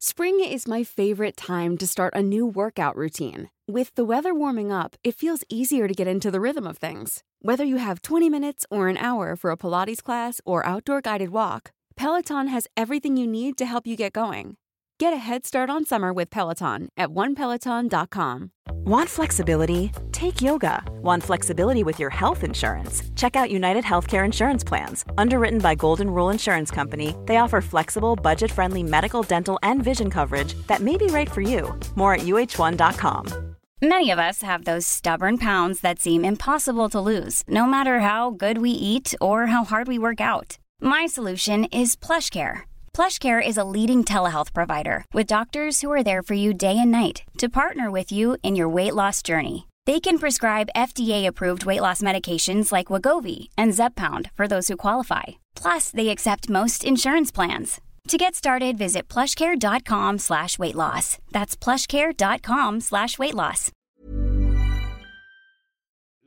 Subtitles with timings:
[0.00, 3.50] Spring is my favorite time to start a new workout routine.
[3.66, 7.24] With the weather warming up, it feels easier to get into the rhythm of things.
[7.42, 11.30] Whether you have 20 minutes or an hour for a Pilates class or outdoor guided
[11.30, 14.56] walk, Peloton has everything you need to help you get going.
[15.00, 18.50] Get a head start on summer with Peloton at onepeloton.com.
[18.84, 19.92] Want flexibility?
[20.10, 20.82] Take yoga.
[21.02, 23.04] Want flexibility with your health insurance?
[23.14, 25.04] Check out United Healthcare Insurance Plans.
[25.16, 30.10] Underwritten by Golden Rule Insurance Company, they offer flexible, budget friendly medical, dental, and vision
[30.10, 31.78] coverage that may be right for you.
[31.94, 33.54] More at uh1.com.
[33.80, 38.30] Many of us have those stubborn pounds that seem impossible to lose, no matter how
[38.30, 40.58] good we eat or how hard we work out.
[40.80, 42.62] My solution is PlushCare.
[42.92, 46.90] PlushCare is a leading telehealth provider with doctors who are there for you day and
[46.90, 49.68] night to partner with you in your weight loss journey.
[49.86, 55.38] They can prescribe FDA-approved weight loss medications like Wagovi and Zepbound for those who qualify.
[55.54, 57.80] Plus, they accept most insurance plans.
[58.08, 61.18] To get started, visit plushcare.com slash weight loss.
[61.30, 63.70] That's plushcare.com slash weight loss.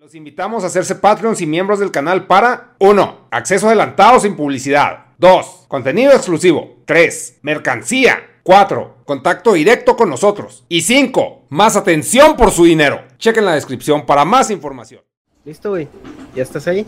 [0.01, 3.27] Los invitamos a hacerse Patreons y miembros del canal para 1.
[3.29, 5.10] Acceso adelantado sin publicidad.
[5.21, 5.65] 2.
[5.67, 6.77] Contenido exclusivo.
[6.85, 7.41] 3.
[7.43, 8.17] Mercancía.
[8.41, 9.03] 4.
[9.05, 10.65] Contacto directo con nosotros.
[10.67, 11.43] Y 5.
[11.49, 13.03] Más atención por su dinero.
[13.19, 15.01] Chequen la descripción para más información.
[15.45, 15.87] Listo, güey.
[16.35, 16.87] ¿Ya estás ahí?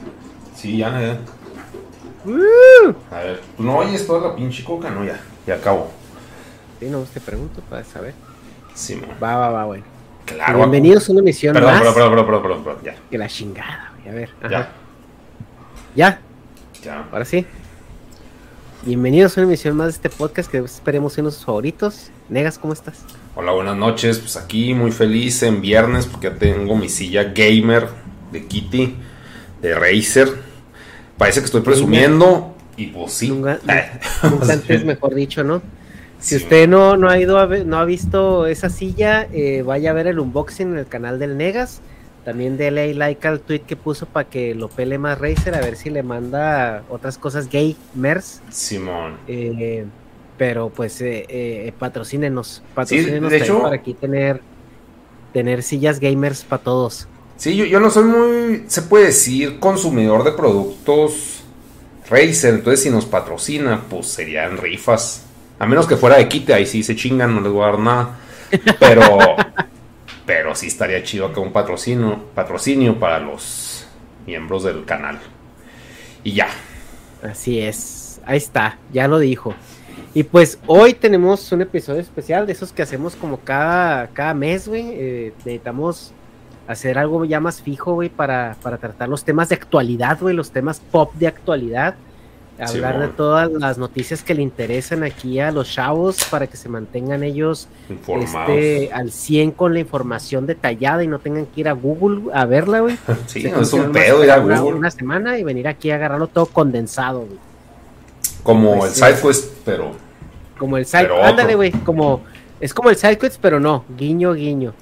[0.56, 1.20] Sí, ya, ya.
[2.26, 2.94] ¡Uh!
[3.12, 4.90] A ver, ¿tú no oyes toda la pinche coca?
[4.90, 5.92] No, ya, ya acabo.
[6.80, 8.16] Sí, no, te pregunto para saber.
[8.74, 9.06] Sí, mo.
[9.22, 9.84] Va, va, va, güey.
[10.26, 10.58] Claro.
[10.58, 12.96] Bienvenidos a una emisión Perdón, más perdón, perdón, perdón, perdón, perdón, ya.
[13.12, 14.10] que la chingada, güey.
[14.10, 14.30] A ver.
[14.42, 14.50] ajá.
[14.50, 14.72] Ya,
[15.96, 16.22] Ya,
[16.82, 17.08] ya.
[17.12, 17.46] ahora sí.
[18.86, 22.10] Bienvenidos a una emisión más de este podcast que esperemos sean sus favoritos.
[22.30, 23.00] Negas, ¿cómo estás?
[23.36, 24.20] Hola, buenas noches.
[24.20, 27.88] Pues aquí muy feliz en viernes porque ya tengo mi silla gamer
[28.32, 28.96] de Kitty,
[29.62, 30.28] de Razer.
[31.18, 33.30] Parece que estoy presumiendo y pues sí.
[33.30, 33.60] Nunca,
[34.24, 35.62] nunca antes, mejor dicho, ¿no?
[36.20, 39.62] Si Sí, usted no, no ha ido a ver- no ha visto esa silla, eh,
[39.62, 41.82] vaya a ver el unboxing en el canal del Negas.
[42.26, 45.76] También dele like al tweet que puso para que lo pele más Razer, a ver
[45.76, 48.42] si le manda otras cosas gamers.
[48.50, 49.18] Simón.
[49.28, 49.86] Eh,
[50.38, 54.42] pero pues eh, eh, patrocínenos, patrocínenos de también hecho- para aquí tener,
[55.34, 57.08] tener sillas gamers para todos.
[57.36, 61.42] Sí, yo, yo no soy muy, se puede decir, consumidor de productos
[62.10, 62.54] Razer.
[62.56, 65.24] Entonces, si nos patrocina, pues serían rifas.
[65.60, 67.80] A menos que fuera de Kitty, ahí sí se chingan, no les voy a dar
[67.80, 68.20] nada.
[68.80, 69.02] Pero,
[70.26, 73.86] pero sí estaría chido acá un patrocinio, patrocinio para los
[74.26, 75.20] miembros del canal.
[76.24, 76.48] Y ya.
[77.22, 79.54] Así es, ahí está, ya lo dijo.
[80.14, 84.68] Y pues hoy tenemos un episodio especial de esos que hacemos como cada, cada mes,
[84.68, 84.86] güey.
[84.94, 86.14] Eh, necesitamos
[86.68, 90.52] hacer algo ya más fijo, güey, para, para tratar los temas de actualidad, güey, los
[90.52, 91.96] temas pop de actualidad.
[92.60, 96.70] Hablar de todas las noticias que le interesan aquí a los chavos para que se
[96.70, 101.72] mantengan ellos este, al 100 con la información detallada y no tengan que ir a
[101.74, 102.96] Google a verla, güey.
[103.28, 104.74] sí, Se no es un pedo ir a Google.
[104.76, 107.40] una semana y venir aquí a agarrarlo todo condensado, güey.
[108.44, 109.08] Como Pues el.
[109.14, 109.92] SideQuest, pero
[110.60, 111.28] Como el side, Pero otro.
[111.28, 112.22] ándale, güey, como
[112.62, 114.74] es como el sidequest, pero no, guiño, guiño.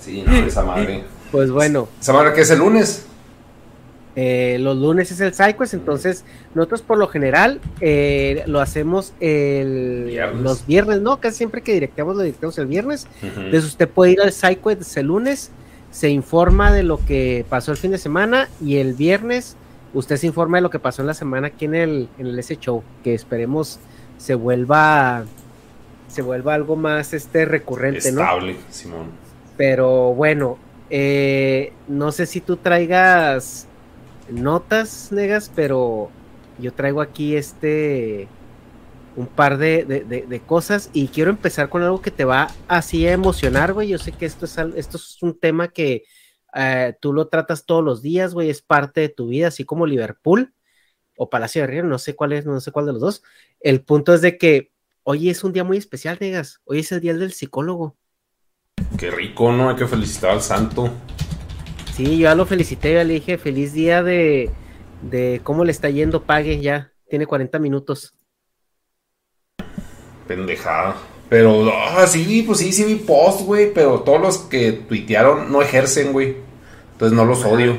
[0.00, 1.04] Sí, no, esa madre.
[1.34, 3.06] Pues bueno, ¿Esa madre que es el lunes?
[4.16, 10.04] Eh, los lunes es el sidequest, entonces nosotros por lo general eh, lo hacemos el,
[10.06, 10.42] Viernes.
[10.42, 11.18] los viernes, ¿no?
[11.20, 13.06] Casi siempre que directeamos lo directeamos el viernes.
[13.22, 13.40] Ujú.
[13.40, 15.50] Entonces usted puede ir al sidequest el lunes,
[15.90, 19.56] se informa de lo que pasó el fin de semana y el viernes
[19.94, 22.38] usted se informa de lo que pasó en la semana aquí en el, en el
[22.38, 23.78] S Show, que esperemos
[24.18, 25.24] se vuelva
[26.08, 28.20] se vuelva algo más este recurrente, ¿no?
[28.20, 29.06] Estable, Simón.
[29.56, 30.58] Pero bueno,
[30.90, 33.66] eh, no sé si tú traigas
[34.30, 36.10] notas, negas, pero
[36.58, 38.28] yo traigo aquí este
[39.16, 43.72] un par de, cosas y quiero empezar con algo que te va así a emocionar,
[43.72, 43.88] güey.
[43.88, 46.04] Yo sé que esto es, esto es un tema que
[46.54, 49.86] eh, tú lo tratas todos los días, güey, es parte de tu vida, así como
[49.86, 50.52] Liverpool
[51.16, 53.22] o Palacio de Río, no sé cuál es, no sé cuál de los dos.
[53.60, 54.72] El punto es de que
[55.04, 56.60] hoy es un día muy especial, negas.
[56.64, 57.96] Hoy es el día del psicólogo.
[58.98, 59.70] Qué rico, ¿no?
[59.70, 60.90] Hay que felicitar al santo.
[61.94, 64.50] Sí, yo ya lo felicité, ya le dije feliz día de,
[65.02, 68.14] de cómo le está yendo, pague ya, tiene 40 minutos.
[70.26, 70.96] Pendejada.
[71.28, 73.72] Pero, ah, sí, pues sí, sí vi post, güey.
[73.72, 76.36] Pero todos los que tuitearon no ejercen, güey.
[76.92, 77.76] Entonces no los odio.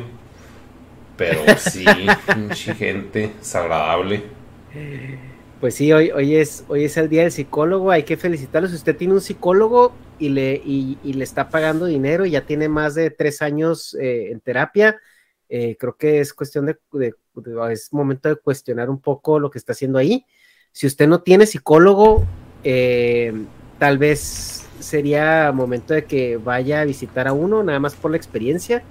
[1.17, 1.85] Pero sí,
[2.33, 4.23] pinche gente, desagradable.
[5.59, 8.67] Pues sí, hoy, hoy, es, hoy es el día del psicólogo, hay que felicitarlo.
[8.67, 12.45] Si usted tiene un psicólogo y le, y, y le está pagando dinero y ya
[12.45, 14.99] tiene más de tres años eh, en terapia,
[15.49, 19.49] eh, creo que es cuestión de, de- de- es momento de cuestionar un poco lo
[19.51, 20.25] que está haciendo ahí.
[20.71, 22.25] si usted no tiene psicólogo,
[22.63, 23.33] eh,
[23.79, 28.17] tal vez sería momento de que vaya a visitar a uno, nada más por la
[28.17, 28.83] experiencia.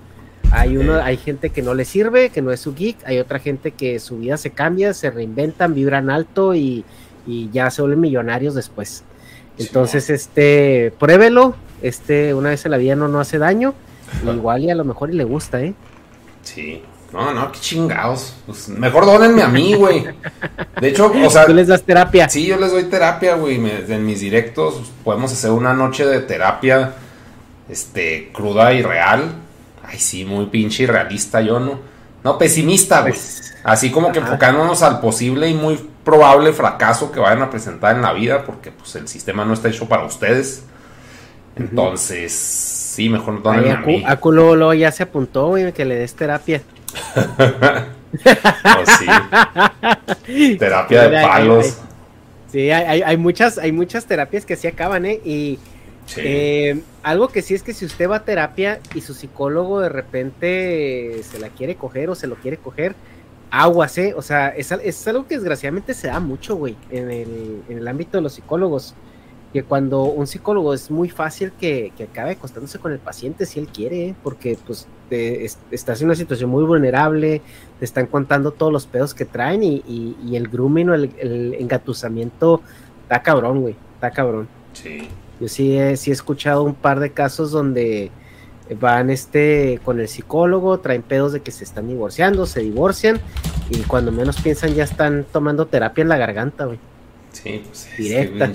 [0.51, 3.39] Hay uno, hay gente que no le sirve, que no es su geek, hay otra
[3.39, 6.85] gente que su vida se cambia, se reinventan, vibran alto y,
[7.27, 9.05] y ya se vuelven millonarios después.
[9.59, 13.75] Entonces, este, pruébelo, este, una vez en la vida no, no hace daño,
[14.25, 15.75] igual y a lo mejor y le gusta, ¿eh?
[16.43, 16.83] Sí.
[17.13, 18.35] No, no, qué chingados.
[18.45, 20.05] Pues mejor donenme a mí, güey.
[20.81, 21.47] De hecho, o sea.
[21.47, 22.29] Tú les das terapia.
[22.29, 23.55] Sí, yo les doy terapia, güey.
[23.55, 26.95] en mis directos podemos hacer una noche de terapia,
[27.69, 29.33] este, cruda y real.
[29.87, 31.79] Ay, sí, muy pinche y realista, yo no.
[32.25, 33.13] No, pesimista, güey.
[33.13, 37.97] Pues, Así como que enfocándonos al posible y muy probable fracaso que vayan a presentar
[37.97, 40.65] en la vida, porque pues el sistema no está hecho para ustedes.
[41.57, 44.05] Entonces, sí, mejor no a mí.
[44.07, 46.63] Aculo ya se apuntó, güey, que le des terapia.
[50.25, 50.57] sí.
[50.59, 51.79] Terapia de palos.
[52.51, 55.21] sí, hay, muchas, hay muchas terapias que sí acaban, ¿eh?
[55.25, 55.59] Y
[56.17, 59.89] eh, algo que sí es que si usted va a terapia y su psicólogo de
[59.89, 62.95] repente se la quiere coger o se lo quiere coger,
[63.63, 64.15] aguas, ¿eh?
[64.17, 67.89] O sea, es, es algo que desgraciadamente se da mucho, güey, en el, en el
[67.89, 68.95] ámbito de los psicólogos
[69.55, 73.61] que cuando un psicólogo es muy fácil que, que acabe acostándose con el paciente si
[73.61, 74.15] él quiere, ¿eh?
[74.25, 74.89] porque pues
[75.71, 77.41] estás en una situación muy vulnerable,
[77.79, 82.63] te están contando todos los pedos que traen y, el grooming o el, engatusamiento
[83.03, 84.49] está cabrón, güey, está cabrón.
[84.73, 85.09] Sí.
[85.41, 88.11] Yo sí he, sí he escuchado un par de casos donde
[88.81, 93.21] van este con el psicólogo, traen pedos de que se están divorciando, se divorcian
[93.69, 96.79] y cuando menos piensan ya están tomando terapia en la garganta, güey.
[97.33, 98.51] Sí, pues directa.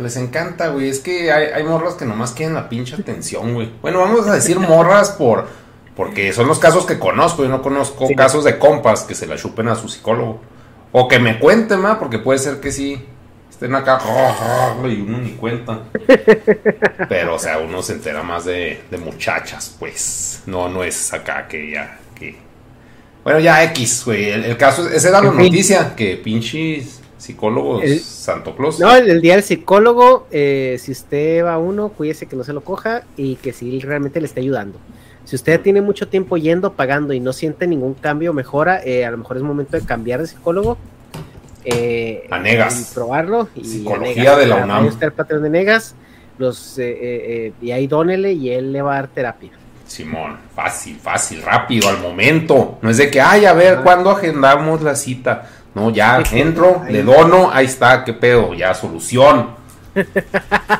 [0.00, 0.88] Les encanta, güey.
[0.88, 3.70] Es que hay, morras que nomás quieren la pinche atención, güey.
[3.80, 5.46] Bueno, vamos a decir morras por
[5.96, 7.42] porque son los casos que conozco.
[7.42, 10.40] Yo no conozco casos de compas que se la chupen a su psicólogo.
[10.92, 13.06] O que me cuenten, ma, porque puede ser que sí
[13.56, 13.98] estén acá
[14.84, 15.84] y uno ni cuenta.
[17.08, 20.42] Pero, o sea, uno se entera más de, de muchachas, pues.
[20.46, 22.36] No, no es acá que ya, que...
[23.24, 24.28] Bueno, ya X, güey.
[24.30, 28.78] El, caso, esa era la noticia, que pinches psicólogos Santo Claus.
[28.78, 32.52] No, el, día del psicólogo, eh, si usted va a uno, cuídese que no se
[32.52, 34.78] lo coja y que si realmente le esté ayudando.
[35.24, 39.10] Si usted tiene mucho tiempo yendo, pagando y no siente ningún cambio, mejora, eh, a
[39.10, 40.76] lo mejor es momento de cambiar de psicólogo.
[41.66, 42.90] Eh, a Negas.
[42.90, 43.48] Y probarlo.
[43.60, 44.90] Psicología de la UNAM.
[45.00, 45.94] El patrón de Negas,
[46.38, 49.50] los, eh, y ahí dónele y él le va a dar terapia.
[49.86, 52.78] Simón, fácil, fácil, rápido, al momento.
[52.82, 55.48] No es de que, ay, a ver, ¿cuándo agendamos la cita?
[55.74, 59.50] No, ya entro, le dono, ahí está, qué pedo, ya solución.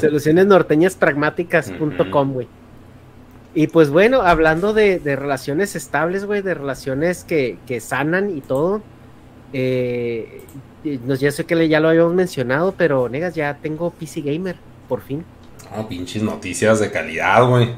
[0.00, 2.48] Soluciones norteñas pragmáticas.com, güey.
[3.54, 8.82] Y pues bueno, hablando de, relaciones estables, güey, de relaciones que, sanan y todo.
[9.56, 10.42] Eh,
[10.82, 14.56] ya sé que ya lo habíamos mencionado, pero negas, ya tengo PC Gamer,
[14.88, 15.24] por fin.
[15.74, 17.66] No, pinches noticias de calidad, güey.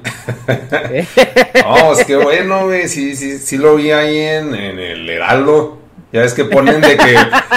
[1.64, 2.88] no, es que bueno, güey.
[2.88, 5.78] Sí, sí, sí lo vi ahí en, el Heraldo.
[6.12, 7.14] Ya ves que ponen de que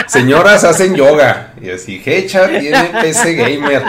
[0.08, 1.54] señoras hacen yoga.
[1.62, 3.84] Y así, Hecha tiene PC Gamer.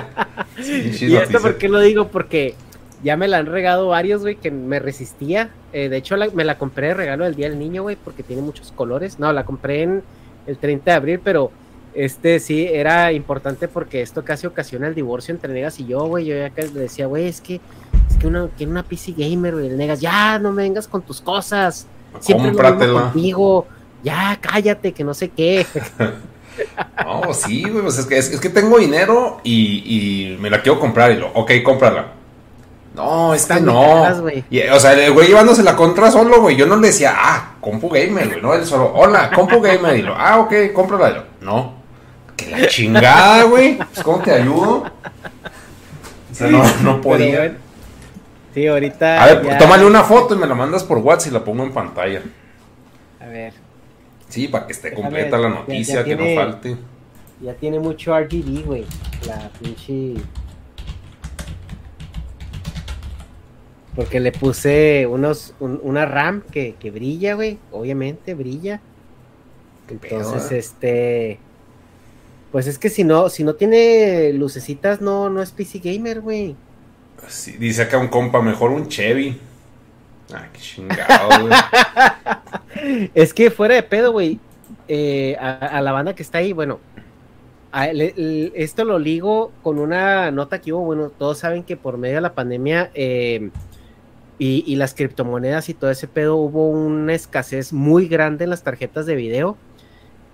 [0.59, 2.09] ¿Y esto por qué lo digo?
[2.09, 2.55] Porque
[3.03, 5.51] ya me la han regado varios, güey, que me resistía.
[5.73, 8.43] Eh, de hecho, me la compré de regalo del Día del Niño, güey, porque tiene
[8.43, 9.19] muchos colores.
[9.19, 10.03] No, la compré en
[10.47, 11.51] el 30 de abril, pero
[11.95, 16.27] este sí era importante porque esto casi ocasiona el divorcio entre Negas y yo, güey.
[16.27, 17.61] Yo ya le decía, güey, es que
[18.09, 19.67] es que una, que una PC gamer, güey.
[19.67, 21.87] El Negas, ya no me vengas con tus cosas.
[22.21, 23.67] Siempre lo contigo.
[24.03, 25.67] Ya, cállate, que no sé qué.
[27.05, 30.81] no, sí, güey, pues es que, es, que tengo dinero y, y, me la quiero
[30.81, 31.13] comprar.
[31.13, 32.15] Y lo, ok, cómprala.
[32.95, 34.03] No, es que no.
[34.03, 36.57] o sea, el güey llevándose la contra solo, güey.
[36.57, 38.43] Yo no le decía, ah, compu gamer, güey.
[38.43, 39.97] No, él solo, hola, compu gamer.
[39.97, 41.25] Y lo, ah, ok, cómprala.
[41.41, 41.81] no,
[42.37, 43.77] que la chingada, güey.
[43.77, 44.85] Pues, ¿cómo te ayudo?
[46.31, 47.57] O sea, no, no podía.
[48.55, 49.23] sí, ahorita.
[49.23, 51.73] A ver, tómale una foto y me la mandas por WhatsApp y la pongo en
[51.73, 52.23] pantalla.
[53.21, 53.53] A ver.
[54.29, 56.77] Sí, para que esté completa la noticia, que no falte.
[57.41, 58.85] Ya tiene mucho RGB, güey.
[59.27, 60.15] La pinche.
[64.01, 67.59] Porque le puse unos, una RAM que, que brilla, güey.
[67.71, 68.81] Obviamente brilla.
[69.91, 71.39] Entonces, este
[72.51, 76.57] pues es que si no, si no tiene lucecitas, no, no es PC gamer, güey.
[77.59, 79.39] dice acá un compa, mejor un Chevy.
[80.33, 83.11] Ah, qué chingado, güey.
[83.15, 84.41] es que fuera de pedo, güey.
[84.89, 86.81] Eh, a, la banda que está ahí, bueno.
[87.75, 92.23] esto lo ligo con una nota que hubo, bueno, todos saben que por medio de
[92.23, 93.51] la pandemia eh,
[94.41, 98.65] y, y, las criptomonedas y todo ese pedo hubo una escasez muy grande en las
[98.65, 99.57] tarjetas de video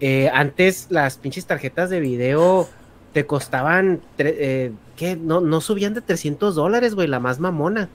[0.01, 2.69] eh, antes las pinches tarjetas de video
[3.13, 5.17] te costaban, eh, ¿qué?
[5.17, 7.89] No, no subían de 300 dólares, güey, la más mamona.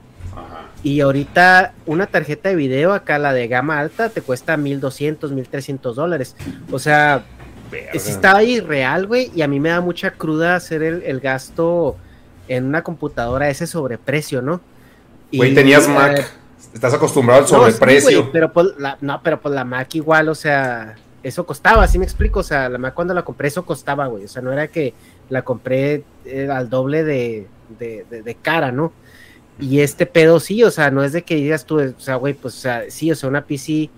[0.82, 5.94] Y ahorita una tarjeta de video acá, la de gama alta, te cuesta 1200, 1300
[5.94, 6.34] dólares.
[6.72, 7.24] O sea,
[7.92, 11.96] si está ahí real, güey, y a mí me da mucha cruda hacer el, gasto
[12.48, 14.60] en una computadora ese sobreprecio, ¿no?
[15.32, 16.30] Güey, tenías Mac.
[16.72, 18.30] Estás acostumbrado al sobreprecio.
[18.32, 22.04] pero pues, la, no, pero pues la Mac igual, o sea, eso costaba, así me
[22.04, 22.40] explico.
[22.40, 24.24] O sea, la Mac cuando la compré, eso costaba, güey.
[24.24, 24.94] O sea, no era que
[25.28, 27.46] la compré eh, al doble de,
[27.78, 28.92] de, de, cara, ¿no?
[29.58, 32.34] Y este pedo sí, o sea, no es de que digas tú, o sea, güey,
[32.34, 33.90] pues, o sea, sí, o sea, una PC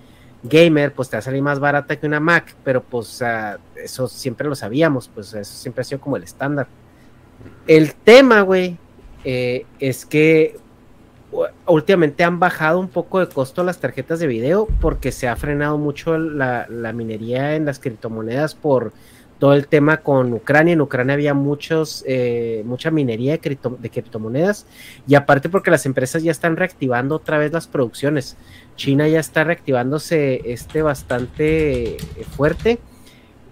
[0.42, 3.22] gamer, pues te va a salir más barata que una Mac, pero pues,
[3.76, 6.66] eso siempre lo sabíamos, pues eso siempre ha sido como el estándar.
[7.66, 8.76] El tema, güey,
[9.24, 10.58] eh, es que
[11.66, 15.78] últimamente han bajado un poco de costo las tarjetas de video porque se ha frenado
[15.78, 18.92] mucho la, minería en las criptomonedas por
[19.38, 20.74] todo el tema con Ucrania.
[20.74, 24.66] En Ucrania había muchos, eh, mucha minería de, de, criptomonedas
[25.06, 28.36] y aparte porque las empresas ya están reactivando otra vez las producciones.
[28.76, 31.96] China ya está reactivándose este bastante
[32.36, 32.78] fuerte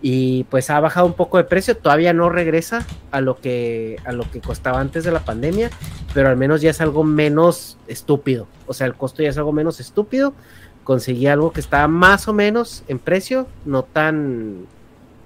[0.03, 4.13] y pues ha bajado un poco de precio, todavía no regresa a lo que a
[4.13, 5.71] lo que costaba antes de la pandemia,
[6.13, 9.53] pero al menos ya es algo menos estúpido, o sea, el costo ya es algo
[9.53, 10.35] menos estúpido,
[10.83, 14.67] conseguí algo que estaba más o menos en precio, no tan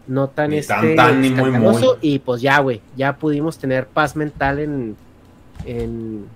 [0.06, 1.24] no tan este tan,
[2.02, 4.96] y pues ya, güey, ya pudimos tener paz mental en
[5.64, 6.26] en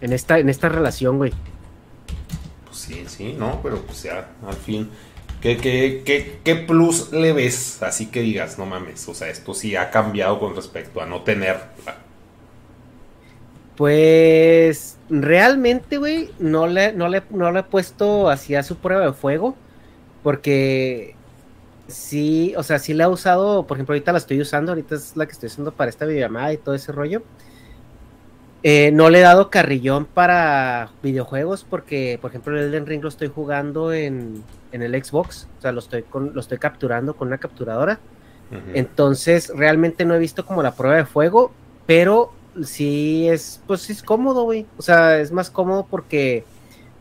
[0.00, 1.32] en esta en esta relación, güey.
[2.66, 4.88] Pues sí, sí, no, pero pues ya al fin
[5.42, 7.82] ¿Qué, qué, qué, plus le ves?
[7.82, 11.22] Así que digas, no mames, o sea, esto sí ha cambiado con respecto a no
[11.22, 11.56] tener.
[13.76, 19.06] Pues realmente, güey, no le, no, le, no le he puesto así a su prueba
[19.06, 19.56] de fuego,
[20.22, 21.16] porque
[21.88, 25.16] sí, o sea, sí la he usado, por ejemplo, ahorita la estoy usando, ahorita es
[25.16, 27.20] la que estoy usando para esta videollamada y todo ese rollo.
[28.64, 33.08] Eh, no le he dado carrillón para videojuegos porque, por ejemplo, el Elden Ring lo
[33.08, 37.38] estoy jugando en, el Xbox, o sea, lo estoy, con, lo estoy capturando con una
[37.38, 37.98] capturadora.
[38.74, 41.52] Entonces, realmente no he visto como la prueba de fuego,
[41.86, 44.66] pero sí es, pues es cómodo, güey.
[44.76, 46.44] O sea, es más cómodo porque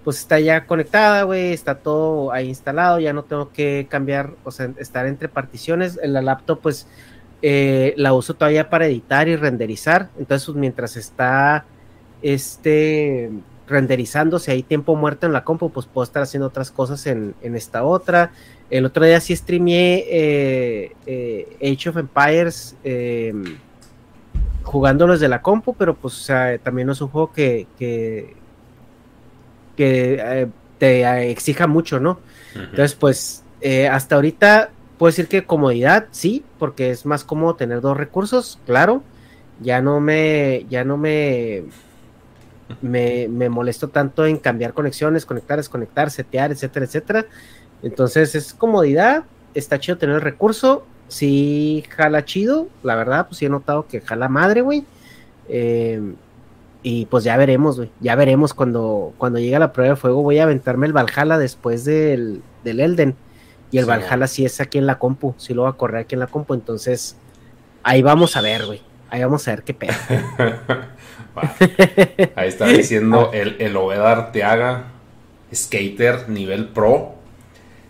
[0.03, 4.51] pues está ya conectada, güey, está todo ahí instalado, ya no tengo que cambiar, o
[4.51, 5.99] sea, estar entre particiones.
[6.01, 6.87] En la laptop, pues
[7.41, 10.09] eh, la uso todavía para editar y renderizar.
[10.19, 11.65] Entonces, pues, mientras está
[12.21, 13.31] este
[13.67, 17.33] renderizando, si hay tiempo muerto en la compu, pues puedo estar haciendo otras cosas en,
[17.41, 18.31] esta otra.
[18.69, 23.57] El otro día sí streameé eh, eh, Age of Empires em,
[24.63, 26.29] jugándolo desde la compu, pero pues
[26.63, 28.35] también no es un juego que, que,
[30.77, 32.19] te exija mucho, ¿no?
[32.53, 33.43] Entonces, pues
[33.89, 34.71] hasta ahorita
[35.01, 39.01] Puedo decir que comodidad, sí, porque es más cómodo tener dos recursos, claro.
[39.59, 41.63] Ya no me, ya no me,
[42.83, 47.25] me, molesto tanto en cambiar conexiones, conectar, desconectar, setear, etcétera, etcétera.
[47.81, 49.23] Entonces es comodidad,
[49.55, 54.01] está chido tener el recurso, sí jala chido, la verdad, pues sí he notado que
[54.01, 54.85] jala madre, güey.
[55.49, 56.13] Em,
[56.83, 57.89] y pues ya veremos, güey.
[58.01, 60.21] Ya veremos cuando, cuando llegue la prueba de fuego.
[60.21, 63.15] Voy a aventarme el Valhalla después del, del Elden.
[63.71, 66.15] Y el Valhalla sí es aquí en la compu, sí lo va a correr aquí
[66.15, 67.15] en la compu, entonces
[67.83, 68.81] ahí vamos a ver, güey.
[69.09, 69.91] Ahí vamos a ver qué pedo.
[72.35, 74.85] Ahí está diciendo el, el Obeda Arteaga,
[75.53, 77.15] skater nivel pro.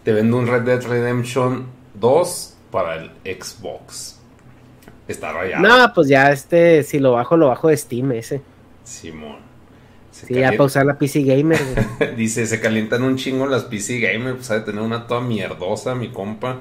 [0.03, 4.19] Te vende un Red Dead Redemption 2 para el Xbox.
[5.07, 5.61] Está rayado.
[5.61, 8.41] No, pues ya este, si lo bajo, lo bajo de Steam ese.
[8.83, 9.50] Simón.
[10.27, 11.59] Sí, ya para usar la PC Gamer.
[12.17, 16.09] Dice, se calientan un chingo las PC Gamer, pues de tener una toda mierdosa, mi
[16.09, 16.59] compa.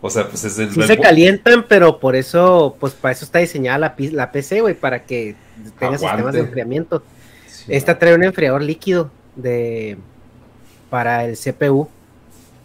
[0.00, 0.70] O sea, pues es el...
[0.70, 4.74] Sí se calientan, pero por eso, pues para eso está diseñada la, la PC, güey,
[4.74, 5.34] para que
[5.78, 7.02] tenga sistemas de enfriamiento.
[7.68, 9.96] Esta trae un enfriador líquido de
[10.90, 11.88] para el CPU.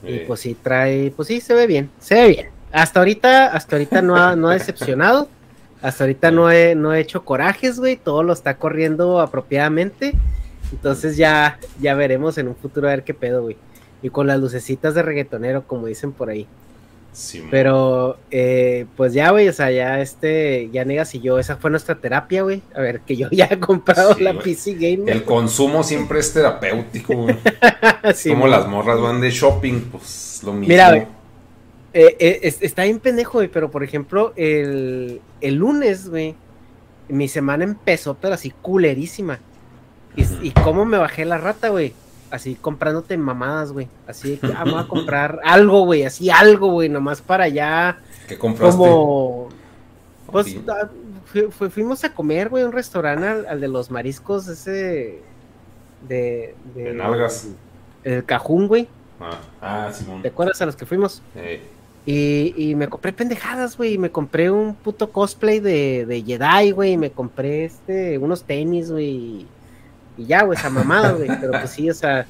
[0.04, 2.48] Y pues sí trae, pues sí, se ve bien, se ve bien.
[2.72, 5.28] Hasta ahorita, hasta ahorita no ha, no ha decepcionado.
[5.82, 7.96] Hasta ahorita no he, no he hecho corajes, güey.
[7.96, 10.14] Todo lo está corriendo apropiadamente.
[10.72, 13.58] Entonces ya, ya veremos en un futuro a ver qué pedo, güey.
[14.02, 16.48] Y con las lucecitas de reggaetonero, como dicen por ahí.
[17.12, 21.58] Sí, Pero, eh, pues ya, güey, o sea, ya este, ya negas y yo, esa
[21.58, 22.62] fue nuestra terapia, güey.
[22.76, 25.10] A ver, que yo ya he comprado la PC Gamer.
[25.10, 27.36] El consumo siempre es terapéutico, güey.
[28.30, 30.68] como las morras van de shopping, pues lo mismo.
[30.68, 31.08] Mira, güey,
[31.94, 36.36] eh, eh, está bien pendejo, güey, pero por ejemplo, el, el lunes, güey,
[37.08, 39.40] mi semana empezó, pero así culerísima.
[40.16, 41.94] Y, cómo me bajé la rata, güey.
[42.32, 43.88] así comprándote mamadas, güey.
[44.08, 48.00] Así que ah, vamos a comprar algo, güey, así algo, güey, nomás para allá.
[48.28, 48.78] ¿Qué compraste?
[48.78, 49.50] Como.
[50.32, 50.62] Pues Sí.
[50.68, 50.90] ah,
[51.26, 55.22] fu- fu- fuimos a comer, güey, un restaurante al, al de los mariscos, ese.
[56.08, 56.54] De.
[56.76, 57.48] De nalgas.
[58.04, 58.88] El cajún, güey.
[59.20, 60.22] Ah, ah, Simón.
[60.22, 61.22] ¿Te acuerdas a los que fuimos?
[61.36, 61.62] Eh,
[62.06, 63.98] Y, y me compré pendejadas, güey.
[63.98, 66.98] Me compré un puto cosplay de, de Jedi, güey.
[66.98, 69.46] Me compré este, unos tenis, güey.
[70.18, 71.30] Y, ya, güey, esa mamada, güey.
[71.40, 72.26] Pero pues sí, o sea,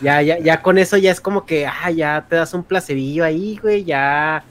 [0.00, 3.24] ya, ya, ya con eso ya es como que, ah, ya te das un placebillo
[3.24, 3.84] ahí, güey.
[3.84, 4.44] Ya,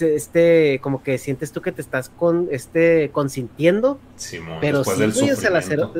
[0.00, 3.98] este, como que sientes tú que te estás con, este, consintiendo.
[4.16, 4.90] Simón, Pero sí,
[5.20, 5.92] güey, o sea, la, sero-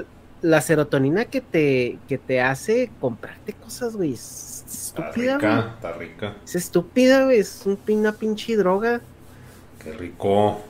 [0.42, 4.14] la serotonina que te, que te hace comprarte cosas, güey.
[4.14, 5.50] Es Está estúpida, güey.
[5.52, 6.34] rica, está rica.
[6.44, 7.38] Es estúpida, güey.
[7.40, 9.00] Es una pinche droga.
[9.82, 10.60] Qué rico.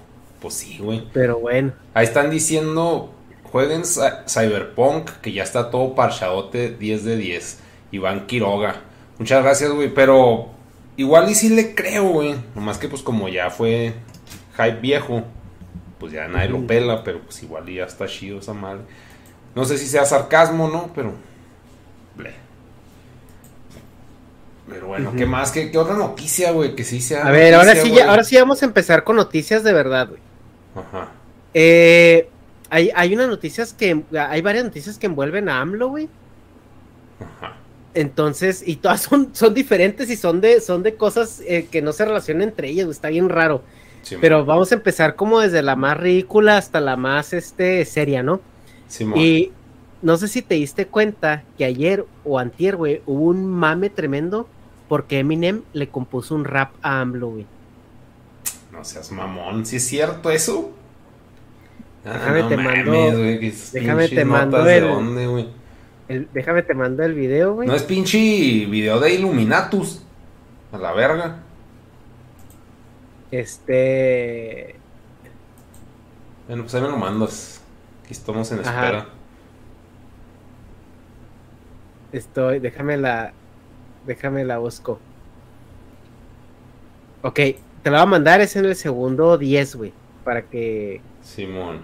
[0.40, 1.08] Pues sí, güey.
[1.12, 1.72] Pero bueno.
[1.94, 3.12] Ahí están diciendo,
[3.44, 7.58] jueguen Cy- Cyberpunk, que ya está todo parchadote 10 de 10.
[7.92, 8.82] Iván Quiroga.
[9.18, 10.48] Muchas gracias, güey, pero
[10.96, 12.34] igual y sí le creo, güey.
[12.56, 13.94] Nomás que pues como ya fue
[14.56, 15.22] hype viejo,
[16.00, 18.82] pues ya nadie lo pela, pero pues igual y ya está chido esa madre.
[19.54, 20.90] No sé si sea sarcasmo, ¿no?
[20.94, 21.12] Pero...
[22.16, 22.34] ble.
[24.68, 25.18] Pero bueno, Ujú.
[25.18, 25.52] ¿qué más?
[25.52, 26.75] ¿Qué, qué otra noticia, güey?
[26.75, 29.62] Que sí sea A ver, ahora sí, ya, ahora sí vamos a empezar con noticias
[29.62, 30.21] de verdad, güey.
[30.75, 31.12] Ajá.
[31.52, 32.28] Eh,
[32.71, 36.09] hay, hay unas noticias que, hay varias noticias que envuelven a AMLO, güey.
[37.21, 37.56] Ajá.
[37.92, 41.92] Entonces, y todas son, son diferentes y son de, son de cosas eh, que no
[41.92, 42.94] se relacionan entre ellas, güey.
[42.94, 43.62] Está bien raro.
[44.02, 44.21] Simón.
[44.23, 48.40] Pero vamos a empezar como desde la más ridícula hasta la más, este, seria, ¿no?
[48.88, 49.18] Simón.
[49.18, 49.52] Y
[50.02, 54.49] no sé si te diste cuenta que ayer o antier, güey, hubo un mame tremendo
[54.88, 57.46] porque Eminem le compuso un rap a AMLO, güey.
[58.72, 60.72] No seas mamón, si es cierto eso.
[62.04, 62.92] Ah, Déjame te mando-
[63.72, 65.48] déjame te mando de dónde, güey.
[66.08, 67.66] El- déjame te mando el video, güey.
[67.66, 70.02] No es pinche video de Illuminatus.
[70.72, 71.38] A la verga.
[73.30, 74.74] Este.
[76.46, 77.61] Bueno, pues ahí me lo mandas.
[78.04, 78.85] Aquí estamos en Ajá.
[78.85, 79.06] espera.
[82.12, 82.59] Estoy.
[82.59, 83.32] Déjame la.
[84.06, 84.98] Déjame la busco.
[87.22, 89.92] Ok, te lo voy a mandar, es en el segundo 10, güey.
[90.24, 91.00] Para que.
[91.22, 91.80] Simón.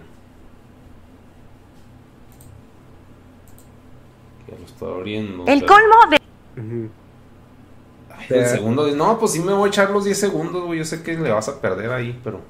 [4.49, 5.45] Ya lo está abriendo.
[5.47, 6.21] El pero- colmo de
[6.61, 6.91] Ujú.
[8.17, 8.95] Ay, el segundo.
[8.95, 10.79] No, pues sí me voy a echar los 10 segundos, güey.
[10.79, 12.41] Yo sé que le vas a perder ahí, pero.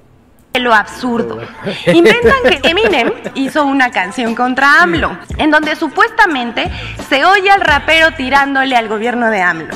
[0.59, 1.41] Lo absurdo.
[1.87, 6.71] Inventan que Eminem hizo una canción contra AMLO, en donde supuestamente
[7.09, 9.75] se oye al rapero tirándole al gobierno de AMLO.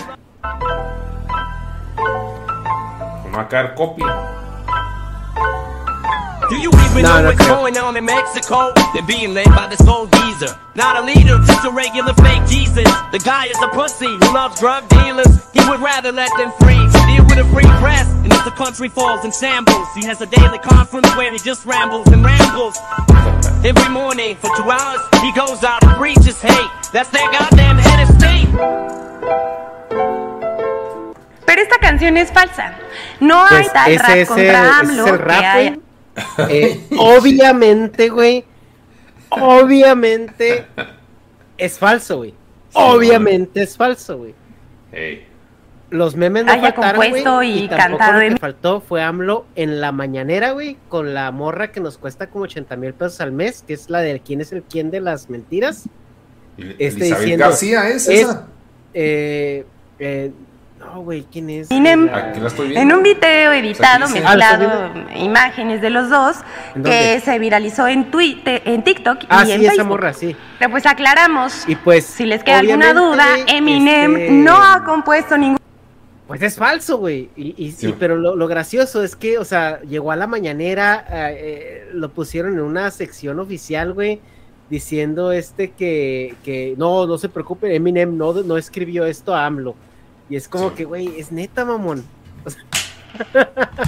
[3.48, 4.06] Caer copia.
[6.50, 7.56] Do you even No, know what's creo.
[7.56, 8.72] going on in Mexico?
[8.92, 10.54] They're being led by this old geezer.
[10.74, 12.84] Not a leader, just a regular fake Jesus.
[13.12, 15.26] The guy is a pussy who loves drug dealers.
[15.52, 16.76] He would rather let them free.
[17.08, 20.26] Deal with a free press, and if the country falls in shambles, he has a
[20.26, 22.76] daily conference where he just rambles and rambles.
[23.64, 26.70] Every morning for two hours, he goes out and preaches hate.
[26.92, 28.48] That's their goddamn head of state.
[31.46, 32.74] Pero esta canción es falsa.
[33.20, 35.80] No hay tal rap contra AMLO es el rap, haya- güey.
[36.48, 38.44] Eh, obviamente, güey.
[39.30, 40.64] Obviamente
[41.58, 42.34] es falso, güey.
[42.72, 44.34] Obviamente es falso, güey.
[44.92, 45.26] Hey.
[45.90, 47.22] Los memes no faltaron, güey,
[47.64, 51.70] y tampoco cantado lo que faltó fue AMLO en la mañanera, güey, con la morra
[51.70, 54.50] que nos cuesta como 80 mil pesos al mes, que es la de quién es
[54.52, 55.84] el quién de las mentiras.
[56.56, 58.48] Este Elizabeth diciendo, García es, es- esa.
[58.92, 59.64] Eh,
[59.98, 60.32] eh,
[60.84, 61.70] no, güey, ¿quién es?
[61.70, 62.80] Aquí la estoy viendo.
[62.80, 66.36] En un video editado, dice- mezclado, Ah, imágenes de los dos,
[66.74, 69.88] ¿En que se viralizó en, Twitter, en TikTok Ah, y sí, en esa Facebook.
[69.88, 70.36] morra, sí.
[70.58, 72.04] Pero pues aclaramos, Y pues.
[72.06, 75.58] si les queda alguna duda, güey, Eminem este, no ha compuesto ningún
[76.26, 77.28] Pues es falso, güey.
[77.36, 77.88] Y, y- Sí.
[77.88, 81.88] y- pero lo, lo gracioso es que, o sea, llegó a la mañanera, eh, eh,
[81.92, 84.20] lo pusieron en una sección oficial, güey,
[84.70, 89.74] diciendo este que, que no, no se preocupe, Eminem no, no escribió esto a AMLO.
[90.28, 90.76] Y es como Sí.
[90.76, 92.04] que, güey, es neta, mamón.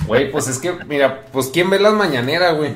[0.07, 2.75] Güey, pues es que, mira, pues ¿quién ve las mañaneras, güey?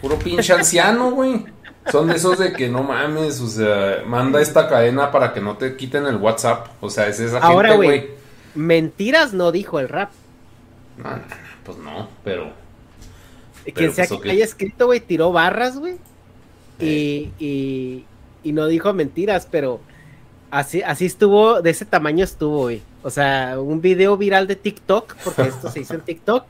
[0.00, 1.44] Puro pinche anciano, güey.
[1.90, 5.56] Son de esos de que no mames, o sea, manda esta cadena para que no
[5.56, 6.68] te quiten el WhatsApp.
[6.80, 8.10] O sea, es esa Ahora, gente, güey,
[8.54, 10.10] mentiras no dijo el rap.
[10.98, 11.24] No, no, no,
[11.64, 12.52] pues no, pero.
[13.74, 15.96] Quien sea pues, que haya escrito, güey, tiró barras, güey.
[16.80, 18.04] Y, y,
[18.42, 19.80] y no dijo mentiras, pero
[20.50, 22.82] así, así estuvo, de ese tamaño estuvo, güey.
[23.02, 26.44] O sea, un video viral de TikTok, porque esto se hizo en TikTok,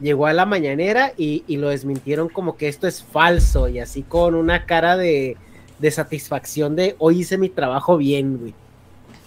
[0.00, 4.02] llegó a la mañanera y, y lo desmintieron como que esto es falso y así
[4.02, 5.36] con una cara de,
[5.78, 8.54] de satisfacción de hoy hice mi trabajo bien, güey.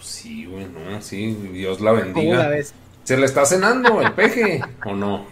[0.00, 2.48] Sí, güey, no, sí, Dios la ¿Cómo la bendiga.
[2.48, 2.74] ves?
[3.04, 5.26] ¿Se le está cenando el peje o no?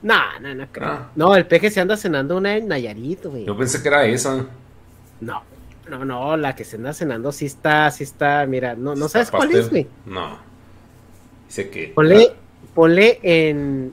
[0.00, 0.88] No, no, no creo.
[0.88, 1.10] Ah.
[1.16, 3.44] No, el peje se anda cenando una en Nayarit, güey.
[3.44, 4.46] Yo pensé que era esa.
[5.20, 5.42] No,
[5.88, 9.28] no, no, la que se anda cenando sí está, sí está, mira, no, no sabes
[9.28, 9.86] ¿Está cuál es, güey.
[10.06, 10.38] No.
[11.46, 11.88] Dice que.
[11.88, 12.32] Ponle,
[12.74, 13.92] ponle en,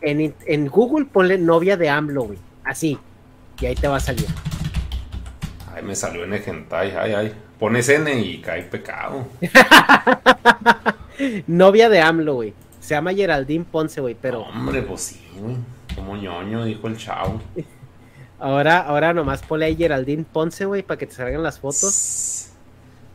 [0.00, 2.38] en, en Google, ponle novia de AMLO, güey.
[2.64, 2.98] Así.
[3.60, 4.26] Y ahí te va a salir.
[5.74, 7.34] Ay, me salió en hentai, ay, ay.
[7.58, 9.26] Pones N y cae pecado.
[11.46, 12.54] Novia de AMLO, güey.
[12.80, 15.56] Se llama Geraldine Ponce, güey, pero Hombre, pues sí, güey.
[15.94, 17.40] Como ñoño, dijo el chavo.
[18.38, 22.50] ahora, ahora nomás ponle ahí Geraldine Ponce, güey, para que te salgan las fotos.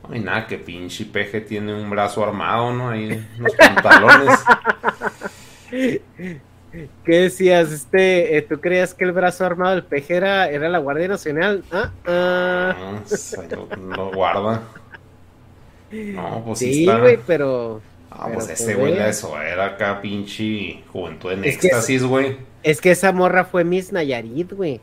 [0.09, 2.89] Hay nada que pinche peje tiene un brazo armado, ¿no?
[2.89, 4.39] Ahí unos pantalones.
[7.03, 7.71] ¿Qué decías?
[7.71, 11.63] Este, eh, ¿tú creías que el brazo armado del peje era, era la Guardia Nacional?
[11.71, 12.75] Ah, ah.
[12.79, 14.61] No, pues, ahí lo, lo guarda.
[15.91, 17.81] No, pues sí, sí, güey, pero
[18.11, 22.03] Ah, pues pero, ese pues, güey la eso era acá pinche juventud en Es éxtasis,
[22.03, 22.37] güey.
[22.61, 24.81] es que esa morra fue Miss Nayarit, güey,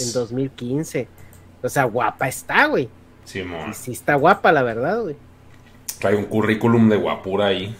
[0.00, 1.08] en 2015.
[1.62, 2.88] O sea, guapa está, güey.
[3.24, 3.74] Simón.
[3.74, 5.16] Sí, sí está guapa, la verdad, güey.
[5.98, 7.74] Trae un currículum de guapura ahí,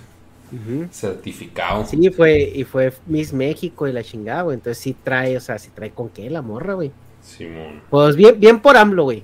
[0.90, 1.84] certificado.
[1.86, 4.56] Sí, fue, y fue Miss México y la chingada, güey.
[4.56, 6.90] Entonces sí trae, o sea, sí trae con qué la morra, güey.
[7.22, 7.82] Simón.
[7.90, 9.22] Pues bien, bien por AMLO, güey.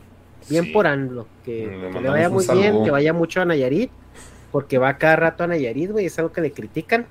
[0.49, 0.71] Bien Sí.
[0.71, 1.27] por AMLO.
[1.45, 3.91] Que, Le que le mandamos vaya muy bien, que vaya mucho a Nayarit.
[4.53, 6.07] Porque va cada rato a Nayarit, güey.
[6.07, 7.07] Es algo que le critican.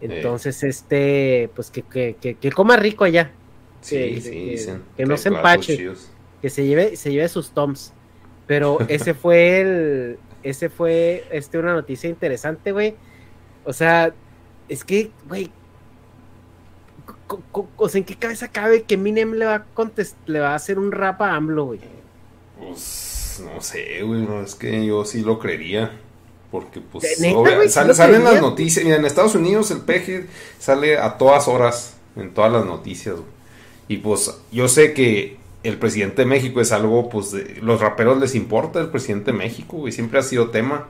[0.00, 3.30] Entonces, este, pues que, que, que, que coma rico allá.
[3.88, 4.82] Sí, que- sí, que- dicen.
[4.96, 5.92] que no se empache.
[6.42, 7.92] Que se lleve, se lleve sus toms.
[8.46, 10.18] Pero ese fue el.
[10.42, 12.94] Ese fue este, una noticia interesante, güey.
[13.64, 14.14] O sea,
[14.68, 15.50] es que, güey.
[17.76, 20.54] O sea, ¿en qué cabeza cabe que Minem le va a contest le va a
[20.54, 21.80] hacer un rap a AMLO, güey?
[22.58, 25.92] Pues no sé, güey, no, es que yo sí lo creería.
[26.50, 27.16] Porque, pues.
[27.16, 27.32] ¿Sí
[27.68, 28.84] sale- salen las noticias.
[28.84, 30.26] Mira, en Estados Unidos el peje
[30.58, 33.35] sale a todas horas en todas las noticias, güey.
[33.88, 38.18] Y pues, yo sé que el presidente de México es algo, pues, de- los raperos
[38.18, 39.92] les importa el presidente de México, güey.
[39.92, 40.88] Siempre ha sido tema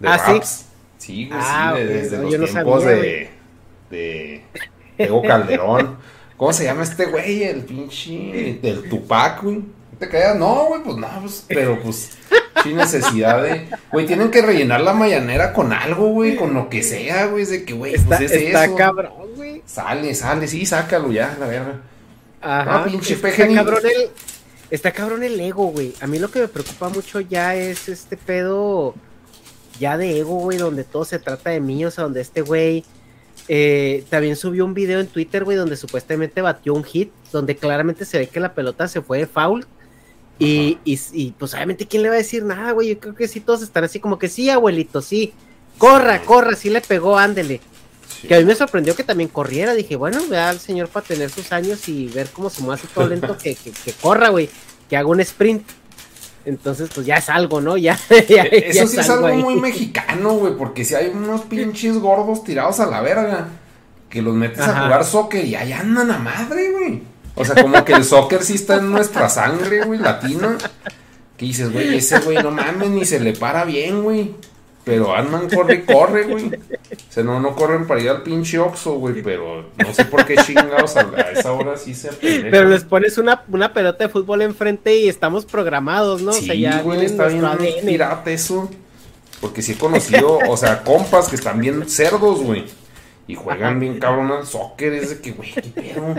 [0.00, 0.32] de ¿Ah, sí?
[0.32, 0.64] raps.
[0.98, 3.30] Sí, güey, Ah, sí, ok, desde no, los yo tiempos sabía, de,
[3.90, 4.44] de
[4.96, 5.96] Tego Calderón.
[6.36, 7.42] ¿Cómo se llama este güey?
[7.44, 9.56] El pinche del Tupac, güey.
[9.56, 9.64] ¿No
[9.98, 10.36] ¿Te creas?
[10.36, 12.16] No, güey, pues no, pues, pero pues,
[12.62, 13.68] sin necesidad de.
[13.90, 17.42] Güey, tienen que rellenar la mañanera con algo, güey, con lo que sea, güey.
[17.42, 18.76] Es de que, güey, pues es está eso.
[18.76, 19.62] cabrón, güey.
[19.66, 21.80] Sale, sale, sí, sácalo ya, la verga.
[22.40, 22.82] Ajá.
[22.82, 24.10] Ah, pinche está cabrón el,
[24.70, 25.94] está cabrón el ego, güey.
[26.00, 28.94] A mí lo que me preocupa mucho ya es este pedo
[29.78, 32.84] ya de ego, güey, donde todo se trata de mí, o sea, donde este güey
[33.48, 38.04] eh, también subió un video en Twitter, güey, donde supuestamente batió un hit, donde claramente
[38.04, 39.66] se ve que la pelota se fue de foul.
[40.40, 42.90] Y, y, y, pues obviamente, ¿quién le va a decir nada, güey?
[42.90, 45.32] Yo creo que sí, todos están así como que sí, abuelito, sí.
[45.78, 47.60] Corra, corra, sí le pegó, ándele.
[48.20, 48.26] Sí.
[48.28, 49.74] Que a mí me sorprendió que también corriera.
[49.74, 53.06] Dije, bueno, vea al señor para tener sus años y ver cómo se mueve todo
[53.08, 54.48] lento, que, que, que corra, güey.
[54.88, 55.62] Que haga un sprint.
[56.44, 57.76] Entonces, pues ya es algo, ¿no?
[57.76, 59.36] Ya, ya, Eh, ya Eso sí es algo ahí.
[59.36, 63.48] muy mexicano, güey, porque si hay unos pinches gordos tirados a la verga,
[64.08, 67.02] que los metes a jugar soccer y ahí andan a madre, güey.
[67.34, 70.56] O sea, como que el soccer sí está en nuestra sangre, güey, latina.
[71.36, 74.34] Que dices, güey, ese güey no mames, ni se le para bien, güey.
[74.84, 76.46] Pero andan, corre y corre, güey.
[76.46, 80.24] O sea, no, no corren para ir al pinche Oxxo, güey, pero no sé por
[80.24, 82.50] qué chingados a, a esa hora sí se apendejan.
[82.50, 86.30] Pero les pones una, una pelota de fútbol enfrente y estamos programados, ¿no?
[86.30, 87.86] o sea, Sí, ya güey, está bien ADN.
[87.86, 88.70] pirata eso.
[89.42, 92.64] Porque sí he conocido, o sea, compas que están bien cerdos, güey.
[93.28, 94.94] Y juegan bien cabrón al soccer.
[94.94, 96.14] Es de que, güey, qué pedo.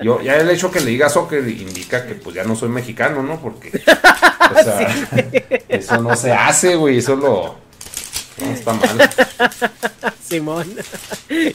[0.00, 3.22] Yo, ya el hecho que le diga soccer indica que pues ya no soy mexicano,
[3.22, 3.40] ¿no?
[3.40, 4.86] Porque, o sea,
[5.68, 6.98] eso no se hace, güey.
[6.98, 7.61] Eso lo.
[8.44, 9.10] No está mal.
[10.22, 10.66] Simón.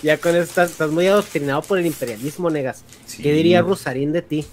[0.04, 2.84] ya con esto estás, muy adoctrinado por el imperialismo, negas.
[3.06, 3.24] Sí.
[3.24, 4.46] ¿Qué diría Rusarín de ti?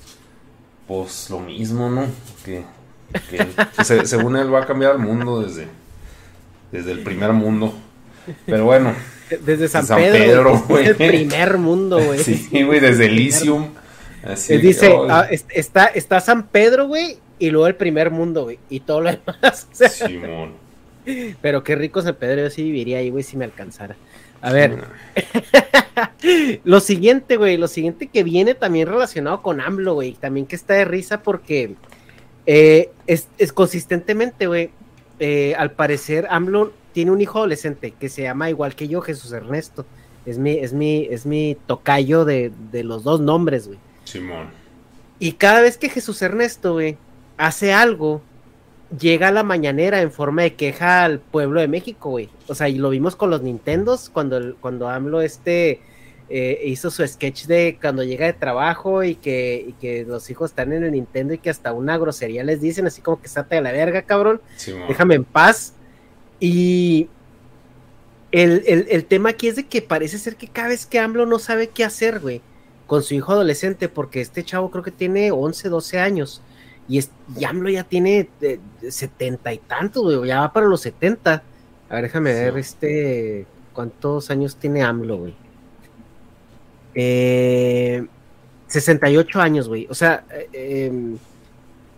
[0.88, 2.06] Pues lo mismo, ¿no?
[2.44, 2.64] Que,
[3.30, 5.68] que, que se- según él va a cambiar el mundo desde,
[6.72, 7.74] desde el primer mundo.
[8.46, 8.94] Pero bueno.
[9.44, 10.62] Desde San, San Pedro.
[10.78, 12.18] El primer mundo, güey.
[12.22, 13.68] Sí, güey, desde Elysium.
[14.22, 18.10] Así Él que, dice, ah, est- está, está San Pedro, güey, y luego el primer
[18.10, 19.66] mundo, güey, y todo lo demás.
[19.90, 20.52] Simón.
[21.40, 23.96] Pero qué rico San Pedro, yo sí viviría ahí, güey, si me alcanzara.
[24.40, 24.84] A ver,
[26.64, 30.74] lo siguiente, güey, lo siguiente que viene también relacionado con AMLO, güey, también que está
[30.74, 31.76] de risa porque
[32.46, 34.70] eh, es, es consistentemente, güey,
[35.18, 39.32] eh, al parecer AMLO tiene un hijo adolescente que se llama igual que yo, Jesús
[39.32, 39.86] Ernesto.
[40.26, 43.78] Es mi, es mi, es mi tocayo de, de los dos nombres, güey.
[44.04, 44.48] Simón.
[45.18, 46.96] Y cada vez que Jesús Ernesto, güey,
[47.36, 48.22] hace algo,
[48.98, 52.28] llega a la mañanera en forma de queja al pueblo de México, güey.
[52.48, 55.80] O sea, y lo vimos con los Nintendos cuando, el- cuando AMLO este
[56.30, 60.50] eh, hizo su sketch de cuando llega de trabajo y que, y que los hijos
[60.52, 63.56] están en el Nintendo y que hasta una grosería les dicen, así como que sate
[63.56, 64.40] de la verga, cabrón.
[64.88, 65.74] Déjame en paz.
[66.40, 67.08] Y
[68.32, 71.26] el, el- el tema aquí es de que parece ser que cada vez que AMLO
[71.26, 72.40] no sabe qué hacer, güey,
[72.86, 76.42] con su hijo adolescente, porque este chavo creo que tiene 11, 12 años,
[76.88, 80.80] y, es, y AMLO ya tiene eh, 70 y tantos, güey, ya va para los
[80.82, 81.42] 70.
[81.88, 82.40] A ver, déjame Sí.
[82.40, 85.34] ver, este, ¿cuántos años tiene AMLO, güey?
[86.94, 88.06] Eh,
[88.68, 91.16] 68 años, güey, o sea, eh, em,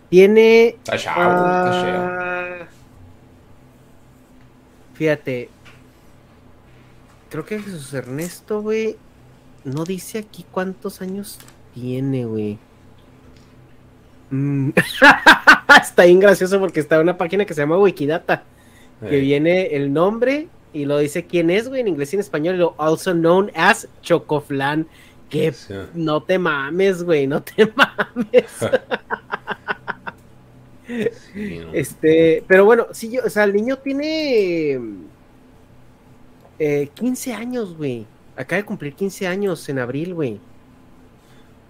[0.09, 0.77] tiene.
[1.09, 2.67] Ah,
[4.95, 5.51] Fíjate.
[7.29, 8.97] Creo que Jesús Ernesto, güey.
[9.65, 11.39] No dice aquí cuántos años
[11.75, 12.59] tiene, güey.
[14.31, 14.71] Mm.
[15.83, 18.45] está bien gracioso porque está en una página que se llama Wikidata.
[19.01, 22.55] Que viene el nombre y lo dice quién es, güey, en inglés y en español.
[22.55, 24.87] Y lo also known as Chocoflan.
[25.29, 25.75] Que sí.
[25.95, 28.45] no te mames, güey, no te mames.
[31.33, 31.73] Sí, ¿no?
[31.73, 34.79] Este, pero bueno, sí, yo, o sea, el niño tiene
[36.61, 38.07] eh, 15 años, güey.
[38.37, 40.39] Acaba de cumplir 15 años en abril, güey.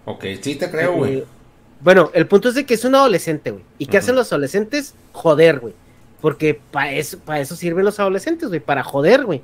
[0.05, 1.19] Ok, sí te creo, güey.
[1.19, 1.25] Eh,
[1.87, 3.63] bueno, el punto es de que es un adolescente, güey.
[3.79, 4.95] ¿Y qué hacen los adolescentes?
[5.13, 5.73] Joder, güey.
[6.21, 7.21] Porque para eso,
[7.55, 9.41] sirven los adolescentes, güey, para joder, güey.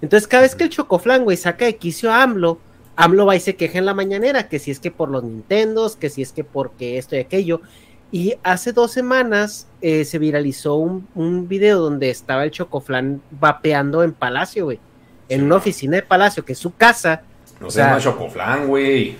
[0.00, 2.60] Entonces, cada vez que el Chocoflan, güey, saca de quicio a AMLO,
[2.94, 5.96] AMLO va y se queja en la mañanera, que si es que por los Nintendos,
[5.96, 7.60] que si es que porque esto y aquello.
[8.12, 14.04] Y hace dos semanas eh, se viralizó un, un video donde estaba el Chocoflan vapeando
[14.04, 14.78] en Palacio, güey.
[15.28, 15.56] En Sí, una no.
[15.56, 17.22] oficina de Palacio, que es su casa.
[17.60, 19.16] No o se sea- llama Chocoflan, güey.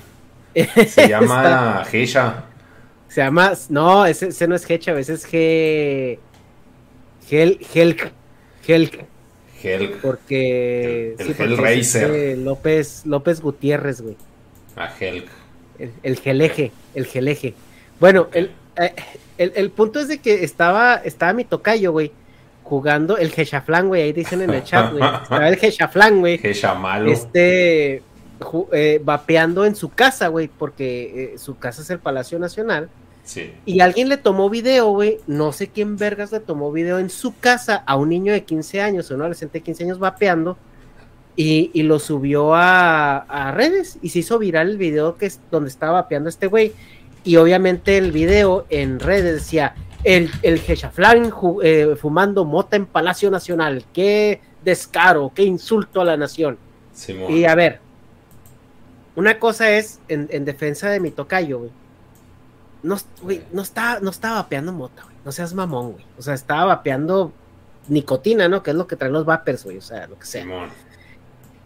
[0.87, 2.44] Se llama Geisha.
[3.11, 6.18] Se llama, no, ese, ese no es G, Chávez, es G.
[7.29, 8.12] Gel, Helk,
[8.66, 9.05] Helk,
[9.62, 10.01] Helg.
[10.01, 11.14] porque.
[11.18, 12.38] El- el Hellraiser.
[12.38, 14.16] López, López Gutiérrez, güey.
[14.77, 15.27] A Helg.
[15.79, 17.55] El, el geleje, el geleje.
[17.99, 18.94] Bueno, el, eh,
[19.38, 22.12] el, el punto es de que estaba, estaba mi tocayo, güey,
[22.62, 25.03] jugando el Geshaflan, güey, ahí dicen en el chat, güey.
[25.23, 26.38] Estaba el Geshaflan, güey.
[26.38, 27.11] Geisha malo.
[27.11, 28.03] Este,
[28.72, 32.88] eh, vapeando en su casa, güey, porque eh, su casa es el Palacio Nacional.
[33.24, 33.53] Sí.
[33.66, 35.18] Y alguien le tomó video, güey.
[35.26, 38.81] No sé quién vergas le tomó video en su casa a un niño de 15
[38.81, 40.57] años, a un adolescente de 15 años vapeando.
[41.37, 45.40] Y, y lo subió a, a redes y se hizo viral el video que es
[45.50, 46.72] donde estaba vapeando este güey.
[47.22, 52.85] Y obviamente el video en redes decía: El, el Jeshaflan ju- eh, fumando mota en
[52.87, 53.85] Palacio Nacional.
[53.92, 56.59] Qué descaro, qué insulto a la nación.
[56.92, 57.33] Simón.
[57.33, 57.81] Y a ver,
[59.16, 61.70] una cosa es en, en defensa de mi tocayo, güey.
[62.83, 65.16] No, güey, no estaba, no estaba vapeando mota, güey.
[65.25, 66.05] No seas mamón, güey.
[66.18, 67.33] O sea, estaba vapeando
[67.88, 68.62] nicotina, ¿no?
[68.62, 69.77] Que es lo que traen los vapers, güey.
[69.79, 70.42] O sea, lo que sea.
[70.42, 70.70] Simón.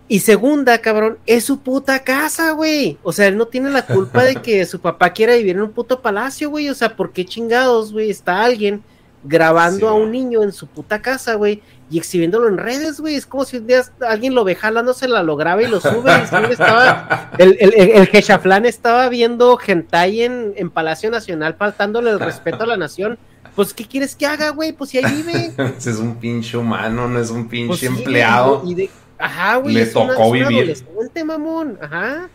[0.07, 2.99] Y segunda, cabrón, es su puta casa, güey.
[3.03, 5.73] O sea, él no tiene la culpa de que su papá quiera vivir en un
[5.73, 6.69] puto palacio, güey.
[6.69, 8.11] O sea, ¿por qué chingados, güey?
[8.11, 8.83] Está alguien
[9.25, 13.15] grabando Sí, a un niño en su puta casa, güey, y exhibiéndolo en redes, güey.
[13.15, 16.11] Es como si un día alguien lo ve jalándosela, lo graba y lo sube.
[16.49, 22.21] Y estaba, el, el, el, Jeshaflan estaba viendo hentai en, en Palacio Nacional, faltándole el
[22.21, 23.19] respeto a la nación.
[23.55, 24.73] Pues, ¿qué quieres que haga, güey?
[24.73, 25.53] Pues si ahí vive.
[25.79, 28.63] Ese es un pinche humano, no es un pinche Pues sí, empleado.
[28.65, 29.75] y de- ajá, güey.
[29.75, 30.59] Le es una- tocó es un vivir.
[30.59, 31.79] adolescente, mamón.
[31.81, 32.29] Ajá.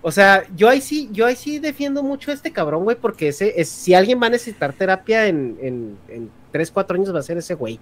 [0.00, 3.28] O sea, yo ahí sí, yo ahí sí defiendo mucho a este cabrón, güey, porque
[3.28, 7.18] ese es, si alguien va a necesitar terapia en, en, en 3, 4 años va
[7.18, 7.80] a ser ese güey.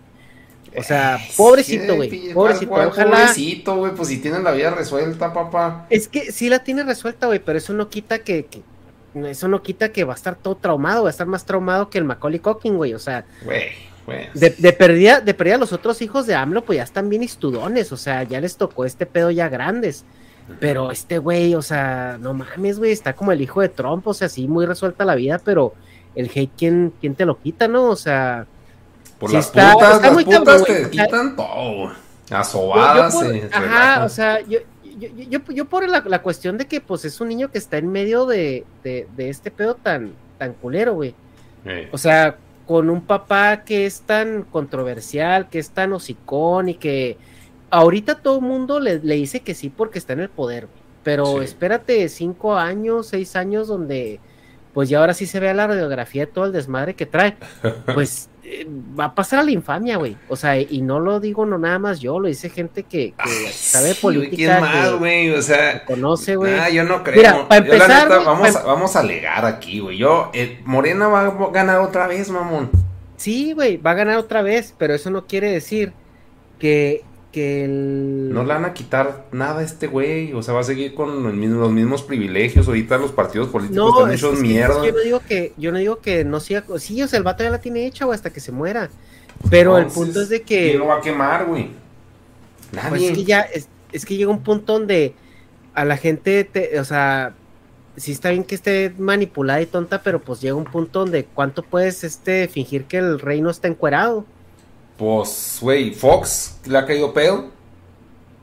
[0.77, 2.33] O sea, pobrecito, güey.
[2.33, 2.69] Pobrecito.
[2.71, 3.11] ¿cuál Ojalá.
[3.11, 5.87] Pobrecito, güey, pues si tienen la vida resuelta, papá.
[5.91, 8.63] Es que sí la tiene resuelta, güey, pero eso no quita que, que-
[9.31, 11.99] eso no quita que va a estar todo traumado, va a estar más traumado que
[11.99, 12.95] el Macaulay Culkin, güey.
[12.95, 13.63] O sea, Güey,
[14.07, 14.27] güey.
[14.35, 17.93] de, de perdida, de perdida los otros hijos de AMLO, pues ya están bien estudones,
[17.93, 20.05] o sea, ya les tocó este pedo ya grandes.
[20.61, 24.13] Pero este güey, o sea, no mames, güey, está como el hijo de Trump, o
[24.13, 25.73] sea, sí, muy resuelta la vida, pero
[26.17, 27.85] el hate, ¿quién, quién te lo quita, no?
[27.89, 28.47] O sea,
[29.19, 31.95] Por sí las está- putas, está las muy putas cabrón, te quitan todo, güey.
[32.31, 34.03] A yo- por- ajá, relajan.
[34.03, 34.59] o sea, yo,
[34.99, 37.91] yo, yo, por la, la cuestión de que, pues, es un niño que está en
[37.93, 41.15] medio de, de, de este pedo tan, tan culero, güey.
[41.65, 46.75] Eh, O sea, con un papá que es tan controversial, que es tan hocicón y
[46.75, 47.19] que
[47.71, 50.83] ahorita todo el mundo le, le dice que sí porque está en el poder, güey.
[51.03, 51.45] Pero Sí.
[51.45, 54.21] espérate cinco años, seis años donde
[54.73, 57.37] pues ya ahora sí se vea la radiografía de todo el desmadre que trae.
[57.95, 58.29] Pues
[58.61, 58.67] eh,
[58.99, 60.17] va a pasar a la infamia, güey.
[60.29, 63.15] O sea, y no lo digo no nada más yo, lo dice gente que, que
[63.19, 65.31] ay, sabe sí, política, ¿Quién más, güey?
[65.31, 66.55] O sea, conoce, güey.
[66.59, 67.17] Ah, yo no creo.
[67.17, 69.99] Mira, pa' Yo, la empezar, neta, güey, vamos, pa- a, vamos a alegar aquí, güey.
[69.99, 72.71] Yo, eh, Morena va a ganar otra vez, mamón.
[73.17, 75.93] Sí, güey, va a ganar otra vez, pero eso no quiere decir
[76.59, 77.03] que,
[77.35, 78.33] que el...
[78.33, 81.23] No le van a quitar nada a este güey, o sea, va a seguir con
[81.25, 82.69] los mismos, los mismos privilegios.
[82.69, 84.87] Ahorita los partidos políticos están es- hechos es que- mierda.
[84.87, 87.43] yo no digo que, yo no digo que no siga, sí, o sea, el vato
[87.43, 88.89] ya la tiene hecha, hasta que se muera.
[89.51, 90.69] Pero el Entonces, punto es de que...
[90.71, 91.71] ¿Quién lo va a quemar, güey?
[92.89, 95.15] Pues es que ya, es, es que llega un punto donde
[95.75, 97.35] a la gente, te- o sea,
[97.97, 101.63] sí está bien que esté manipulada y tonta, pero pues llega un punto donde cuánto
[101.63, 104.25] puedes este fingir que el rey no está encuerado.
[104.97, 107.47] Pues, güey, Fox le ha caído pedo.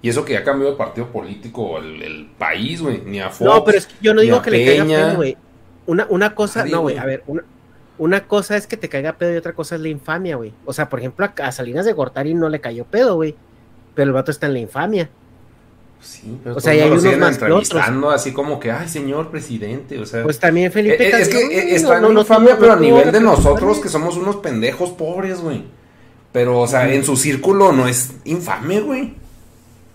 [0.02, 3.02] Y eso que ya cambió de partido político el, el país, güey.
[3.06, 3.42] Ni a Fox.
[3.42, 5.38] no, pero es que yo no digo que le caiga pedo, güey.
[5.86, 7.44] Una, una cosa, Nadie, no, güey, a ver, una,
[7.98, 10.54] una cosa es que te caiga pedo y otra cosa es la infamia, güey.
[10.66, 13.36] O sea, por ejemplo, a, a Salinas de Gortari no le cayó pedo, güey.
[13.94, 15.10] Pero el vato está en la infamia.
[16.00, 17.52] Sí, pero O sea, todos y hay unos siguen más otros.
[17.52, 20.24] entrevistando así como que, ay, señor presidente, o sea.
[20.24, 23.12] Pues también Felipe Eh, eh, es que eh, está en no- infamia, pero a nivel
[23.12, 25.64] de nosotros que somos unos pendejos pobres, güey.
[26.32, 29.14] Pero, o sea, en su círculo no es infame, güey.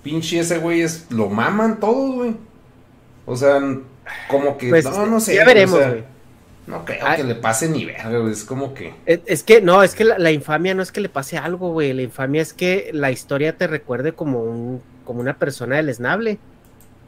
[0.03, 1.07] Pinche ese güey es.
[1.11, 2.35] Lo maman todos, güey.
[3.25, 3.61] O sea,
[4.29, 4.69] como que.
[4.69, 5.35] Pues, no, no sé.
[5.35, 6.05] ya veremos, o sea, güey.
[6.67, 7.19] No creo Ay.
[7.19, 8.33] que le pase ni verga, güey.
[8.33, 8.93] Es como que.
[9.07, 11.73] Es, es que no, es que la, la infamia no es que le pase algo,
[11.73, 11.93] güey.
[11.93, 16.39] La infamia es que la historia te recuerde como un, como una persona deleznable.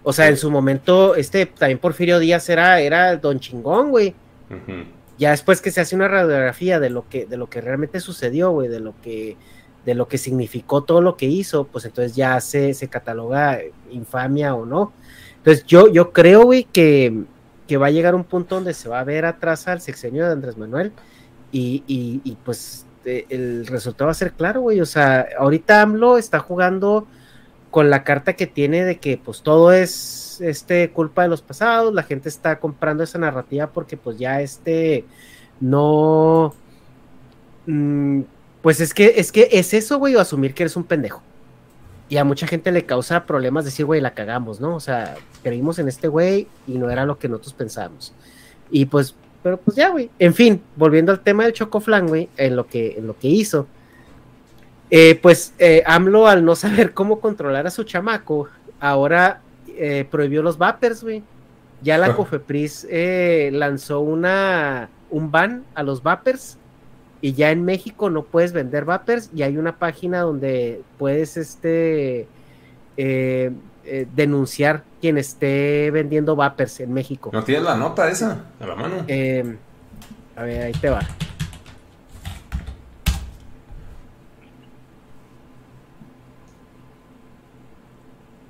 [0.04, 4.14] O sea, en su momento, este también Porfirio Díaz era, era don chingón, güey.
[4.48, 4.84] ujú.
[5.18, 8.50] Ya después que se hace una radiografía de lo que, de lo que realmente sucedió,
[8.50, 9.37] güey, de lo que,
[9.85, 13.59] de lo que significó todo lo que hizo, pues entonces ya se, se cataloga
[13.90, 14.92] infamia o no.
[15.38, 17.24] Entonces yo, yo creo, güey, que,
[17.66, 20.33] que va a llegar un punto donde se va a ver atrás al sexenio de
[20.33, 20.92] Andrés Manuel
[21.50, 24.81] y, y, y, pues eh, el resultado va a ser claro, güey.
[24.81, 27.07] O sea, ahorita AMLO está jugando
[27.70, 31.94] con la carta que tiene de que pues todo es este culpa de los pasados,
[31.94, 35.05] la gente está comprando esa narrativa porque pues ya este
[35.61, 36.55] no
[37.66, 38.20] mm,
[38.62, 41.22] pues es que es que es eso, güey, o asumir que eres un pendejo.
[42.11, 44.74] Y a mucha gente le causa problemas decir, güey, la cagamos, ¿no?
[44.74, 48.14] O sea, creímos en este güey y no era lo que nosotros pensábamos.
[48.70, 50.11] Y pues, pero pues ya, güey.
[50.18, 53.66] En fin, volviendo al tema del Chocoflan, güey, en lo que, en lo que hizo.
[54.90, 58.48] Eh, pues eh, AMLO, al no saber cómo controlar a su chamaco,
[58.81, 59.42] ahora
[59.78, 61.22] eh, prohibió los vapers, güey.
[61.82, 62.16] Ya la Ah.
[62.16, 66.58] Cofepris eh, lanzó una un ban a los vapers
[67.20, 72.26] y ya en México no puedes vender vapers y hay una página donde puedes este
[72.96, 73.50] eh,
[73.84, 77.30] eh, denunciar quien esté vendiendo vapers en México.
[77.32, 79.04] ¿No tienes la nota esa a la mano?
[79.06, 79.56] Eh,
[80.36, 81.00] a ver, ahí te va.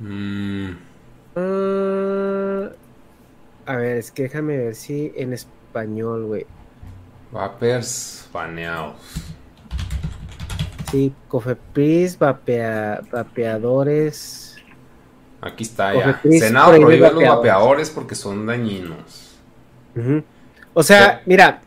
[0.00, 0.70] Mm,
[1.36, 2.70] Ah,
[3.66, 6.46] a ver, es que déjame ver si en español, güey.
[7.30, 8.96] vapers baneados.
[10.90, 14.56] Sí, Cofepris, vapea, vapeadores.
[15.40, 16.04] Aquí está ya.
[16.04, 17.90] Cofepris Senado prohíbe los vapeadores.
[17.90, 19.36] porque son dañinos.
[20.72, 21.60] O sea, mira,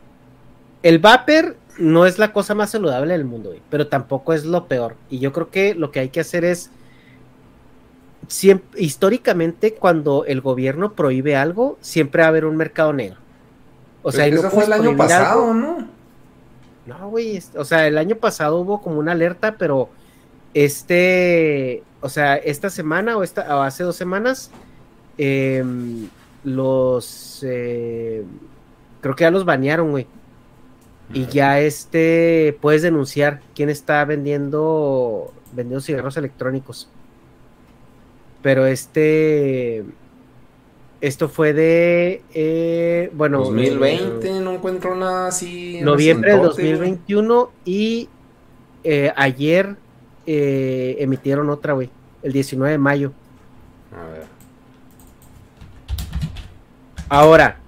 [0.82, 4.66] el vapor no es la cosa más saludable del mundo, güey, pero tampoco es lo
[4.66, 4.96] peor.
[5.10, 6.70] Y yo creo que lo que hay que hacer es,
[8.32, 13.18] siempre, históricamente, cuando el gobierno prohíbe algo, siempre va a haber un mercado negro.
[14.02, 15.88] O sea, no eso fue el año pasado, algo- ¿no?
[16.86, 19.90] No, güey, o sea, el año pasado hubo como una alerta, pero
[20.54, 24.50] este, o sea, esta semana o, esta, o hace dos semanas,
[25.18, 26.08] em,
[26.42, 28.24] los, eh,
[29.00, 30.06] creo que ya los banearon, güey.
[31.14, 36.88] Y ya este, puedes denunciar quién está vendiendo, vendiendo cigarros electrónicos.
[38.42, 39.84] Pero este,
[41.00, 45.80] esto fue de, eh, bueno, 2020, eh, no encuentro nada así.
[45.80, 46.90] noviembre del recientote, güey.
[46.90, 48.08] 2021 y
[48.84, 49.76] eh, ayer
[50.26, 51.90] eh, emitieron otra, güey,
[52.22, 53.12] el 19 de mayo.
[53.96, 54.26] A ver.
[57.08, 57.58] Ahora,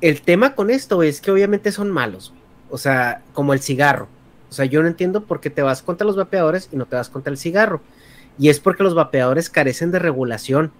[0.00, 2.42] el tema con esto es que obviamente son malos, güey.
[2.70, 4.08] o sea, como el cigarro.
[4.48, 6.96] O sea, yo no entiendo por qué te vas contra los vapeadores y no te
[6.96, 7.80] vas contra el cigarro.
[8.38, 10.70] Y es porque los vapeadores carecen de regulación.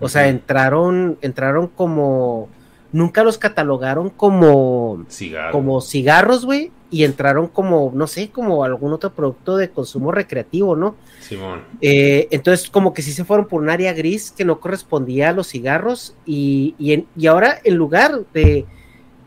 [0.00, 2.48] O sea, entraron, entraron como,
[2.90, 5.52] nunca los catalogaron como, Cigarro.
[5.52, 10.74] como cigarros, güey, y entraron como, no sé, como algún otro producto de consumo recreativo,
[10.74, 10.96] ¿no?
[11.20, 11.60] Simón.
[11.80, 15.32] Eh, entonces, como que sí se fueron por un área gris que no correspondía a
[15.32, 18.66] los cigarros, y, y, en- y ahora en lugar de,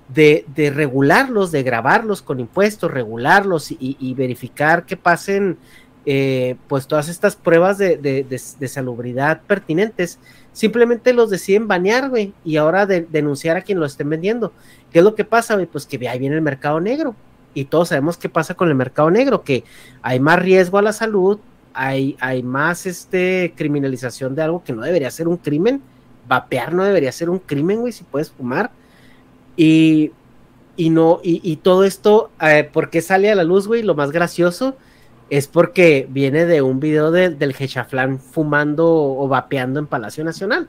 [0.07, 5.57] de, regularlos, de grabarlos con impuestos, regularlos y, verificar que pasen
[6.05, 10.19] eh, pues todas estas pruebas de, de, salubridad pertinentes,
[10.53, 14.53] simplemente los deciden banear, güey, y ahora denunciar a quien lo estén vendiendo.
[14.91, 15.65] ¿Qué es lo que pasa, güey?
[15.65, 17.15] Pues que ahí viene el mercado negro.
[17.53, 19.63] Y todos sabemos qué pasa con el mercado negro, que
[20.01, 21.39] hay más riesgo a la salud,
[21.73, 25.81] hay, hay más este, criminalización de algo que no debería ser un crimen.
[26.27, 28.71] Vapear no debería ser un crimen, güey, si puedes fumar.
[29.57, 30.11] Y,
[30.77, 33.81] y no, y, todo esto, eh, ¿por qué sale a la luz, güey?
[33.81, 34.75] Lo más gracioso
[35.29, 40.67] es porque viene de un video del Hechaflán fumando o vapeando en Palacio Nacional.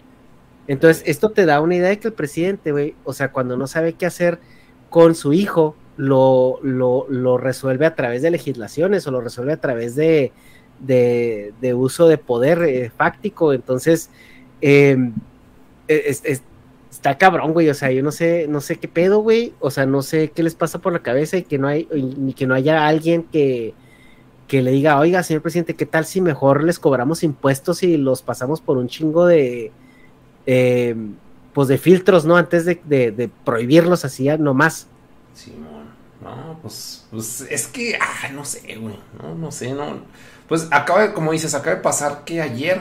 [0.68, 3.66] Entonces, esto te da una idea de que el presidente, güey, o sea, cuando no
[3.66, 4.38] sabe qué hacer
[4.90, 9.94] con su hijo, lo, lo, resuelve a través de legislaciones o lo resuelve a través
[9.94, 10.32] de,
[10.80, 13.52] de, uso de poder eh, fáctico.
[13.52, 14.10] Entonces,
[14.60, 15.14] em,
[15.88, 16.40] e,
[17.06, 17.68] está cabrón, güey.
[17.68, 19.54] O sea, yo no sé, no sé qué pedo, güey.
[19.60, 22.34] O sea, no sé qué les pasa por la cabeza y que no hay, ni
[22.34, 23.74] que no haya alguien que,
[24.48, 28.22] que le diga, oiga, señor presidente, ¿qué tal si mejor les cobramos impuestos y los
[28.22, 29.72] pasamos por un chingo de,
[30.46, 30.96] eh,
[31.52, 32.36] pues de filtros, ¿no?
[32.36, 34.88] Antes de, prohibirlos así nomás.
[35.34, 35.86] Simón,
[36.22, 40.00] no, pues, pues es que, ah, no sé, güey, no, no sé, no.
[40.48, 42.80] Pues acaba, como dices, acaba de pasar que ayer,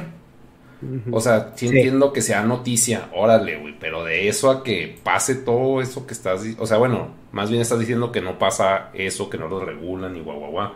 [1.11, 5.35] o sea, sí, entiendo que sea noticia, órale, güey, pero de eso a que pase
[5.35, 9.29] todo eso que estás, o sea, bueno, más bien estás diciendo que no pasa eso,
[9.29, 10.71] que no lo regulan y guau, guau, guau.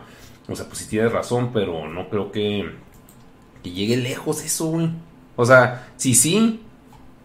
[0.48, 2.70] O sea, pues sí tienes razón, pero no creo que,
[3.62, 4.90] que llegue lejos eso, güey.
[5.36, 6.60] O sea, sí, sí.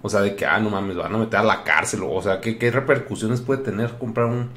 [0.02, 2.02] O sea, de que, ah, no mames, van a meter a la cárcel.
[2.04, 4.50] O sea, ¿qué, qué repercusiones puede tener comprar un...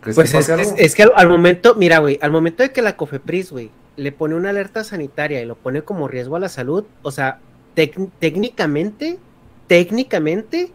[0.00, 3.70] Pues es, es, que al, momento, mira, güey, al momento de que la COFEPRIS, güey,
[3.96, 7.40] le pone una alerta sanitaria y lo pone como riesgo a la salud, o sea,
[7.74, 9.18] técnicamente,
[9.66, 10.70] técnicamente,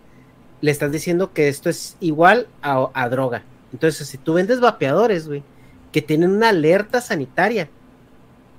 [0.62, 3.44] le estás diciendo que esto es igual a, a droga.
[3.74, 5.44] Entonces, si tú vendes vapeadores, güey,
[5.92, 7.70] que tienen una alerta sanitaria,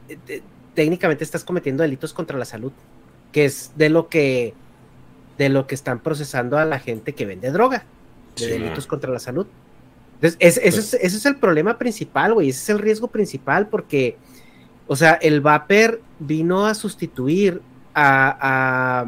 [0.09, 0.43] eh,
[0.75, 2.73] técnicamente estás cometiendo delitos contra la salud,
[3.31, 4.55] que es de lo que
[5.39, 7.85] de lo que están procesando a la gente que vende droga,
[8.37, 9.47] de delitos contra la salud.
[10.21, 14.17] Entonces, pues ese es el problema principal, güey, ese es el riesgo principal porque,
[14.93, 17.62] o sea, el vapor vino a sustituir
[17.95, 19.07] a,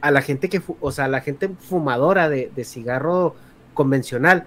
[0.00, 3.34] a, la gente que, o sea, la gente fumadora de, de cigarro
[3.74, 4.46] convencional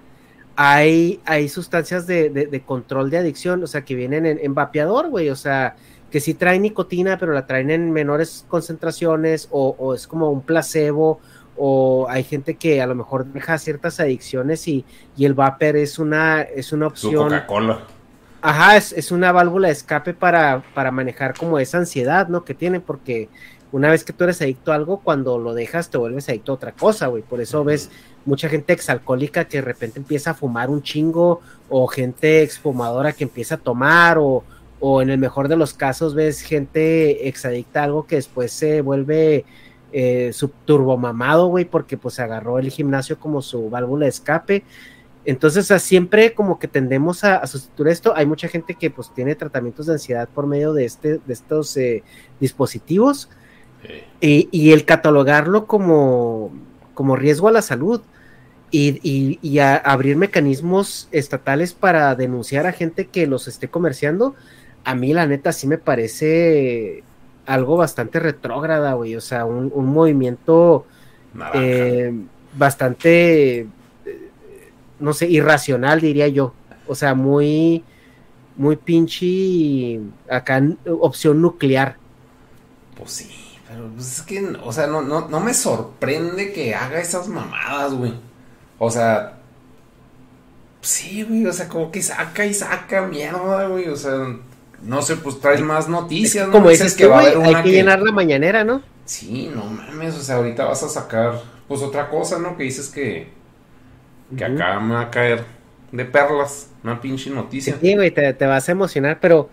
[0.56, 5.36] hay, hay sustancias de, control de adicción, o sea, que vienen en, vapeador, güey, o
[5.36, 5.76] sea,
[6.10, 11.20] que sí traen nicotina, pero la traen en menores concentraciones, o, es como un placebo,
[11.56, 14.86] o hay gente que a lo mejor deja ciertas adicciones y,
[15.16, 17.30] y el vapor es una, es una opción.
[17.30, 17.99] Coca-Cola.
[18.42, 22.46] Ajá, es, es, una válvula de escape para, para manejar como esa ansiedad, ¿no?
[22.46, 23.28] Que tiene, porque
[23.72, 26.56] una vez que tú eres adicto a algo, cuando lo dejas te vuelves adicto a
[26.56, 27.22] otra cosa, güey.
[27.22, 27.92] Por eso ves
[28.26, 33.26] mucha gente exalcohólica que de repente empieza a fumar un chingo, o gente exfumadora que
[33.26, 34.44] empieza a tomar, o,
[34.80, 38.82] o en el mejor de los casos ves gente exadicta a algo que después se
[38.82, 39.46] vuelve
[39.92, 40.32] eh,
[40.66, 44.64] turbomamado, güey, porque pues agarró el gimnasio como su válvula de escape.
[45.30, 48.14] Entonces, siempre como que tendemos a, sustituir esto.
[48.16, 51.76] Hay mucha gente que pues tiene tratamientos de ansiedad por medio de, este, de estos
[51.78, 52.04] eh,
[52.40, 53.30] dispositivos
[54.20, 56.52] y, el catalogarlo como,
[56.94, 58.02] como riesgo a la salud
[58.72, 64.36] y, abrir mecanismos estatales para denunciar a gente que los esté comerciando,
[64.84, 67.04] a mí la neta sí me parece
[67.46, 69.16] algo bastante retrógrada, güey.
[69.16, 70.86] O sea, un, movimiento
[71.54, 72.14] eh,
[72.58, 73.68] bastante,
[75.00, 76.54] no sé, irracional, diría yo.
[76.88, 77.84] O sea, muy,
[78.56, 81.98] muy pinche acá opción nuclear.
[82.98, 83.40] Pues sí.
[83.68, 87.94] Pero pues es que, o sea, no, no, no me sorprende que haga esas mamadas,
[87.94, 88.14] güey.
[88.80, 89.38] O sea,
[90.82, 93.88] sí, güey, o sea, como que saca y saca mierda, güey.
[93.90, 94.36] O sea,
[94.82, 96.54] no sé, pues traes más noticias, ¿no?
[96.54, 97.60] Como dices que va a haber una.
[97.60, 98.82] Hay que, llenar la mañanera, ¿no?
[99.06, 102.58] Sí, no mames, o sea, ahorita vas a sacar, pues otra cosa, ¿no?
[102.58, 103.32] Que dices que,
[104.36, 105.44] que acá me va a caer
[105.92, 107.78] de perlas, una pinche noticia.
[107.82, 109.50] Sí, güey, te, te vas a emocionar, pero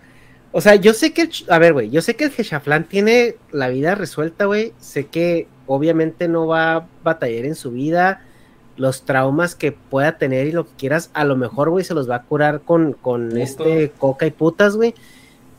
[0.51, 3.67] o sea, yo sé que, a ver, güey, yo sé que el Heshaflan tiene la
[3.69, 4.73] vida resuelta, güey.
[4.79, 8.21] Sé que obviamente no va a batallar en su vida.
[8.75, 12.09] Los traumas que pueda tener y lo que quieras, a lo mejor, güey, se los
[12.09, 14.93] va a curar con, con este coca y putas, güey.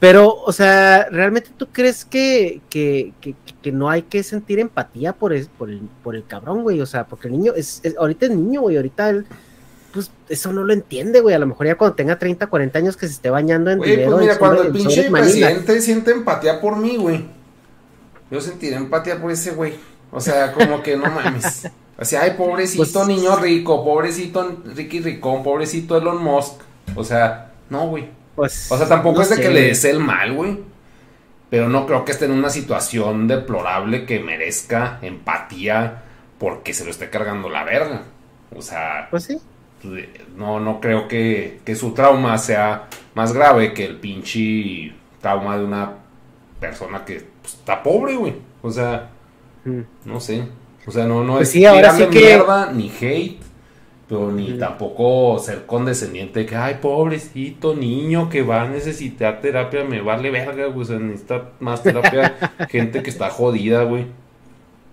[0.01, 5.13] Pero, o sea, ¿realmente tú crees que, que, que, que no hay que sentir empatía
[5.13, 6.81] por, el, por, el, por el cabrón, güey?
[6.81, 9.27] O sea, porque el niño es, es ahorita es niño, güey, ahorita él
[9.93, 11.35] pues eso no lo entiende, güey.
[11.35, 13.91] A lo mejor ya cuando tenga 30, 40 años que se esté bañando en güey,
[13.91, 14.13] dinero.
[14.13, 17.25] Pues mira, cuando el pinche presidente siente empatía por mí, güey.
[18.31, 19.75] Yo sentiré empatía por ese güey.
[20.11, 21.69] O sea, como que no mames.
[21.99, 26.61] O sea, ay, pobrecito pues, niño rico, pobrecito Ricky Ricón, pobrecito Elon Musk.
[26.95, 28.09] O sea, no, güey.
[28.39, 30.59] Pues, O sea, tampoco no es de sé, que le desee el mal, güey.
[31.51, 36.03] Pero no creo que esté en una situación deplorable que merezca empatía
[36.39, 38.03] porque se lo esté cargando la verga.
[38.57, 39.41] O sea, Pues sí.
[40.37, 42.85] no, no creo que, que su trauma sea
[43.17, 45.93] más grave que el pinche trauma de una
[46.61, 48.35] persona que pues, está pobre, güey.
[48.63, 49.11] O sea,
[49.65, 49.81] Mm.
[50.05, 50.45] no sé.
[50.87, 53.41] O sea, no, no Pues es sí, ahora sí que- mierda ni hate.
[54.09, 60.01] Pero ni tampoco ser condescendiente que, ay, pobrecito niño que va a necesitar terapia, me
[60.01, 60.81] vale verga, güey.
[60.81, 62.35] O sea, necesita más terapia
[62.71, 64.07] gente que está jodida, güey.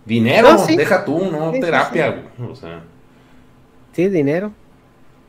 [0.05, 0.75] Dinero, No, sí.
[0.75, 2.51] deja tú, no Sí, sí, terapia, güey.
[2.51, 2.83] O sea,
[3.93, 4.51] Sí, dinero.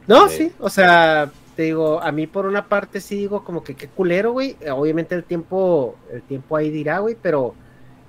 [0.07, 0.53] No, Sí.
[0.59, 4.33] o sea, te digo, a mí por una parte sí digo como que qué culero,
[4.33, 4.57] güey.
[4.71, 7.55] Obviamente el tiempo, el tiempo ahí dirá, güey, pero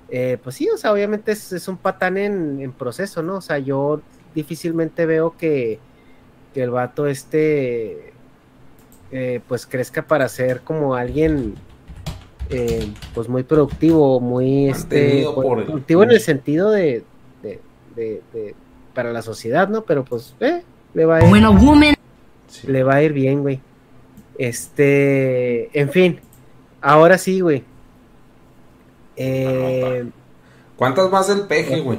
[0.08, 3.36] eh, pues sí, o sea, obviamente es, es un patán en, en proceso, ¿no?
[3.36, 4.00] O sea, yo
[4.42, 5.78] difícilmente veo que,
[6.54, 8.12] que el vato este
[9.10, 11.54] eh, pues crezca para ser como alguien
[12.50, 17.02] eh, pues muy productivo, muy este pues, el- productivo en el sentido de,
[17.42, 17.60] de,
[17.96, 18.54] de- de-
[18.94, 19.82] para la sociedad, ¿no?
[19.82, 20.62] Pero pues eh,
[20.94, 21.94] le va a ir, When a woman
[22.48, 22.66] sí.
[22.66, 23.60] le va a ir bien, güey.
[24.38, 26.20] Este, en fin,
[26.80, 27.64] ahora sí, güey.
[29.16, 30.08] Eh,
[30.76, 31.98] ¿Cuántas más del peje, güey?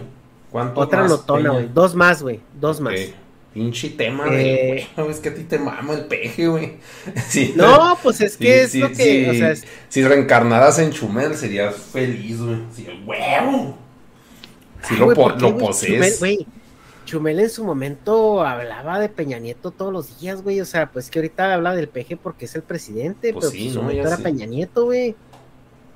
[0.51, 1.51] ¿Cuántos otra más, notona, Peña?
[1.53, 1.69] güey.
[1.73, 2.39] Dos más, güey.
[2.59, 2.95] Dos más.
[3.53, 6.77] Pinche tema Eh, de, güey, es que a ti te mama el peje, güey.
[7.27, 7.53] Sí.
[7.55, 9.25] No, pues es Sí, que es sí, lo que, sí.
[9.29, 12.57] o sea, es- Si reencarnaras en Chumel, serías feliz, güey.
[12.75, 13.77] Sí, huevo.
[14.87, 16.17] Si Ay, lo, posees.
[16.19, 16.47] Chumel,
[17.05, 20.61] Chumel en su momento hablaba de Peña Nieto todos los días, güey.
[20.61, 23.67] O sea, pues que ahorita habla del peje porque es el presidente, Pues pero sí,
[23.67, 24.23] en su no, momento ya era.
[24.23, 25.15] Peña Nieto, güey.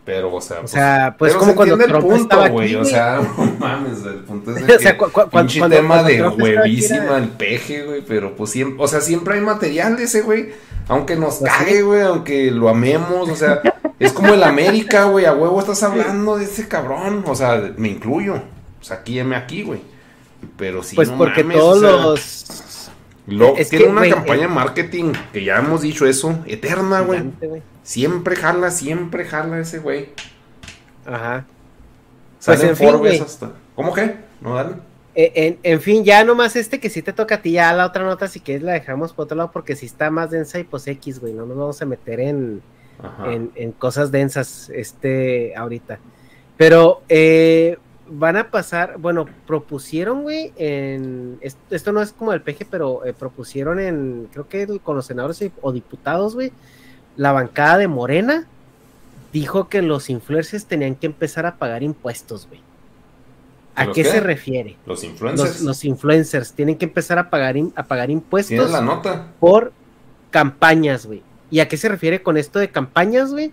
[0.05, 2.75] Pero, o sea, O sea, pues pero como se cuando entiende Trump el punto, güey.
[2.75, 6.17] O sea, no mames, el punto es de O sea, que cu- cuando- tema de
[6.17, 8.01] Trump huevísima el peje, güey.
[8.05, 10.49] Pero pues siempre, o sea, siempre hay material de ese, güey.
[10.89, 13.61] Aunque nos Pues cague, güey, aunque lo amemos, o sea,
[13.99, 17.87] es como el América, güey, a huevo estás hablando de ese cabrón, o sea, me
[17.87, 19.79] incluyo, o sea, aquí aquí, güey,
[20.57, 22.45] pero sí, Pues no porque mames, todos o sea, los.
[23.27, 27.23] Lo- es tiene que, una campaña de marketing, que ya hemos dicho eso, eterna, güey,
[27.83, 30.09] siempre jala, siempre jala ese güey,
[31.05, 31.45] Ajá.
[32.39, 33.19] sale Pues, en fin, Forbes güey.
[33.21, 34.15] hasta, ¿cómo que?
[34.41, 34.75] No, dale.
[35.15, 37.85] Eh, En, en fin, ya nomás este que sí te toca a ti, ya la
[37.85, 40.63] otra nota, si quieres la dejamos por otro lado, porque si está más densa y
[40.63, 42.61] pues X, güey, no nos vamos a meter en,
[43.25, 45.99] en, en cosas densas este ahorita.
[46.57, 47.77] Pero eh,
[48.15, 53.05] van a pasar, bueno, propusieron, güey, en esto, esto no es como el peje, pero
[53.05, 56.51] eh, propusieron en, creo que el- con los senadores o diputados, güey,
[57.17, 58.47] la bancada de Morena
[59.31, 62.61] dijo que los influencers tenían que empezar a pagar impuestos, güey.
[63.75, 64.11] ¿A ¿Los qué qué?
[64.11, 64.77] se refiere?
[64.85, 68.81] Los influencers, Los, los influencers tienen que empezar a pagar, a pagar ¿tienes impuestos la
[68.81, 69.27] nota?
[69.39, 69.71] por
[70.29, 71.23] campañas, güey.
[71.49, 73.51] ¿Y a qué se refiere con esto de campañas, güey?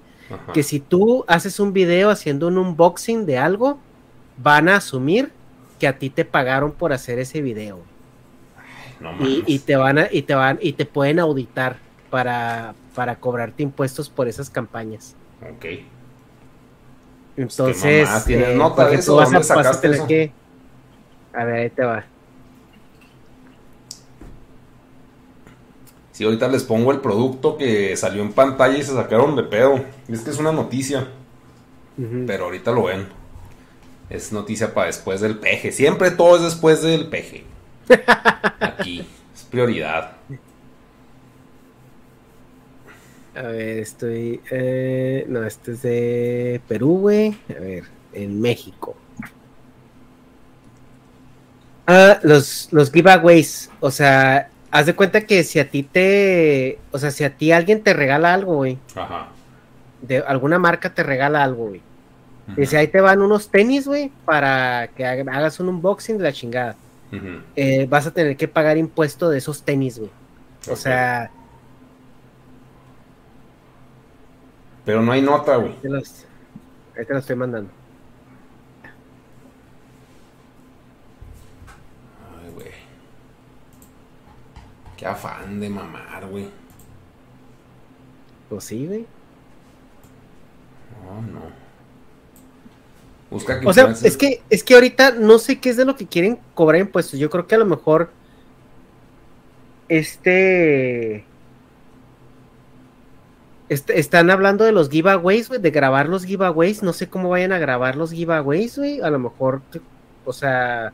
[0.55, 3.79] Que si tú haces un video haciendo un unboxing de algo,
[4.43, 5.31] van a asumir
[5.79, 7.81] que a ti te pagaron por hacer ese video.
[9.01, 9.13] No
[9.47, 11.77] Y, te van a, y te van, y te pueden auditar
[12.11, 15.15] para, para cobrarte impuestos por esas campañas.
[15.43, 15.65] Ok.
[17.37, 20.07] Entonces, mamá, ¿tienes eh, nota vas a- ¿Dónde vas a sacaste tener eso?
[20.07, 20.33] que-
[21.33, 22.05] A ver, ahí te va.
[26.13, 29.83] Si ahorita les pongo el producto que salió en pantalla y se sacaron de pedo.
[30.09, 31.09] Es que es una noticia,
[32.27, 33.07] pero ahorita lo ven.
[34.11, 35.71] Es noticia para después del peje.
[35.73, 37.45] Siempre todo es después del peje.
[38.61, 39.07] Aquí.
[39.35, 40.17] Es prioridad.
[43.35, 44.41] A ver, estoy.
[44.51, 47.39] eh, no, este es de Perú, güey.
[47.49, 48.97] A ver, en México.
[51.87, 53.71] Ah, los, los giveaways.
[53.81, 56.79] O sea, haz de cuenta que si a ti te.
[56.91, 58.79] O sea, si a ti alguien te regala algo, güey.
[58.95, 59.29] Ajá.
[60.03, 61.83] De alguna marca te regala algo, güey.
[62.57, 66.33] Dice, ahí te van unos tenis, güey, para que haga- hagas un unboxing de la
[66.33, 66.77] chingada.
[67.57, 70.11] Eh, vas a tener que pagar impuesto de esos tenis, güey.
[70.71, 71.31] O sea,
[74.85, 75.73] Pero no hay nota, güey.
[76.97, 77.71] ahí te lo estoy mandando.
[82.43, 82.71] Ay, güey.
[84.97, 86.49] Qué afán de mamar, güey.
[88.49, 89.07] Pues sí, güey.
[91.05, 91.70] No, no.
[93.31, 95.97] Busca que O sea, es que, es que ahorita no sé qué es de lo
[95.97, 97.19] que quieren cobrar impuestos.
[97.19, 98.11] Yo creo que a lo mejor
[99.89, 101.25] este,
[103.69, 106.83] este están hablando de los giveaways, güey, de grabar los giveaways.
[106.83, 109.01] No sé cómo vayan a grabar los giveaways, güey.
[109.01, 109.63] A lo mejor,
[110.25, 110.93] o sea,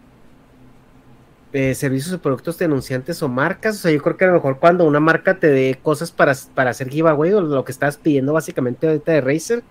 [1.53, 3.77] eh, servicios o productos denunciantes o marcas.
[3.77, 6.35] O sea, yo creo que a lo mejor cuando una marca te dé cosas para,
[6.55, 9.63] para hacer giveaway o lo que estás pidiendo básicamente ahorita de Razer,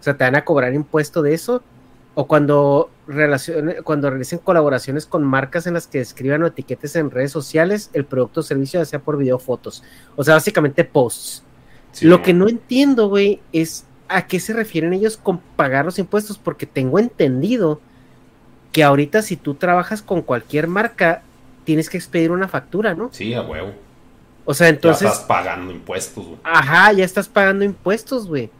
[0.00, 1.62] o sea, te van a cobrar impuesto de eso.
[2.18, 7.10] O cuando, relacione, cuando realicen colaboraciones con marcas en las que escriban o etiquetes en
[7.10, 9.84] redes sociales el producto o servicio, ya sea por video o fotos.
[10.16, 11.44] O sea, básicamente posts.
[11.92, 15.98] Sí, Lo que no entiendo, güey, es a qué se refieren ellos con pagar los
[15.98, 17.80] impuestos, porque tengo entendido
[18.72, 21.22] que ahorita si tú trabajas con cualquier marca,
[21.64, 23.10] tienes que expedir una factura, ¿no?
[23.12, 23.72] Sí, a huevo.
[24.46, 26.38] O sea, entonces, ya estás pagando impuestos, güey.
[26.44, 28.50] ajá, ya estás pagando impuestos, güey.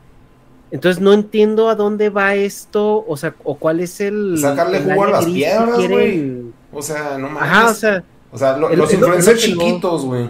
[0.77, 4.37] Entonces no entiendo a dónde va esto, o sea, o cuál es el...
[4.39, 6.43] Sacarle jugo a las piedras, güey.
[6.71, 7.43] O sea, no mames.
[7.43, 10.29] Ajá, o sea, O sea, lo- los lo- influencers no- chiquitos, güey.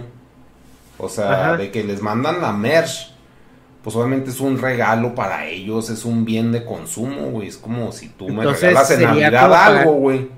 [0.97, 1.57] O sea, Ajá.
[1.57, 3.11] de que les mandan la merch.
[3.83, 7.49] Pues obviamente es un regalo para ellos, es un bien de consumo, güey.
[7.49, 10.29] Es como si tú me Entonces, regalas en Navidad algo, güey.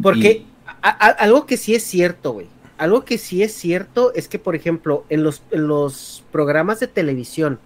[0.00, 0.46] Porque Y-
[0.82, 2.46] a- a- algo que sí es cierto, güey.
[2.78, 6.86] Algo que sí es cierto es que, por ejemplo, en los, en los programas de
[6.86, 7.58] televisión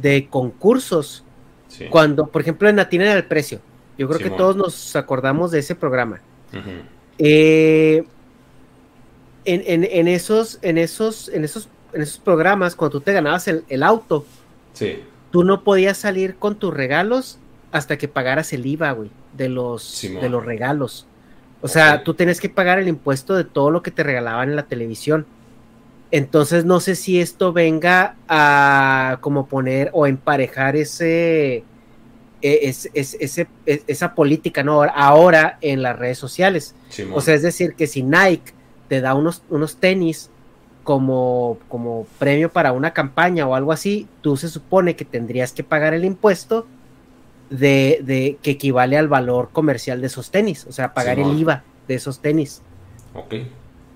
[0.00, 1.24] De concursos,
[1.68, 1.86] sí.
[1.90, 3.60] cuando, por ejemplo, en Atienden al Precio,
[3.96, 6.20] yo creo que todos nos acordamos de ese programa.
[7.18, 8.04] Eh,
[9.44, 13.46] en, en- en esos, en esos, en esos, en esos programas, cuando tú te ganabas
[13.48, 14.24] el, el auto,
[14.72, 17.38] Sí, tú no podías salir con tus regalos
[17.70, 20.22] hasta que pagaras el IVA, güey, de los, Simón.
[20.22, 21.06] de los regalos.
[21.60, 24.56] O sea, tú tienes que pagar el impuesto de todo lo que te regalaban en
[24.56, 25.26] la televisión.
[26.16, 31.64] Entonces, no sé si esto venga a como poner o emparejar ese,
[32.40, 34.84] e- es- es- ese, es- esa política, ¿no?
[34.84, 36.76] Ahora en las redes sociales.
[36.88, 37.18] Simón.
[37.18, 38.52] O sea, es decir, que si Nike
[38.88, 40.30] te da unos, unos tenis
[40.84, 45.64] como, como premio para una campaña o algo así, tú se supone que tendrías que
[45.64, 46.68] pagar el impuesto
[47.50, 51.32] de, de que equivale al valor comercial de esos tenis, o sea, pagar Simón.
[51.32, 52.62] el IVA de esos tenis.
[53.14, 53.34] Ok.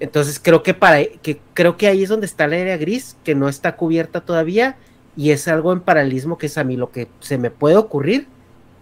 [0.00, 3.34] Entonces creo que para que creo que ahí es donde está la área gris, que
[3.34, 4.76] no está cubierta todavía,
[5.16, 8.28] y es algo en paralelismo que es a mí lo que se me puede ocurrir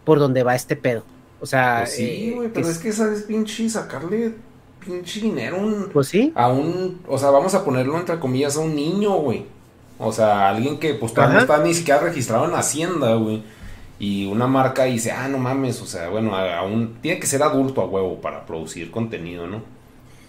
[0.04, 1.04] por donde va este pedo.
[1.40, 4.32] O sea, Pues sí, eh, güey, pero es que sabes, pinche, sacarle
[4.84, 8.56] pinche dinero a un- pues sí, a un, o sea, vamos a ponerlo entre comillas
[8.56, 9.46] a un niño, güey.
[9.98, 13.42] O sea, alguien que pues todavía no está ni siquiera registrado en Hacienda, güey.
[13.98, 17.80] Y una marca dice, ah, no mames, o sea, bueno, aún tiene que ser adulto
[17.80, 19.62] a huevo para producir contenido, ¿no?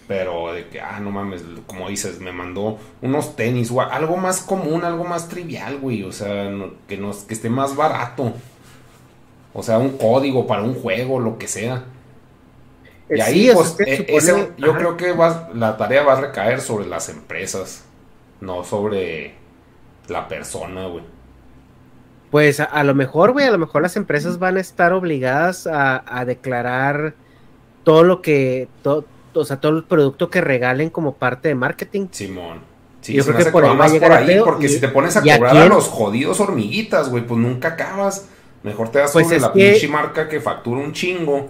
[0.08, 4.40] Pero de que, ah, no mames, como dices, me mandó unos tenis, o algo más
[4.40, 6.02] común, algo más trivial, güey.
[6.02, 8.32] O sea, no- que, nos, que esté más barato.
[9.52, 11.84] O sea, un código para un juego, lo que sea.
[13.10, 14.78] Y Eh, ahí, sí, pues, e- ese- yo ajá.
[14.78, 17.84] creo que va- la tarea va a recaer sobre las empresas,
[18.40, 19.34] no sobre
[20.08, 21.04] la persona, güey.
[22.30, 25.66] Pues a, a lo mejor, güey, a lo mejor las empresas van a estar obligadas
[25.66, 27.14] a, a declarar
[27.84, 29.04] todo lo que, to-
[29.40, 32.08] o sea, todo el producto que regalen como parte de marketing.
[32.10, 32.60] Simón.
[33.00, 34.68] Sí, Yo se creo me que por ahí va a llegar por ahí, porque y-
[34.68, 38.28] si te pones a ¿y a cobrar a, los jodidos hormiguitas, güey, pues nunca acabas.
[38.64, 41.48] Mejor te das Pues sobre la que- pinche marca que factura un chingo.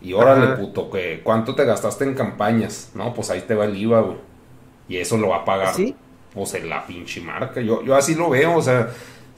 [0.00, 0.56] Y órale, Ajá.
[0.56, 2.90] puto, que ¿cuánto te gastaste en campañas?
[2.94, 4.16] No, pues ahí te va el IVA, güey.
[4.88, 5.74] Y eso lo va a pagar.
[5.74, 5.94] Sí.
[6.32, 7.60] pues en la pinche marca.
[7.62, 8.90] Yo, yo así lo veo, o sea,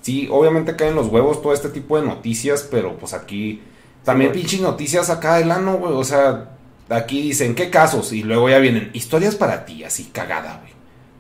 [0.02, 3.62] sí, obviamente caen los huevos todo este tipo de noticias, pero pues aquí
[4.02, 6.57] también pinches noticias acá del ano, güey, o sea,
[6.88, 8.12] aquí dicen, ¿qué casos?
[8.12, 10.72] Y luego ya vienen, historias para ti, así cagada, güey.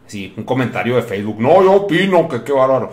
[0.06, 2.90] Sí, un comentario de Facebook, no, yo opino que qué bárbaro.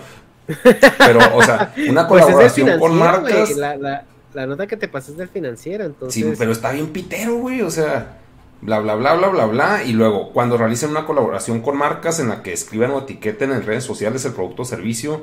[0.97, 3.55] Pero, o sea, una Pues colaboración con marcas.
[3.55, 6.21] La, la- la nota que te pasé es del financiero, entonces.
[6.21, 7.61] Sí, pero está bien pitero, güey.
[7.61, 8.17] O sea,
[8.59, 9.83] bla, bla, bla, bla, bla, bla.
[9.85, 13.65] Y luego, cuando realicen una colaboración con marcas en la que escriban o etiqueten en
[13.65, 15.21] redes sociales el producto o servicio,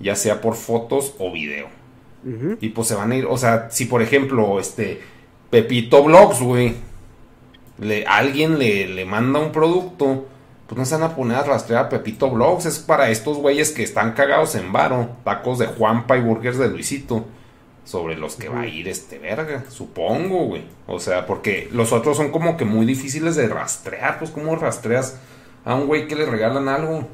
[0.00, 1.68] ya sea por fotos o video.
[2.60, 5.00] Y pues se van a ir, o sea, si por ejemplo, este,
[5.52, 6.76] Pepito Blogs, güey,
[7.78, 10.24] le, alguien le, le manda un producto,
[10.66, 12.64] pues no se van a poner a rastrear a Pepito Blogs.
[12.64, 16.68] Es para estos güeyes que están cagados en varo, tacos de Juanpa y burgers de
[16.68, 17.26] Luisito
[17.84, 20.64] sobre los que va a ir este verga, supongo, güey.
[20.86, 25.18] O sea, porque los otros son como que muy difíciles de rastrear, pues cómo rastreas
[25.66, 27.06] a un güey que le regalan algo.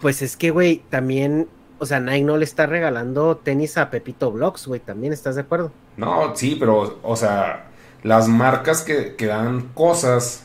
[0.00, 1.46] Pues es que, güey, también,
[1.80, 5.40] o sea, Nike no le está regalando tenis a Pepito Blogs, güey, también, ¿estás de
[5.40, 5.72] acuerdo?
[5.96, 7.70] No, sí, pero, o sea,
[8.02, 10.44] las marcas que, que dan cosas,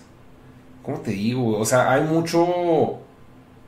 [0.82, 1.60] ¿cómo te digo?
[1.60, 3.00] O sea, hay mucho...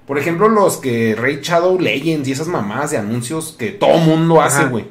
[0.07, 4.41] Por ejemplo, los que Raid Shadow Legends y esas mamás de anuncios que todo mundo
[4.41, 4.87] hace, güey.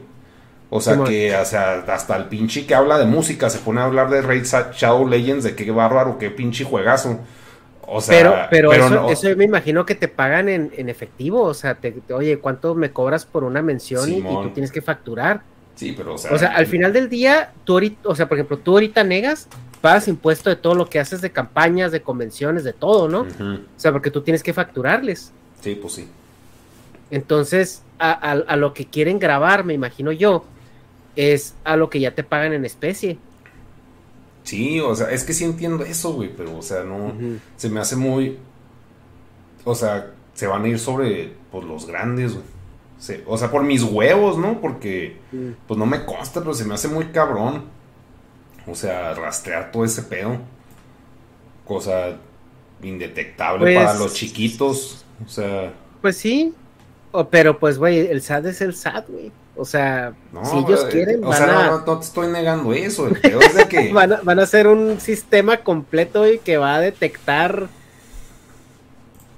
[0.68, 3.84] O sea, que o sea, hasta el pinche que habla de música se pone a
[3.84, 7.20] hablar de Raid Shadow Legends, de qué bárbaro, qué pinche juegazo.
[7.88, 11.42] O sea, pero pero, eso, no- eso me imagino que te pagan en, en efectivo,
[11.42, 14.82] o sea, te, te- oye, ¿cuánto me cobras por una mención y, tú tienes que
[14.82, 15.42] facturar?
[15.76, 16.32] Sí, pero o sea...
[16.32, 19.46] O sea, al final del día, tú ahorita, o sea, por ejemplo, tú ahorita negas,
[19.80, 23.20] pagas impuesto de todo lo que haces de campañas, de convenciones, de todo, ¿no?
[23.20, 25.32] O sea, porque tú tienes que facturarles.
[25.60, 26.08] Sí, pues sí.
[27.10, 30.44] Entonces, a, a- a lo que quieren grabar, me imagino yo,
[31.14, 33.18] es a lo que ya te pagan en especie.
[34.46, 37.12] Sí, o sea, es que sí entiendo eso, güey, pero, o sea, no,
[37.56, 38.38] se me hace muy,
[39.64, 42.44] o sea, se van a ir sobre, pues, los grandes, güey.
[42.98, 44.60] Se- o sea, por mis huevos, ¿no?
[44.60, 45.48] Porque, Mm.
[45.66, 47.64] pues, no me consta, pero se me hace muy cabrón.
[48.68, 50.38] O sea, rastrear todo ese pedo.
[51.64, 52.16] Cosa
[52.82, 55.04] indetectable Pues- para los chiquitos.
[55.24, 56.54] O sea, Pues sí,
[57.10, 59.32] o- pero pues, güey, el SAT es el SAT, güey.
[59.56, 60.44] O sea, no.
[60.44, 63.06] si ellos quieren, O van, sea, no, a, no, no te estoy negando eso.
[63.08, 63.92] El pedo es de que.
[63.92, 67.68] van, a, van a hacer un sistema completo, güey, que va a detectar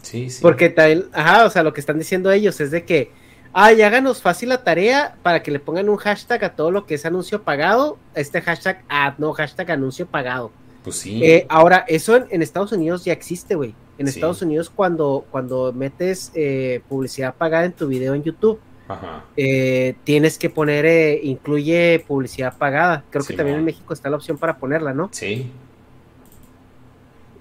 [0.03, 0.41] sí, sí.
[0.43, 3.11] Porque tal, ajá, o sea, lo que están diciendo ellos es de que,
[3.53, 6.95] ay, háganos fácil la tarea para que le pongan un hashtag a todo lo que
[6.95, 10.51] es anuncio pagado, este hashtag ad, no hashtag anuncio pagado.
[10.85, 11.23] Pues sí.
[11.25, 13.75] Eh, ahora, eso en, en Estados Unidos ya existe, güey.
[13.99, 14.15] En Sí.
[14.15, 19.25] Estados Unidos cuando, cuando metes eh, publicidad pagada en tu video en YouTube, Ajá.
[19.37, 23.05] eh, tienes que poner, eh, incluye publicidad pagada.
[23.11, 25.11] Creo que también en México está la opción para ponerla, ¿no?
[25.13, 25.53] Sí.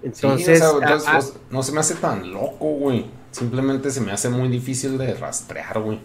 [0.02, 3.06] Entonces, Sí, o sea, ah, entonces, o sea, no se me hace tan loco, güey.
[3.30, 5.98] Simplemente se me hace muy difícil de rastrear, güey.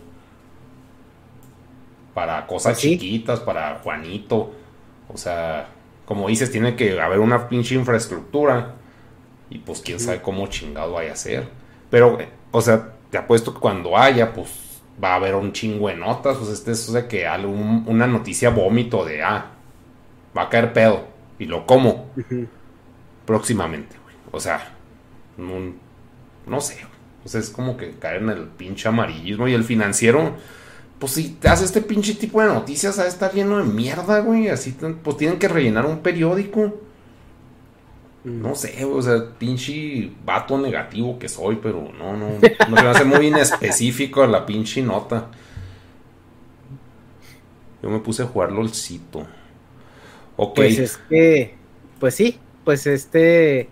[2.13, 2.91] Para cosas Pues sí.
[2.91, 4.51] chiquitas, para Juanito.
[5.11, 5.67] O sea,
[6.05, 8.75] como dices, tiene que haber una pinche infraestructura.
[9.49, 11.47] Y pues quién sabe cómo chingado vaya a ser.
[11.89, 14.49] Pero, eh, o sea, te apuesto que cuando haya, pues
[15.01, 16.37] va a haber un chingo de notas.
[16.37, 19.51] Pues este es o sea, que algún- una noticia vómito de, ah,
[20.37, 21.07] va a caer pedo.
[21.39, 22.09] Y lo como
[23.25, 24.15] próximamente, güey.
[24.31, 24.73] O sea,
[25.37, 25.73] no,
[26.47, 26.77] no sé.
[27.25, 30.33] O sea, es como que caer en el pinche amarillismo y el financiero.
[30.99, 34.49] Pues si te hace este pinche tipo de noticias, a estar lleno de mierda, güey.
[34.49, 36.79] Así, pues tienen que rellenar un periódico.
[38.24, 42.30] No sé, o sea, pinche vato negativo que soy, pero no, no.
[42.69, 45.28] No se me hace muy inespecífico la pinche nota.
[47.82, 49.28] Yo me puse a jugar LOLcito.
[50.38, 50.55] Ok.
[50.55, 51.55] Pues es que,
[51.99, 53.67] pues sí, pues este,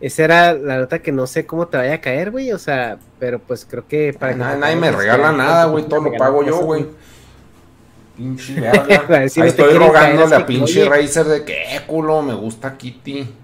[0.00, 2.98] esa era la nota que no sé cómo te vaya a caer, güey, o sea,
[3.20, 5.84] pero pues creo que para que Nadie, me regala nada, güey.
[5.84, 6.86] Todo lo pago yo, güey.
[8.16, 9.06] Pinche verga.
[9.16, 10.84] Ahí estoy rogándole a pinche.
[10.86, 13.41] Razer de que, eh, culo, me gusta Kitty.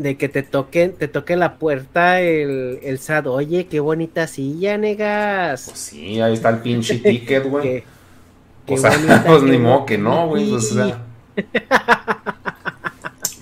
[0.00, 4.78] De que te toquen, te toque la puerta el, el SAT, oye, qué bonita silla,
[4.78, 5.64] negas.
[5.66, 7.84] Pues sí, ahí está el pinche ticket, güey.
[8.66, 10.48] Qué- O sea, bonita, pues ni modo que no, güey.
[10.50, 10.98] pues, o sea.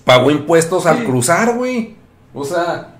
[0.04, 1.94] Pagó impuestos al cruzar, güey.
[2.34, 2.94] O sea,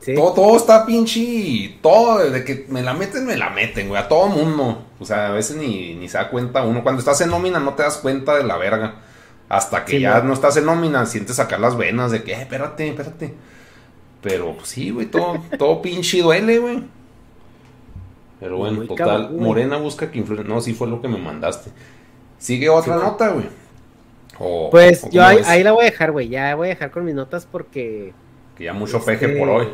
[0.00, 0.14] Sí.
[0.14, 1.78] todo, todo está pinche.
[1.80, 4.00] Todo, desde que me la meten, me la meten, güey.
[4.00, 4.84] A todo mundo.
[5.00, 6.82] O sea, a veces ni, ni se da cuenta uno.
[6.82, 8.96] Cuando estás en nómina no te das cuenta de la verga.
[9.48, 10.24] Hasta que Sí, ya no.
[10.28, 13.34] no estás en nómina, sientes sacar las venas de que, eh, espérate, espérate.
[14.22, 16.82] Pero pues, sí, güey, todo, todo pinche duele, güey.
[18.40, 19.42] Pero bueno, Muy total, cabrón.
[19.42, 20.42] Morena busca que influya.
[20.44, 21.70] No, sí fue lo que me mandaste.
[22.38, 23.46] Sigue otra Sí, nota, güey.
[24.38, 26.90] O- Pues o yo ahí, ahí la voy a dejar, güey, ya voy a dejar
[26.90, 28.12] con mis notas porque
[28.56, 29.68] Que ya mucho este, peje por hoy.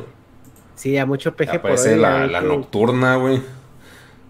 [0.74, 3.40] sí, ya mucho Ya peje por hoy, la, la que- nocturna, güey.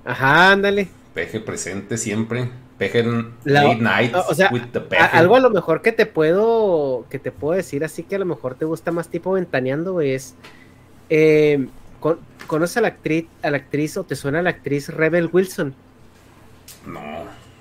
[0.05, 0.89] Ajá, ándale.
[1.15, 2.49] Peje presente siempre.
[2.81, 4.97] Peje en La- late night o sea, with the.
[4.97, 8.19] A- algo a lo mejor que te puedo que te puedo decir así que a
[8.19, 10.35] lo mejor te gusta más tipo ventaneando güey, es
[11.11, 11.69] eh,
[12.01, 15.75] con- conoces a la actriz a la actriz o te suena la actriz Rebel Wilson
[16.87, 17.01] No.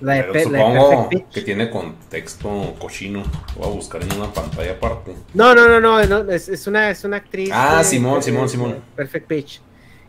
[0.02, 3.24] la de, pero Pe- la de supongo que tiene contexto cochino.
[3.58, 5.14] Voy a buscar en una pantalla aparte.
[5.34, 8.78] no no no no, no, es, es una es una actriz Ah, Simón, Simón, Simón.
[8.96, 9.62] Perfect Pitch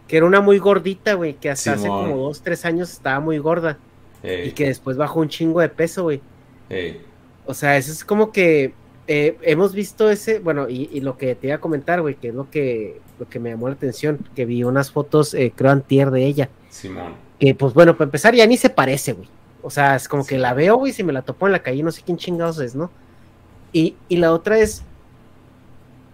[0.07, 3.39] que era una muy gordita güey que hasta hace como dos tres años estaba muy
[3.39, 3.77] gorda
[4.23, 6.21] Y que después bajó un chingo de peso güey
[6.69, 7.01] ey.
[7.47, 8.75] O sea, eso es como que
[9.09, 12.29] eh, hemos visto ese, bueno, y, y lo que te iba a comentar, güey, que
[12.29, 15.73] es lo que, lo que me llamó la atención, que vi unas fotos, eh, creo,
[15.73, 17.15] antier de ella, Simón.
[17.41, 19.29] que pues bueno, para empezar ya ni se parece, güey.
[19.63, 20.29] O sea, es como Sí.
[20.31, 22.61] que la veo, güey, si me la topo en la calle, no sé quién chingados
[22.61, 22.91] es, ¿no?
[23.73, 24.83] Y, y la otra es,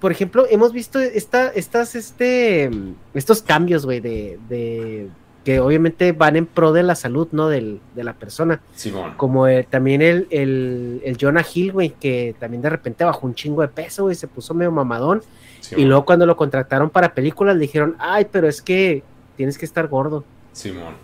[0.01, 2.71] por ejemplo, hemos visto esta, estas, este,
[3.13, 5.09] estos cambios, güey, de, de,
[5.47, 7.49] que obviamente van en pro de la salud, ¿no?
[7.49, 8.61] Del, de la persona.
[8.75, 9.15] Simón.
[9.17, 13.35] Como el- también el, el, el Jonah Hill, güey, que también de repente bajó un
[13.37, 15.23] chingo de peso, güey, se puso medio mamadón.
[15.61, 15.85] Simón.
[15.85, 19.05] Y luego cuando lo contrataron para películas le dijeron, ay, pero es que
[19.37, 20.95] tienes que estar gordo, Simón.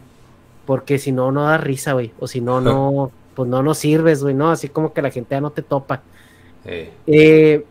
[0.67, 2.11] porque si no, no da risa, güey.
[2.19, 4.51] O si no, no, pues no, no sirves, güey, ¿no?
[4.51, 6.03] Así como que la gente ya no te topa.
[6.65, 6.91] Ey.
[7.07, 7.65] Eh,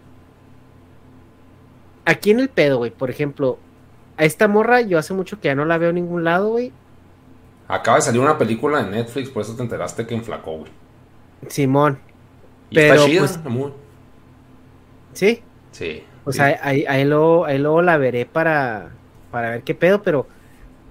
[2.05, 3.57] aquí en el pedo, güey, por ejemplo,
[4.21, 6.71] a esta morra yo hace mucho que ya no la veo en ningún lado, güey.
[7.67, 10.71] Acaba de salir una película de Netflix, por eso te enteraste que enflacó, güey.
[11.47, 11.97] Simón.
[12.69, 13.73] Y Pero, está chida, pues.
[15.13, 15.41] ¿Sí?
[15.71, 16.03] Sí.
[16.23, 18.91] O sí, sea, ahí, ahí, luego, ahí luego la veré para,
[19.31, 20.27] para ver qué pedo, pero,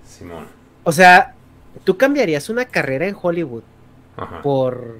[0.05, 0.47] Simón.
[0.83, 1.37] o sea,
[1.85, 3.63] tú cambiarías una carrera en Hollywood
[4.17, 4.43] Ajá.
[4.43, 4.99] por,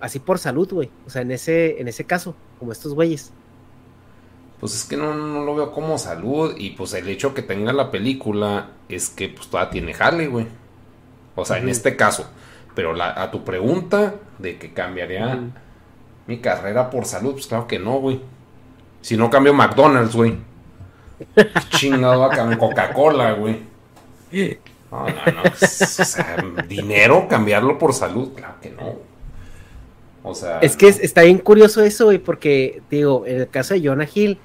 [0.00, 0.90] así por salud, güey.
[1.06, 3.32] O sea, en ese, en ese caso, como estos güeyes.
[4.62, 6.54] Pues es que no, no lo veo como salud.
[6.56, 10.46] Y pues el hecho que tenga la película es que pues todavía tiene jale, güey.
[11.34, 12.30] O sea, en este caso.
[12.74, 15.40] Pero la- a tu pregunta de que cambiaría
[16.28, 18.20] mi carrera por salud, pues claro que no, güey.
[19.00, 20.36] Si no cambio McDonald's, güey.
[21.70, 23.58] Chingado a cambiar Coca-Cola, güey.
[24.92, 25.42] No, no, no.
[25.58, 26.36] pues, o sea,
[26.68, 28.94] dinero, cambiarlo por salud, claro que no.
[30.22, 30.60] O sea.
[30.60, 30.90] Es que no.
[30.90, 34.38] es- está bien curioso eso, güey, porque, digo, en el caso de Jonah Hill,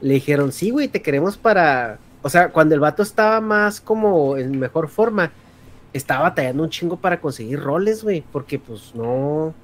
[0.00, 1.98] le dijeron, sí, güey, te queremos para...
[2.22, 5.32] O sea, cuando el vato estaba más como en mejor forma,
[5.92, 9.54] estaba batallando un chingo para conseguir roles, güey, porque pues no...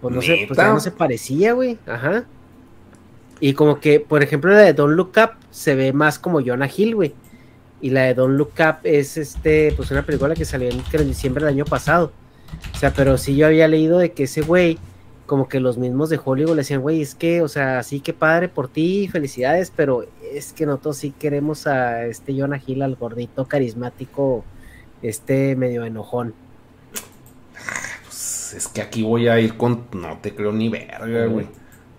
[0.00, 2.24] Pues no, se, pues, no se parecía, güey, ajá.
[3.40, 6.68] Y como que, por ejemplo, la de Don't Look Up se ve más como Jonah
[6.74, 7.14] Hill, güey.
[7.80, 11.08] Y la de Don't Look Up es este, pues una película que salió en, en
[11.08, 12.12] diciembre del año pasado.
[12.74, 14.78] O sea, pero sí yo había leído de que ese güey,
[15.26, 18.12] como que los mismos de Hollywood le decían, güey, es que, o sea, sí que
[18.12, 22.96] padre por ti, felicidades, pero es que nosotros sí queremos a este Jonah Hill, al
[22.96, 24.44] gordito carismático,
[25.02, 26.34] este medio enojón.
[28.04, 29.86] Pues, es que aquí voy a ir con.
[29.92, 31.46] No te creo ni verga, güey.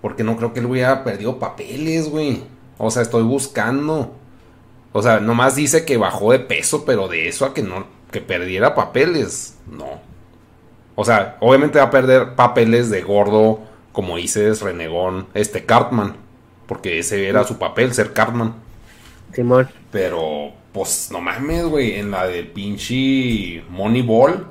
[0.02, 2.44] Porque no creo que él hubiera perdido papeles, güey.
[2.78, 4.14] O sea, estoy buscando.
[4.94, 7.86] O sea, nomás dice que bajó de peso, pero de eso a que no.
[8.12, 9.58] Que perdiera papeles.
[9.70, 10.00] No.
[10.96, 13.60] O sea, obviamente va a perder papeles de gordo,
[13.92, 16.16] como dices, renegón, este Cartman.
[16.68, 18.56] Porque ese era su papel, ser Cartman.
[19.34, 19.70] Simón.
[19.92, 22.00] Pero, pues, no mames, güey.
[22.00, 24.48] En la de pinche Moneyball.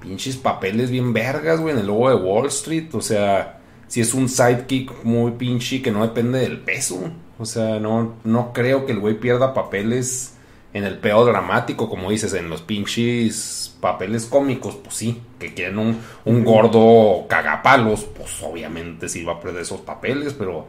[0.00, 1.74] Pinches papeles bien vergas, güey.
[1.74, 2.92] En el logo de Wall Street.
[2.94, 6.98] O sea, si es un sidekick muy pinche que no depende del peso.
[7.38, 10.33] O sea, no, no creo que el güey pierda papeles
[10.74, 14.74] en el peor dramático, como dices, en los pinches papeles cómicos.
[14.74, 18.04] Pues sí, que quieren un, un gordo cagapalos.
[18.04, 20.66] Pues obviamente sí va a perder esos papeles, pero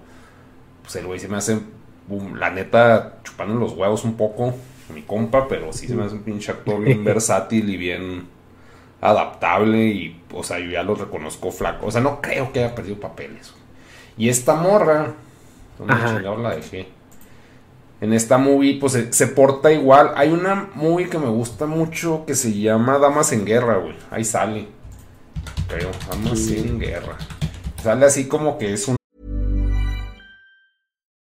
[0.84, 1.60] pues el güey se me hace,
[2.38, 4.53] la neta, chupando los huevos un poco,
[4.93, 8.28] mi compa, pero sí se me hace un pinche actor bien versátil y bien
[9.01, 11.88] adaptable y, o sea, yo ya lo reconozco flaco.
[11.88, 13.53] O sea, no creo que haya perdido papeles.
[14.18, 15.14] Y esta morra,
[15.80, 16.16] ¿dónde Ajá.
[16.16, 16.88] chingados la dejé?
[18.06, 20.12] En esta movie, pues se, se porta igual.
[20.16, 23.95] Hay una movie que me gusta mucho que se llama Damas en Guerra, güey.
[24.12, 24.68] Ahí sale.
[25.68, 27.18] Creo, Damas en Guerra.
[27.82, 28.95] Sale así como que es un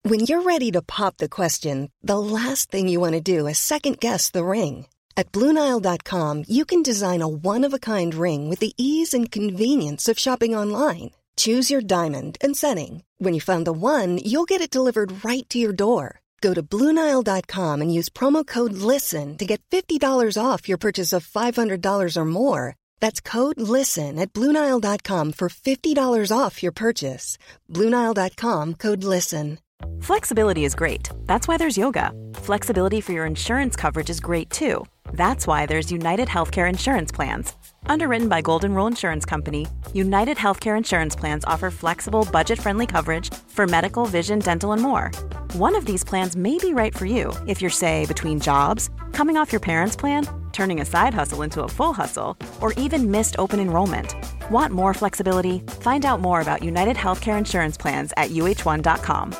[0.04, 3.58] When you're ready to pop the question, the last thing you want to do is
[3.58, 4.86] second guess the ring.
[5.16, 9.32] At Bluenile.com, you can design a one of a kind ring with the ease and
[9.32, 11.12] convenience of shopping online.
[11.38, 13.02] Choose your diamond and setting.
[13.16, 16.20] When you find the one, you'll get it delivered right to your door.
[16.40, 21.26] Go to Bluenile.com and use promo code LISTEN to get $50 off your purchase of
[21.26, 22.76] $500 or more.
[23.00, 27.38] That's code LISTEN at Bluenile.com for $50 off your purchase.
[27.72, 29.58] Bluenile.com code LISTEN.
[30.00, 31.10] Flexibility is great.
[31.26, 32.12] That's why there's yoga.
[32.34, 34.86] Flexibility for your insurance coverage is great too.
[35.12, 37.52] That's why there's United Healthcare Insurance Plans.
[37.88, 43.32] Underwritten by Golden Rule Insurance Company, United Healthcare Insurance Plans offer flexible, budget friendly coverage
[43.48, 45.10] for medical, vision, dental, and more.
[45.54, 49.36] One of these plans may be right for you if you're, say, between jobs, coming
[49.36, 53.36] off your parents' plan, turning a side hustle into a full hustle, or even missed
[53.38, 54.14] open enrollment.
[54.50, 55.60] Want more flexibility?
[55.80, 59.32] Find out more about United Healthcare Insurance Plans at uh1.com.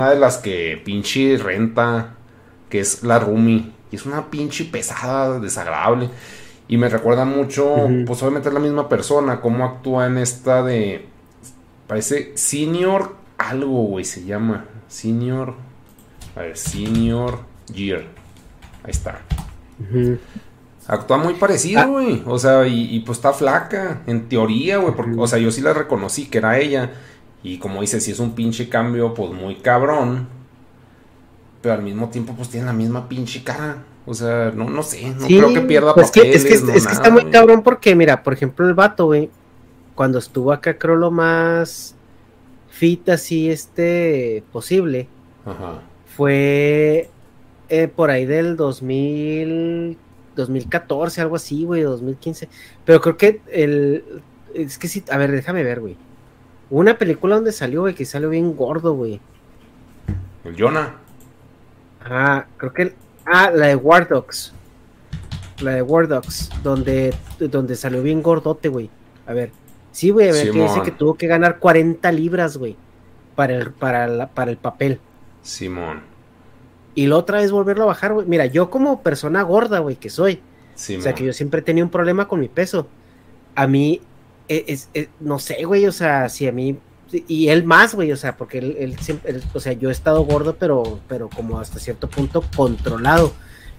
[0.00, 2.16] Una de las que pinche renta,
[2.68, 3.72] que es la Rumi.
[3.92, 6.08] Y es una pinche pesada, desagradable.
[6.66, 8.04] Y me recuerda mucho, Ujú.
[8.06, 11.06] pues obviamente es la misma persona, cómo actúa en esta de...
[11.86, 14.64] Parece Senior algo, güey, se llama.
[14.88, 15.54] Senior...
[16.34, 17.40] A ver, Senior
[17.74, 18.06] Year.
[18.84, 19.20] Ahí está.
[20.88, 21.86] Actúa muy parecido, Ah.
[21.86, 22.22] güey.
[22.26, 24.94] O sea, y, y, pues está flaca, en teoría, güey.
[25.18, 26.90] O sea, yo sí la reconocí que era ella.
[27.42, 30.28] Y como dice, si es un pinche cambio, pues muy cabrón.
[31.62, 33.84] Pero al mismo tiempo, pues tiene la misma pinche cara.
[34.04, 36.64] O sea, no, no sé, no Sí, creo que pierda pues que- es que, papeles,
[36.64, 37.32] no es que está muy güey.
[37.32, 39.30] cabrón porque, mira, por ejemplo, el vato, güey,
[39.94, 41.94] cuando estuvo acá, creo lo más
[42.68, 45.06] fit así, este, posible,
[45.46, 45.82] Ajá.
[46.16, 47.08] fue
[47.68, 49.96] eh, por ahí del 2000,
[50.34, 52.48] 2014, algo así, güey, 2015.
[52.84, 54.04] Pero creo que el,
[54.54, 55.96] es que sí, a ver, déjame ver, güey.
[56.70, 59.20] Una película donde salió, güey, que salió bien gordo, güey.
[60.44, 60.96] El Jonah.
[62.04, 62.94] Ah, creo que.
[63.26, 64.52] Ah, la de War Dogs.
[65.60, 68.90] La de War Dogs, donde, donde salió bien gordote, güey.
[69.26, 69.52] A ver,
[69.92, 72.76] Sí, güey, a ver, que dice que tuvo que ganar 40 libras, güey,
[73.36, 74.98] para el, para, la- para el papel.
[75.42, 76.00] Simón.
[76.94, 78.26] Y la otra vez volverlo a bajar, güey.
[78.26, 80.40] Mira, yo como persona gorda, güey, que soy,
[80.74, 81.00] Simón.
[81.00, 82.86] o sea, que yo siempre he tenido un problema con mi peso.
[83.54, 84.00] A mí,
[84.48, 86.78] e- es, es- no sé, güey, o sea, si a mí,
[87.28, 89.92] y él más, güey, o sea, porque él, él siempre, él- o sea, yo he
[89.92, 93.32] estado gordo, pero, pero como hasta cierto punto controlado.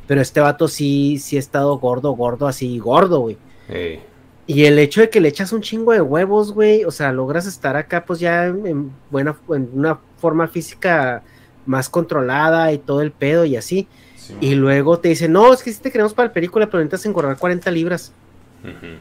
[0.07, 3.37] Pero este vato sí, sí ha estado gordo, gordo, así, gordo, güey.
[3.69, 4.01] Ey,
[4.47, 7.45] Y el hecho de que le echas un chingo de huevos, güey, o sea, logras
[7.45, 11.23] estar acá, pues ya en, en buena, en una forma física
[11.65, 13.87] más controlada y todo el pedo y así.
[14.41, 17.05] Y luego te dicen, no, es que sí te queremos para la película, pero necesitas
[17.05, 18.11] engordar 40 libras.
[18.63, 18.97] Ujú.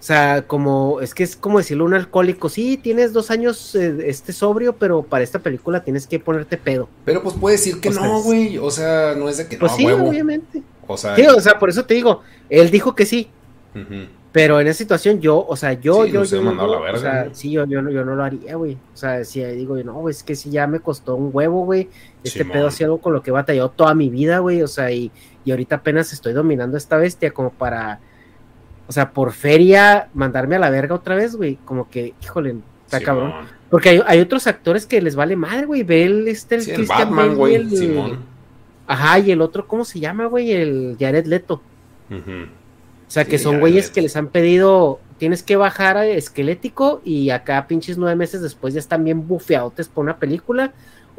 [0.00, 3.74] O sea, como, es que es como decirle a un alcohólico, sí, tienes dos años
[3.74, 6.88] eh, este sobrio, pero para esta película tienes que ponerte pedo.
[7.04, 8.56] Pero pues puede decir que O no, güey.
[8.56, 10.08] O sea, no es de que Pues no, sí, huevo.
[10.08, 10.62] obviamente.
[10.86, 13.28] O sea, Sí, o sea, por eso te digo, él dijo que sí.
[14.32, 16.98] Pero en esa situación yo, o sea, yo, Sí, yo, yo, yo, a la verga,
[16.98, 17.34] o sea, ¿no?
[17.34, 18.74] sí, yo, yo, no- yo no lo haría, güey.
[18.94, 21.88] O sea, si digo, no, güey, es que si ya me costó un huevo, güey.
[22.22, 22.52] Este Simón.
[22.52, 24.62] pedo ha sido algo con lo que he batallado toda mi vida, güey.
[24.62, 25.10] O sea, y,
[25.44, 27.98] y ahorita apenas estoy dominando esta bestia como para,
[28.90, 31.60] o sea, por feria, mandarme a la verga otra vez, güey.
[31.64, 33.32] Como que, híjole, está cabrón.
[33.70, 35.84] Porque hay, hay otros actores que les vale madre, güey.
[35.84, 37.54] Ve el, este, el Sí, el Christian Batman, Bale y güey.
[37.54, 38.18] el- Simón.
[38.88, 40.50] Ajá, y el otro, ¿cómo se llama, güey?
[40.50, 41.62] El Jared Leto.
[42.10, 47.30] O sea, que son güeyes que les han pedido, tienes que bajar a esquelético y
[47.30, 50.72] acá pinches nueve meses después ya están bien bufeadotes por una película,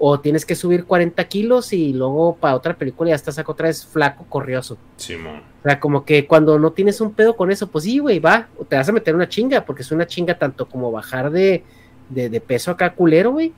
[0.04, 3.68] o tienes que subir 40 kilos y luego para otra película ya estás acá otra
[3.68, 4.76] vez flaco, corrioso.
[4.98, 5.42] Simón.
[5.60, 8.48] O sea, como que cuando no tienes un pedo con eso, pues sí, güey, va,
[8.58, 11.64] o te vas a meter una chinga, porque es una chinga tanto como bajar de,
[12.10, 13.54] de, de peso acá culero, güey,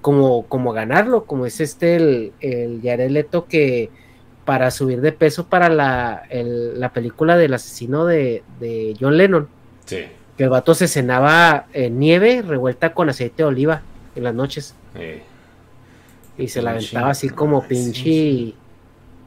[0.00, 3.90] como, como ganarlo, como es este el, el Jared Leto que
[4.44, 9.48] para subir de peso para la, el- la película del asesino de, de John Lennon,
[9.86, 10.04] Sí.
[10.36, 13.82] que el vato se cenaba en nieve revuelta con aceite de oliva
[14.14, 15.22] en las noches Eh.
[16.40, 18.02] Y se la aventaba así como sí, pinche...
[18.02, 18.54] sí.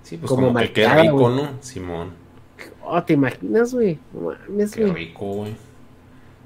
[0.04, 1.30] Sí, pues Como como, que qué rico.
[1.30, 1.50] ¿no?
[1.62, 2.12] Simón.
[2.84, 4.00] Oh, ¿te imaginas, güey?
[4.12, 5.56] Mames, Qué rico, güey.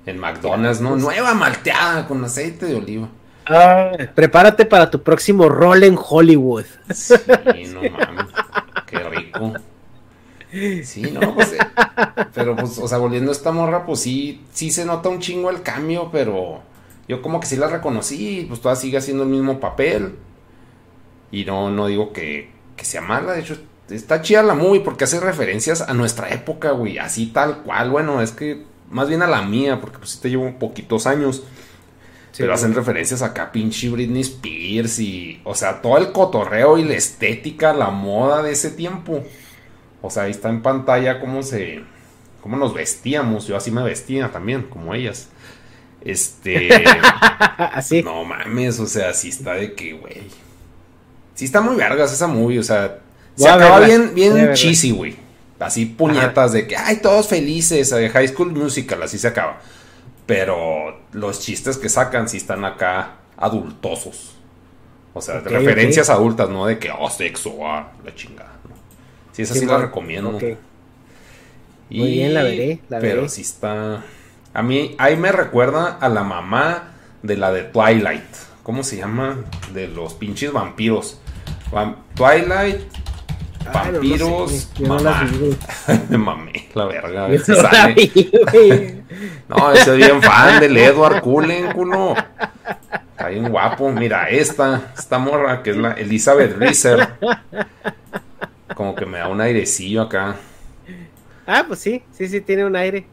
[0.05, 0.95] En McDonald's, ¿no?
[0.95, 3.09] Nueva malteada con aceite de oliva.
[3.47, 6.65] Ah, prepárate para tu próximo rol en Hollywood.
[6.93, 7.15] Sí,
[7.73, 8.27] no mames.
[8.85, 9.53] Qué rico.
[10.83, 11.53] Sí, no, pues.
[11.53, 11.57] eh,
[12.33, 15.49] Pero, pues, o sea, volviendo a esta morra, pues sí, sí se nota un chingo
[15.49, 16.61] el cambio, pero
[17.07, 20.15] yo como que sí la reconocí, pues todavía sigue haciendo el mismo papel.
[21.31, 23.57] Y no, no digo que, que sea mala, de hecho,
[23.89, 27.89] está chida la movie porque hace referencias a nuestra época, güey, así tal cual.
[27.89, 31.43] Bueno, es que más bien a la mía, porque pues sí te llevo poquitos años.
[32.37, 36.93] Pero hacen referencias acá, pinche Britney Spears y, o sea, todo el cotorreo y la
[36.93, 39.23] estética, la moda de ese tiempo.
[40.03, 41.81] O sea, ahí está en pantalla cómo se,
[42.41, 43.47] cómo nos vestíamos.
[43.47, 45.29] Yo así me vestía también, como ellas.
[46.01, 46.69] Este,
[47.57, 48.03] Así.
[48.03, 50.21] no mames, o sea, sí está de que, güey.
[51.37, 52.97] Sí está muy vergas esa movie, o sea,
[53.35, 55.15] se acaba bien, bien cheesy, güey.
[55.59, 59.59] Así puñetas de que, ay, todos felices, eh, High School Musical, así se acaba.
[60.25, 64.35] Pero los chistes que sacan sí están acá adultosos.
[65.13, 68.53] O sea, de referencias adultas, no de que, oh, sexo, ah, la chingada.
[68.67, 68.75] ¿no?
[69.31, 70.37] Sí, esa sí, la recomiendo.
[70.37, 70.43] ok.
[71.91, 73.29] Muy bien, la veré, la pero veré.
[73.29, 74.03] sí está...
[74.55, 78.25] A mí, ahí me recuerda a la mamá de la de Twilight.
[78.63, 79.45] ¿Cómo se llama?
[79.71, 81.21] De los pinches vampiros.
[82.15, 82.81] Twilight,
[83.73, 85.23] Ay, vampiros, no mamá.
[85.29, 85.57] vi, güey.
[86.09, 87.29] Me mamé, la verga.
[87.29, 88.97] Yo no la vi, güey.
[89.49, 92.13] No, ese es bien fan del Edward Cullen, culo.
[93.11, 93.91] Está bien guapo.
[93.91, 97.07] Mira, esta, esta morra, que es la Elizabeth Reeser.
[98.75, 100.35] Como que me da un airecillo acá.
[101.47, 103.07] Ah, pues sí, sí, sí, tiene un aire.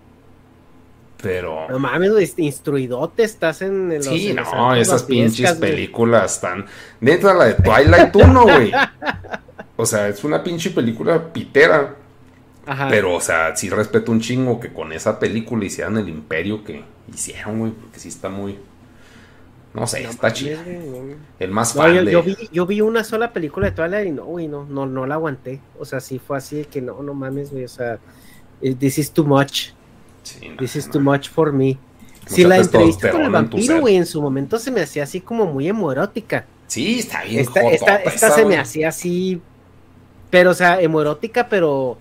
[1.24, 1.66] Pero.
[1.70, 4.04] No mames, güey, instruidote estás en los.
[4.04, 6.66] Sí, no, esas pinches películas están.
[7.00, 8.72] Dentro de la de Twilight 1, güey.
[9.76, 11.96] O sea, es una pinche película pitera.
[12.64, 12.86] Ajá.
[12.88, 16.84] Pero, o sea, sí respeto un chingo que con esa película hicieran el imperio que
[17.12, 17.72] hicieron, güey.
[17.72, 18.56] Porque sí está muy.
[19.72, 21.16] No sé, No está no.
[21.40, 22.12] El más No, fan yo, de.
[22.12, 25.06] yo vi, yo vi una sola película de Twilight y no, güey, no, no, no
[25.06, 25.60] la aguanté.
[25.80, 27.64] O sea, sí fue así de que no, no mames, güey.
[27.64, 27.98] O sea,
[28.62, 29.70] eh, this is too much.
[30.24, 30.92] Sí, no, This is no.
[30.94, 31.78] too much for me.
[32.26, 35.46] Si la entrevista con el vampiro, güey, en su momento se me hacía así como
[35.46, 36.46] muy hemoerótica.
[36.66, 37.40] Sí, está bien.
[37.40, 37.60] Esta,
[37.98, 39.40] esta, se me hacía así,
[40.30, 41.98] pero, o sea, hemoerótica, pero,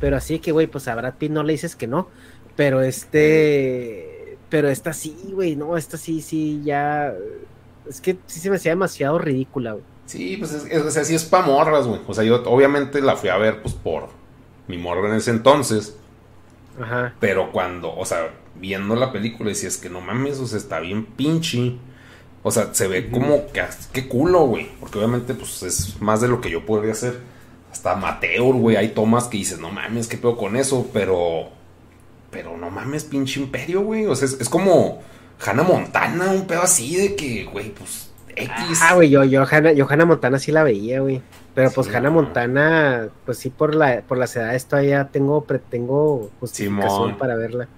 [0.00, 2.08] pero así que, güey, pues a Brad Pitt no le dices que no.
[2.56, 7.14] Pero este, pero esta sí, güey, no, esta sí, sí, ya,
[7.88, 9.84] es que sí se me hacía demasiado ridícula, güey.
[10.06, 12.00] Sí, pues es, es, o sea, sí es pa' morras, güey.
[12.08, 14.08] O sea, yo obviamente la fui a ver, pues, por
[14.66, 15.96] mi morra en ese entonces.
[16.80, 17.14] Ajá.
[17.20, 21.04] Pero cuando, o sea, viendo la película decías que no mames, o sea, está bien
[21.04, 21.76] pinche.
[22.42, 23.62] O sea, se ve como que
[23.92, 24.68] qué culo, güey.
[24.80, 27.18] Porque obviamente, pues es más de lo que yo podría hacer.
[27.70, 28.76] Hasta amateur, güey.
[28.76, 30.88] Hay tomas que dices, no mames, qué pedo con eso.
[30.92, 31.48] Pero,
[32.30, 34.06] pero no mames, pinche imperio, güey.
[34.06, 35.02] O sea, es, es como
[35.44, 38.80] Hannah Montana, un pedo así de que, güey, pues X.
[38.82, 41.20] Ah, güey, yo, yo, Hannah, yo Hannah Montana sí la veía, güey.
[41.54, 42.14] Pero pues Sí, Hannah no.
[42.16, 47.18] Montana, pues sí, por la por las edades todavía tengo, pre- tengo justificación Simón.
[47.18, 47.68] para verla.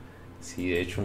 [0.41, 1.05] Sí, de hecho.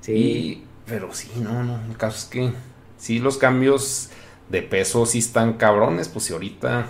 [0.00, 0.12] Sí.
[0.12, 1.80] Y, pero sí, no, no.
[1.88, 2.52] El caso es que
[2.98, 4.10] sí, los cambios
[4.48, 6.08] de peso sí están cabrones.
[6.08, 6.86] Pues si ahorita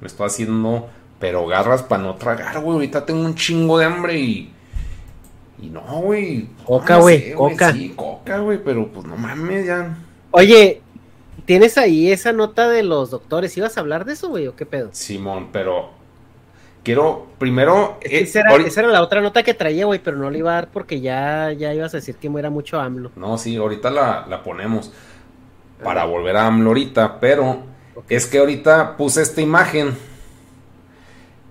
[0.00, 0.88] me estoy haciendo,
[1.18, 2.74] pero garras para no tragar, güey.
[2.74, 4.52] Ahorita tengo un chingo de hambre y.
[5.60, 6.48] Y no, güey.
[6.64, 7.72] Coca, no güey, sé, coca.
[7.72, 9.96] Sí, coca, güey, pero pues no mames, ya.
[10.32, 10.82] Oye,
[11.44, 13.56] ¿tienes ahí esa nota de los doctores?
[13.56, 14.90] ¿Ibas a hablar de eso, güey, o qué pedo?
[14.92, 15.90] Simón, pero.
[16.84, 17.98] Quiero primero.
[18.00, 20.16] Es que eh, esa, era, ahorita- esa era la otra nota que traía, güey, pero
[20.16, 23.12] no le iba a dar porque ya, ya ibas a decir que era mucho AMLO.
[23.14, 24.90] No, sí, ahorita la, la ponemos
[25.82, 27.62] para volver a AMLO ahorita, pero
[28.08, 29.96] es que ahorita puse esta imagen.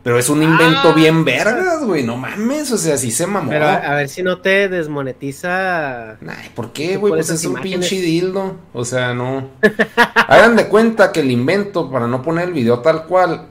[0.04, 0.94] Pero es un invento Ah.
[0.96, 3.52] bien vergas, güey, no mames, o sea, sí se mamó.
[3.52, 6.14] Pero a, a ver si no te desmonetiza.
[6.14, 7.14] Ay, ¿por qué, güey?
[7.14, 9.50] Pues es un pinche dildo, o sea, no.
[10.28, 13.48] Hagan de cuenta que el invento, para no poner el video tal cual,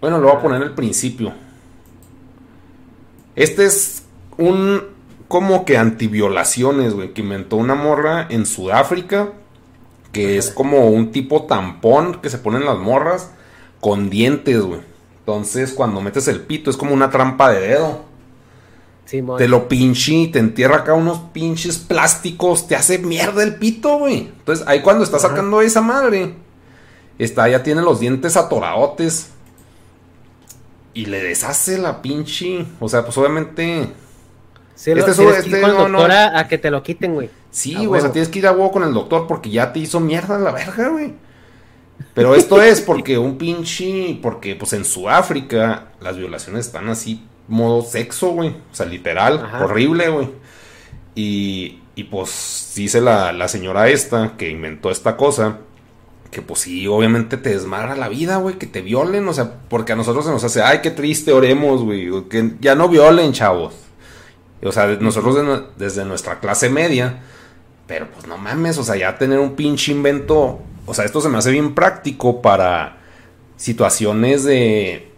[0.00, 1.32] bueno, lo voy a poner al principio.
[3.34, 4.04] Este es
[4.38, 4.82] un
[5.28, 9.30] como que antiviolaciones, güey, que inventó una morra en Sudáfrica,
[10.12, 13.32] que es como un tipo tampón que se ponen las morras
[13.80, 14.80] con dientes, güey.
[15.26, 18.04] Entonces, cuando metes el pito es como una trampa de dedo.
[19.06, 19.38] Simón.
[19.38, 23.98] Te lo pinche y te entierra acá unos pinches plásticos, te hace mierda el pito,
[23.98, 24.18] güey.
[24.38, 26.34] Entonces, ahí cuando está sacando esa madre,
[27.18, 29.30] está, ya tiene los dientes atoradotes.
[30.94, 32.64] Y le deshace la pinche.
[32.78, 33.88] O sea, pues obviamente.
[34.76, 36.02] Sí, lo- este que ir este el no, no.
[36.02, 37.30] a, a que te lo quiten, güey.
[37.50, 39.80] Sí, güey, o sea, tienes que ir a huevo con el doctor porque ya te
[39.80, 41.25] hizo mierda la verga, güey.
[42.14, 44.18] Pero esto es porque un pinche.
[44.22, 48.50] Porque, pues en Sudáfrica, las violaciones están así, modo sexo, güey.
[48.50, 49.64] O sea, literal, Ajá.
[49.64, 50.28] horrible, güey.
[51.14, 55.58] Y, y pues dice la, la señora esta que inventó esta cosa.
[56.30, 59.92] Que pues sí, obviamente te desmadra la vida, güey, que te violen, o sea, porque
[59.92, 63.74] a nosotros se nos hace, ay, qué triste, oremos, güey, que ya no violen, chavos.
[64.62, 67.20] O sea, nosotros de desde nuestra clase media,
[67.86, 71.28] pero pues no mames, o sea, ya tener un pinche invento, o sea, esto se
[71.28, 72.96] me hace bien práctico para
[73.56, 75.08] situaciones de,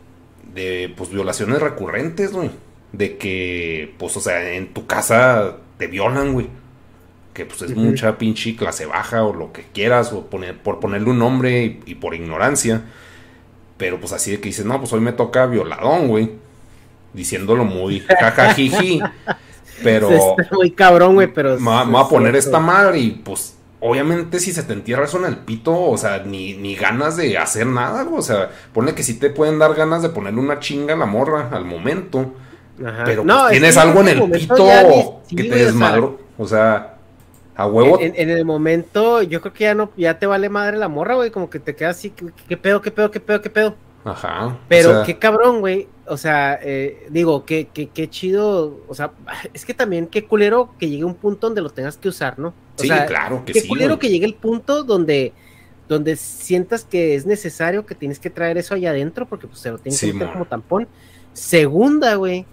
[0.54, 2.50] de pues, violaciones recurrentes, güey.
[2.92, 6.48] De que, pues, o sea, en tu casa te violan, güey.
[7.34, 11.10] Que pues es mucha pinche clase baja o lo que quieras, o poner, por ponerle
[11.10, 12.82] un nombre y, y por ignorancia.
[13.76, 16.32] Pero pues así de que dices, no, pues hoy me toca violadón, güey.
[17.12, 19.00] Diciéndolo muy jajajiji.
[19.84, 21.56] Pero Está muy cabrón, güey, pero.
[21.60, 25.24] me va- a poner esta madre y pues obviamente si se te entierra eso en
[25.26, 28.18] el pito, o sea, ni, ni ganas de hacer nada, güey.
[28.18, 31.06] O sea, ponle que sí te pueden dar ganas de ponerle una chinga a la
[31.06, 32.34] morra al momento.
[32.84, 33.02] Ajá.
[33.04, 35.64] Pero No, pues, tienes algo en el pito ya ni- sí, que te güey, o
[35.64, 36.20] sea, desmadró.
[36.38, 36.94] O sea,
[37.56, 37.98] a huevo.
[38.00, 41.16] En, en el momento, yo creo que ya no, ya te vale madre la morra,
[41.16, 43.74] güey, como que te quedas así, ¿qué, qué pedo, qué pedo, qué pedo, qué pedo?
[44.04, 44.56] Ajá.
[44.68, 45.88] Pero o sea, qué cabrón, güey.
[46.10, 48.80] O sea, eh, digo, qué, qué, qué chido.
[48.88, 49.12] O sea,
[49.54, 52.48] es que también qué culero que llegue un punto donde lo tengas que usar, ¿no?
[52.48, 53.68] O sí, sea, claro que qué sí.
[53.68, 54.00] culero güey.
[54.00, 55.32] que llegue el punto donde,
[55.88, 59.70] donde sientas que es necesario que tienes que traer eso allá adentro porque pues, se
[59.70, 60.88] lo tienes que meter como tampón.
[61.32, 62.46] Segunda, güey.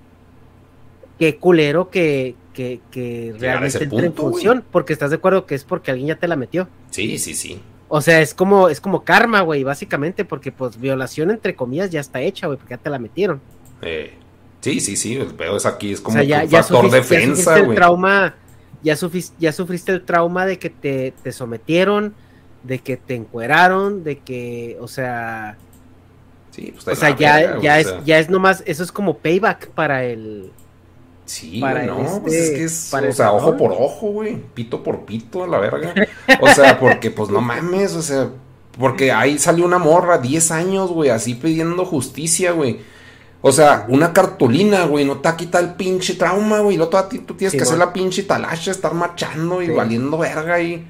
[1.18, 4.32] Qué culero que, que, que realmente entre en güey.
[4.32, 4.66] función.
[4.72, 6.68] Porque estás de acuerdo que es porque alguien ya te la metió.
[6.92, 7.62] Sí, sí, sí.
[7.88, 12.00] O sea, es como, es como karma, güey, básicamente, porque pues violación entre comillas ya
[12.00, 13.42] está hecha, güey, porque ya te la metieron.
[13.82, 14.14] Eh,
[14.62, 15.16] sí, sí, sí.
[15.18, 17.20] El pedo es aquí, es O como sea, que ya, un ya factor sufriste, ya
[17.20, 17.76] defensa, sufriste el güey.
[17.76, 18.36] trauma,
[18.82, 22.16] ya, sufis- ya sufriste el trauma de que te, te sometieron,
[22.64, 25.58] de que te encueraron, de que, o sea,
[26.52, 28.04] Sí, pues, o sea, ya, verga, ya o es, sea.
[28.06, 30.52] ya es nomás, eso es como payback para el,
[31.26, 34.38] Sí, para no, este- pues es que es, para o sea, ojo por ojo, güey,
[34.54, 35.94] pito por pito, a la verga.
[36.40, 38.30] O sea, porque pues no mames, o sea,
[38.78, 42.80] porque ahí salió una morra, 10 años, güey, así pidiendo justicia, güey.
[43.42, 47.52] O sea, una cartulina, güey, no te quita el pinche trauma, güey, luego tú, tienes
[47.52, 49.72] Sí, que hacer la pinche talacha, estar marchando y Sí.
[49.72, 50.88] valiendo verga y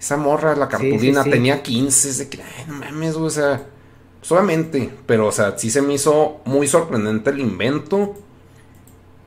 [0.00, 1.30] esa morra, la cartulina, sí.
[1.30, 3.62] tenía 15, es de que, ay, no mames, güey, o sea,
[4.22, 8.14] solamente, pero, o sea, sí se me hizo muy sorprendente el invento.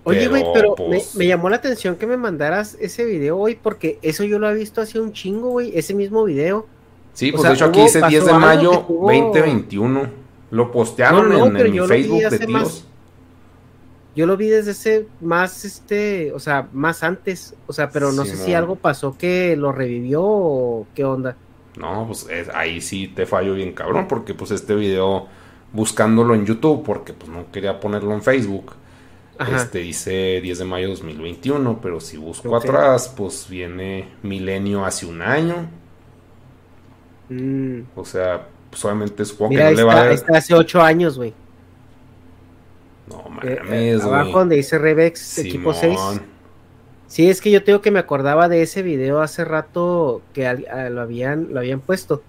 [0.08, 3.38] Oye, güey, Pero, pero me, pues- me llamó la atención que me mandaras ese video
[3.38, 6.66] hoy, porque eso yo lo he visto hace un chingo, güey, ese mismo video.
[7.14, 10.10] Sí, O pues sea, de hecho aquí dice 10 de mayo tuvo- 2021.
[10.52, 12.50] Lo postearon No, no, en, pero en mi yo Facebook de tíos.
[12.52, 12.84] más-
[14.16, 18.26] yo lo vi desde ese más, este, o sea, más antes, o sea, pero no
[18.26, 21.36] sé si algo pasó que lo revivió o qué onda.
[21.78, 25.28] No, pues es- ahí sí te fallo bien cabrón, porque pues este video
[25.74, 28.72] buscándolo en YouTube, porque pues no quería ponerlo en Facebook,
[29.40, 29.58] Ajá.
[29.58, 35.06] este dice 10 de mayo de 2021, pero si busco atrás, pues viene milenio hace
[35.06, 35.70] un año,
[37.30, 37.82] Mm.
[37.96, 40.18] o sea, pues obviamente supongo Mira, que no le va a dar...
[40.36, 41.34] hace ocho años, güey.
[43.10, 44.34] No Eh, mames, abajo güey.
[44.34, 45.94] donde dice Revex equipo 6.
[45.98, 46.22] Simón.
[47.08, 50.90] Sí, es que yo tengo que me acordaba de ese video hace rato que a-
[50.90, 52.22] lo habían, lo habían puesto.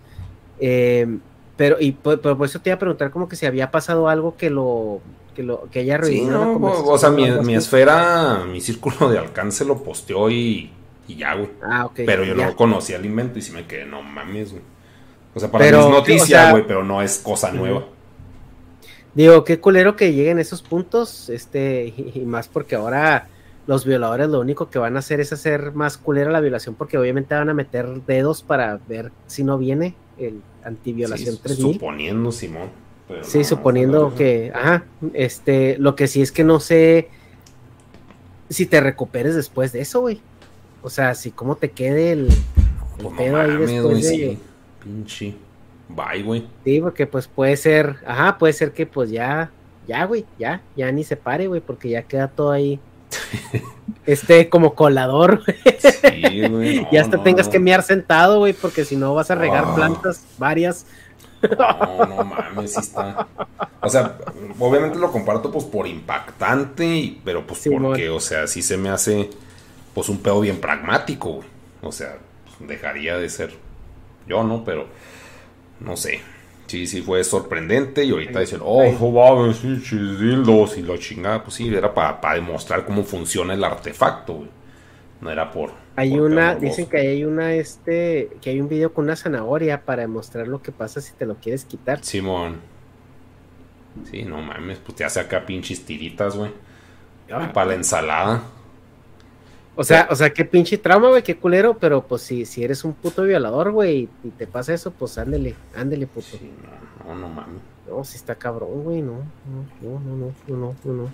[0.61, 1.19] Eh,
[1.57, 4.09] pero, y por, pero por eso te iba a preguntar como que si había pasado
[4.09, 5.01] algo que lo,
[5.39, 9.09] que lo, que haya Sí, revivido la no, o sea, mi, mi esfera, mi círculo
[9.09, 10.69] de alcance lo posteó y,
[11.07, 11.49] y ya, güey.
[11.63, 12.01] Ah, ok.
[12.05, 12.45] Pero yo ya.
[12.49, 14.65] no conocía el invento y sí me quedé, no mames, güey.
[15.37, 17.85] O sea, para Pero, mí es o noticia, sea- güey, pero no es cosa nueva.
[19.15, 23.29] Digo, qué culero que lleguen esos puntos, este, y, y más porque ahora
[23.69, 26.99] los violadores lo único que van a hacer es hacer más culera la violación porque
[26.99, 31.75] obviamente van a meter dedos para ver si no viene el antiviolación Sí, 3000.
[31.75, 32.88] suponiendo, Simón.
[33.09, 37.09] Pero Sí, no, suponiendo no, que, ajá, este, lo que sí es que no sé
[38.49, 40.21] si te recuperes después de eso, güey.
[40.83, 44.09] O sea, si cómo te quede el, el Pues pedo ahí después de...
[44.11, 44.39] sí.
[44.83, 45.35] Pinche.
[45.89, 46.47] Bye, güey.
[46.65, 49.51] Sí, porque pues puede ser, ajá, puede ser que pues ya,
[49.87, 52.79] ya, güey, ya, ya ni se pare, güey, porque ya queda todo ahí,
[54.07, 55.59] este, como colador, güey.
[55.79, 56.81] Sí, güey.
[56.83, 59.75] no, y hasta tengas que mear sentado, güey, porque si no vas a regar Ah.
[59.75, 60.87] plantas varias.
[61.59, 63.27] No, no mames, sí está.
[63.81, 64.19] O sea,
[64.59, 69.31] obviamente lo comparto pues por impactante, pero pues porque, o sea, sí se me hace
[69.95, 71.49] pues un pedo bien pragmático, güey.
[71.83, 72.19] O sea,
[72.61, 73.55] dejaría de ser
[74.27, 74.65] yo, ¿no?
[74.65, 74.87] Pero
[75.81, 76.21] no sé.
[76.67, 81.43] Sí, sí fue sorprendente y ahorita dicen, oh, mames, pinches dildos y la chingada.
[81.43, 84.51] Pues sí, era para demostrar cómo funciona el artefacto, güey.
[85.21, 85.73] No era por...
[85.99, 90.03] Hay una, dicen que hay una, este, que hay un video con una zanahoria para
[90.03, 92.05] demostrar lo que pasa si te lo quieres quitar.
[92.05, 92.61] Simón.
[94.09, 96.53] Sí, no mames, pues te hace acá pinches tiritas, güey.
[97.33, 97.51] Ah.
[97.53, 98.45] Para la ensalada.
[99.75, 102.85] O sea, o sea, qué pinche trauma, güey, qué culero, pero pues si, si eres
[102.85, 106.29] un puto violador, güey, y te pasa eso, pues ándele, ándele, puto.
[106.31, 106.49] Sí,
[107.03, 107.61] no, no, no mames.
[107.89, 109.15] No, si está cabrón, güey, no,
[109.83, 111.11] no, no, no, no, no, no.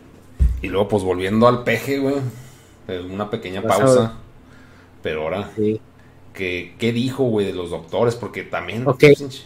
[0.60, 2.16] Y luego, pues volviendo al peje, güey,
[2.88, 4.18] eh, una pequeña pausa
[5.04, 5.80] pero ahora, Sí.
[6.32, 8.16] ¿qué, qué dijo, güey, de los doctores?
[8.16, 8.84] Porque también.
[8.88, 8.98] Ok.
[9.00, 9.44] pinche-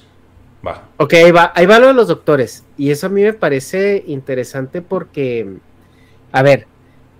[0.66, 0.88] Va.
[0.96, 2.64] Ok, ahí va, ahí va lo de los doctores.
[2.78, 5.56] Y eso a mí me parece interesante porque,
[6.32, 6.66] a ver,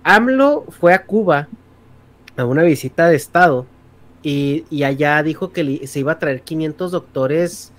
[0.03, 1.47] AMLO fue a Cuba
[2.35, 3.65] a una visita de Estado
[4.23, 7.71] y, y allá dijo que li- se iba a traer 500 doctores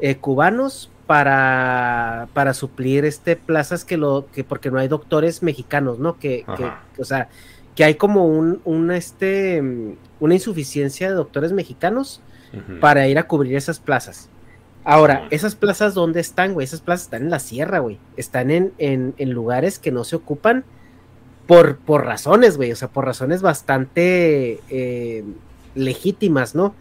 [0.00, 5.98] eh, cubanos para, para suplir este plazas que lo que porque no hay doctores mexicanos,
[5.98, 6.18] ¿no?
[6.18, 7.28] Que, que, o sea,
[7.78, 12.20] que hay como un, este, mm, una insuficiencia de doctores mexicanos
[12.80, 14.28] para ir a cubrir esas plazas.
[14.82, 16.64] Ahora, esas plazas, ¿dónde están, güey?
[16.64, 18.00] Esas plazas están en la sierra, güey.
[18.16, 20.64] Están en, en, en lugares que no se ocupan
[21.46, 22.72] por, por razones, güey.
[22.72, 25.22] O sea, por razones bastante eh,
[25.76, 26.74] legítimas, ¿no?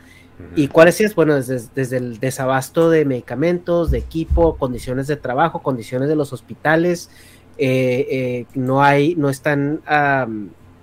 [0.55, 1.13] ¿Y cuáles es?
[1.13, 6.33] Bueno, desde, desde el desabasto de medicamentos, de equipo, condiciones de trabajo, condiciones de los
[6.33, 7.11] hospitales,
[7.59, 9.81] eh, eh, no hay, no están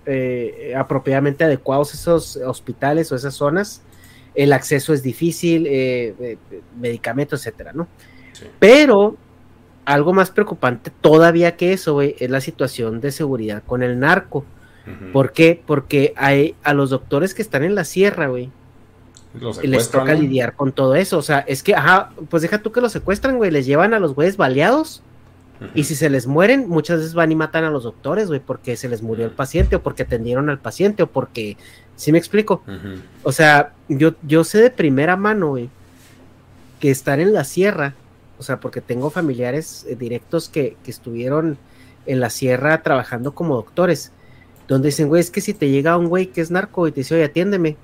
[0.06, 3.82] eh, apropiadamente adecuados esos hospitales o esas zonas,
[4.35, 6.39] el acceso es difícil, eh, eh,
[6.78, 7.89] medicamentos, etcétera, ¿no?
[8.32, 8.47] Sí.
[8.59, 9.16] Pero
[9.85, 14.44] algo más preocupante todavía que eso, güey, es la situación de seguridad con el narco.
[15.14, 15.62] ¿Por qué?
[15.64, 18.51] Porque hay a los doctores que están en la sierra, güey,
[19.62, 21.16] les toca lidiar con todo eso.
[21.16, 23.98] O sea, es que, ajá, pues deja tú que los secuestran, güey, les llevan a
[23.98, 25.02] los güeyes baleados
[25.74, 28.76] Y si se les mueren, muchas veces van y matan a los doctores, güey, porque
[28.76, 31.56] se les murió el paciente o porque atendieron al paciente o porque,
[31.97, 32.62] ¿sí me explico?
[33.22, 35.70] O sea, yo, yo sé de primera mano, güey,
[36.81, 37.94] que estar en la sierra,
[38.39, 41.56] o sea, porque tengo familiares eh, directos que, que estuvieron
[42.05, 44.12] en la sierra trabajando como doctores,
[44.68, 47.01] donde dicen, güey, es que si te llega un güey que es narco y te
[47.01, 47.76] dice, oye, atiéndeme,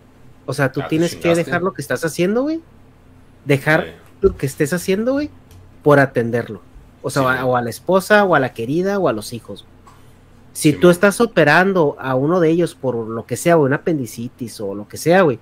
[0.45, 2.61] o sea, tú Ah, tienes que dejar lo que estás haciendo, güey,
[3.45, 3.91] dejar Sí.
[4.23, 5.31] lo que estés haciendo, güey,
[5.83, 6.61] por atenderlo.
[7.03, 9.33] O sea, Sí, o a- o la esposa, o a la querida, o a los
[9.33, 9.65] hijos.
[10.53, 13.77] Si Sí, tú estás operando a uno de ellos por lo que sea, güey, una
[13.77, 15.39] apendicitis o lo que sea, güey,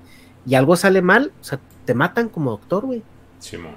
[0.47, 3.03] y algo sale mal, o sea, te matan como doctor, güey.
[3.41, 3.73] Simón.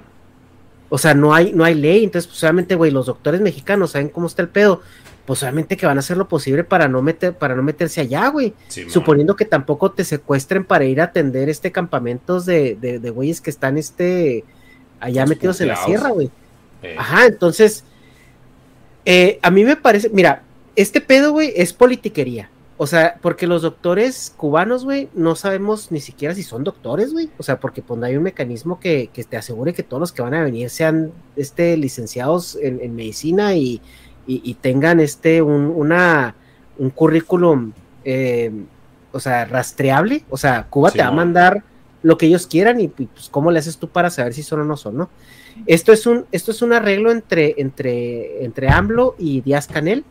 [0.90, 4.10] O sea, no hay, no hay ley, entonces, pues obviamente, güey, los doctores mexicanos saben
[4.10, 4.82] cómo está el pedo,
[5.24, 8.28] pues obviamente que van a hacer lo posible para no meter, para no meterse allá,
[8.28, 8.52] güey.
[8.68, 8.90] Simón.
[8.90, 13.40] Suponiendo que tampoco te secuestren para ir a atender este campamentos de, de, de güeyes
[13.40, 14.44] que están este
[15.00, 16.30] allá Los metidos en la sierra, güey.
[16.82, 17.84] Eh, Ajá, entonces,
[19.04, 20.42] eh, a mí me parece, mira,
[20.76, 22.50] este pedo, güey, es politiquería.
[22.78, 27.30] O sea, porque los doctores cubanos, güey, no sabemos ni siquiera si son doctores, güey.
[27.38, 30.10] O sea, porque pues no hay un mecanismo que, que, te asegure que todos los
[30.12, 33.80] que van a venir sean este, licenciados en, medicina y,
[34.26, 36.34] y, tengan este un, una,
[36.76, 37.72] un currículum,
[38.04, 38.50] eh,
[39.12, 40.24] o sea, rastreable.
[40.28, 41.62] O sea, Cuba te va a mandar
[42.02, 44.64] lo que ellos quieran y pues cómo le haces tú para saber si son o
[44.64, 45.10] no son, ¿no?
[45.66, 50.04] Esto es un, esto es un arreglo entre, entre, entre AMLO y Díaz Canel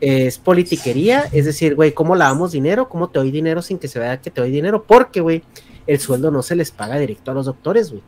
[0.00, 2.88] es politiquería, es decir, güey, ¿cómo lavamos dinero?
[2.88, 4.84] ¿Cómo te doy dinero sin que se vea que te doy dinero?
[4.84, 5.42] Porque, güey,
[5.86, 8.02] el sueldo no se les paga directo a los doctores, güey.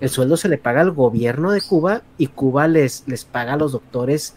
[0.00, 3.56] El sueldo se le paga al gobierno de Cuba y Cuba les, les paga a
[3.56, 4.34] los doctores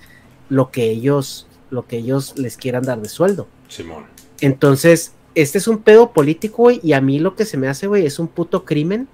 [0.50, 3.48] lo que ellos, lo que ellos les quieran dar de sueldo.
[3.68, 4.06] Simón.
[4.40, 7.88] Entonces, este es un pedo político, güey, y a mí lo que se me hace,
[7.88, 9.08] güey, es un puto crimen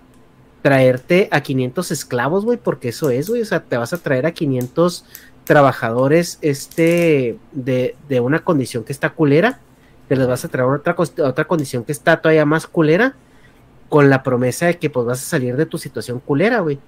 [0.67, 4.25] traerte a 500 esclavos, güey, porque eso es, güey, o sea, te vas a traer
[4.25, 5.05] a 500
[5.45, 9.61] trabajadores este, de, de, una condición que está culera,
[10.09, 13.15] te les vas a traer otra, otra condición que está todavía más culera,
[13.87, 16.79] con la promesa de que pues vas a salir de tu situación culera, güey.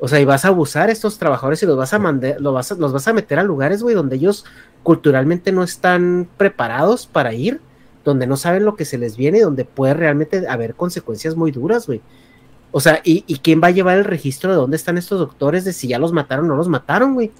[0.00, 2.52] O sea, y vas a abusar a estos trabajadores y los vas a mandar, los
[2.52, 4.44] vas a, los vas a meter a lugares, güey, donde ellos
[4.82, 7.62] culturalmente no están preparados para ir,
[8.04, 11.86] donde no saben lo que se les viene, donde puede realmente haber consecuencias muy duras,
[11.86, 12.02] güey.
[12.76, 15.64] O sea, ¿y, ¿y, quién va a llevar el registro de dónde están estos doctores,
[15.64, 17.30] de si ya los mataron o no los mataron, güey?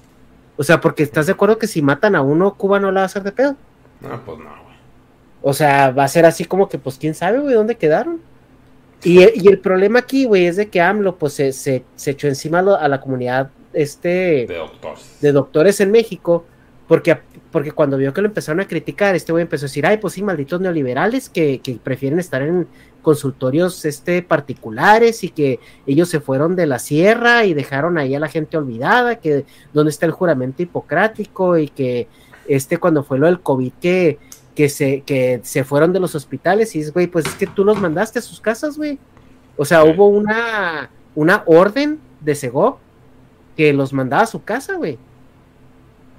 [0.55, 3.03] O sea, porque estás de acuerdo que si matan a uno, Cuba no la va
[3.03, 3.57] a hacer de pedo.
[3.99, 4.77] No, pues no, güey.
[5.41, 8.21] O sea, va a ser así como que, pues quién sabe, güey, dónde quedaron.
[9.03, 12.59] Y, y, el problema aquí, güey, es de que AMLO, pues se, se, echó encima
[12.59, 15.17] a la comunidad este, de doctores.
[15.19, 16.45] de doctores en México,
[16.87, 17.17] porque,
[17.51, 20.13] porque cuando vio que lo empezaron a criticar, este güey empezó a decir, ay, pues
[20.13, 22.67] sí, malditos neoliberales que, que prefieren estar en,
[23.05, 28.19] consultorios este, particulares y que ellos se fueron de la sierra y dejaron ahí a
[28.19, 32.07] la gente olvidada, que donde está el juramento hipocrático y que
[32.47, 34.17] este cuando fue lo del COVID que,
[34.55, 37.63] que, se, que se fueron de los hospitales y es, güey, pues es que tú
[37.63, 38.97] los mandaste a sus casas, güey.
[39.55, 42.77] O sea, hubo una, una orden de Segov
[43.55, 44.97] que los mandaba a su casa, güey.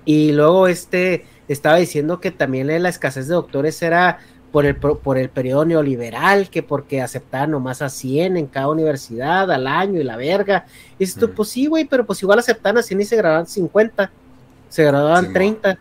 [0.06, 4.18] Y luego este estaba diciendo que también la escasez de doctores era
[4.50, 9.50] por el, por el periodo neoliberal, que porque aceptaban nomás a 100 en cada universidad
[9.50, 10.64] al año y la verga.
[10.98, 14.10] Y esto, pues sí, güey, pero pues igual aceptaban a 100 y se graduaban 50,
[14.70, 15.78] se graduaban 30.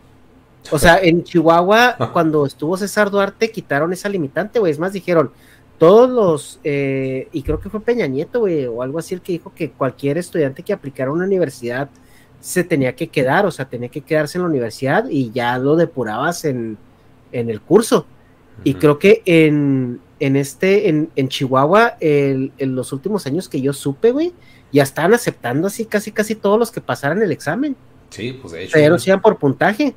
[0.70, 4.72] O sea, en Chihuahua, cuando estuvo César Duarte, quitaron esa limitante, güey.
[4.72, 5.30] Es más, dijeron,
[5.78, 9.32] todos los, eh, y creo que fue Peña Nieto, güey, o algo así, el que
[9.32, 11.88] dijo que cualquier estudiante que aplicara a una universidad
[12.46, 15.74] se tenía que quedar, o sea, tenía que quedarse en la universidad y ya lo
[15.74, 16.78] depurabas en,
[17.32, 18.06] en el curso.
[18.62, 23.72] Y creo que en, en este, en, en Chihuahua, en los últimos años que yo
[23.72, 24.32] supe, güey,
[24.70, 27.74] ya estaban aceptando así casi casi todos los que pasaran el examen.
[28.10, 28.74] Sí, pues de hecho.
[28.74, 29.96] Pero se iban por puntaje.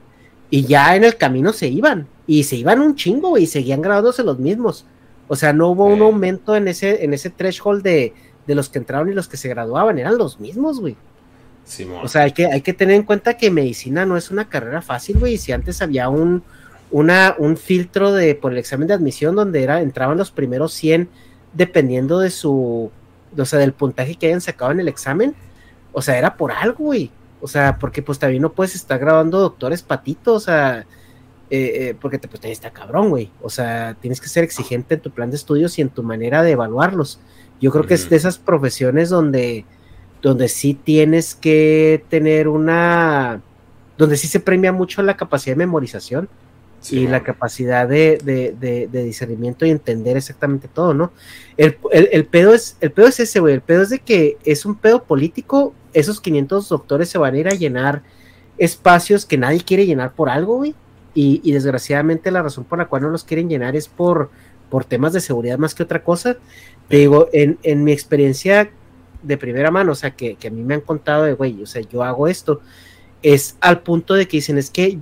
[0.49, 2.07] Y ya en el camino se iban.
[2.25, 4.87] Y se iban un chingo, güey, y seguían graduándose los mismos.
[5.27, 8.15] O sea, no hubo un aumento en ese, en ese threshold de,
[8.47, 10.97] de los que entraron y los que se graduaban, eran los mismos, güey.
[12.01, 14.81] O sea, hay que, hay que tener en cuenta que medicina no es una carrera
[14.81, 15.37] fácil, güey.
[15.37, 16.43] Si antes había un,
[16.91, 21.09] una, un filtro de, por el examen de admisión donde era, entraban los primeros 100
[21.53, 22.91] dependiendo de su,
[23.37, 25.35] o sea, del puntaje que hayan sacado en el examen.
[25.91, 27.11] O sea, era por algo, güey.
[27.41, 30.85] O sea, porque pues también no puedes estar grabando doctores patitos, o sea,
[31.49, 33.31] eh, eh, porque te, pues, está cabrón, güey.
[33.41, 36.43] O sea, tienes que ser exigente en tu plan de estudios y en tu manera
[36.43, 37.19] de evaluarlos.
[37.61, 39.65] Yo creo que es de esas profesiones donde,
[40.21, 43.41] donde sí tienes que tener una,
[43.97, 46.29] donde sí se premia mucho la capacidad de memorización
[46.91, 51.11] y la capacidad de, discernimiento y entender exactamente todo, ¿no?
[51.57, 51.75] El,
[52.25, 55.03] pedo es, el pedo es ese, güey, el pedo es de que es un pedo
[55.03, 58.03] político, esos 500 doctores se van a ir a llenar
[58.57, 60.75] espacios que nadie quiere llenar por algo, güey,
[61.13, 64.29] y, desgraciadamente la razón por la cual no los quieren llenar es por,
[64.69, 66.37] por temas de seguridad más que otra cosa.
[66.87, 68.71] Te digo, en, en mi experiencia
[69.21, 71.65] de primera mano, o sea, que, que a mí me han contado de, güey, o
[71.65, 72.61] sea, yo hago esto,
[73.21, 74.99] es al punto de que dicen, es que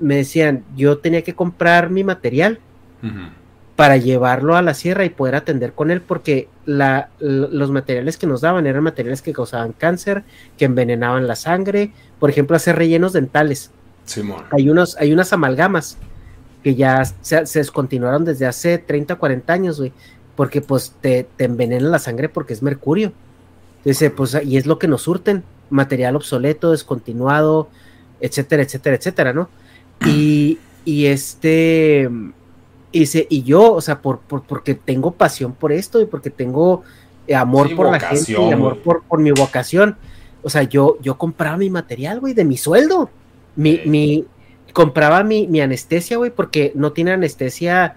[0.00, 2.58] me decían, yo tenía que comprar mi material
[3.76, 8.26] para llevarlo a la sierra y poder atender con él, porque la, los materiales que
[8.26, 10.24] nos daban eran materiales que causaban cáncer,
[10.58, 13.70] que envenenaban la sangre, por ejemplo, hacer rellenos dentales.
[14.50, 15.96] hay, unos, hay unas amalgamas
[16.62, 19.92] que ya se, descontinuaron desde hace 30 o 40 años, güey,
[20.36, 23.12] porque pues te, te envenenan la sangre porque es mercurio.
[23.84, 27.68] Dice, pues, y es lo que nos surten, material obsoleto, descontinuado,
[28.20, 29.48] etcétera, etcétera, etcétera, ¿no?
[30.04, 32.10] Y, y este,
[32.90, 36.82] y, y yo, o sea, por, por, porque tengo pasión por esto y porque tengo
[37.26, 39.96] eh, amor por la gente y amor por, por, mi vocación.
[40.42, 43.10] O sea, yo, yo compraba mi material, güey, de mi sueldo.
[43.54, 44.24] Mi, mi,
[44.72, 47.94] compraba mi, mi anestesia, güey, porque no tiene anestesia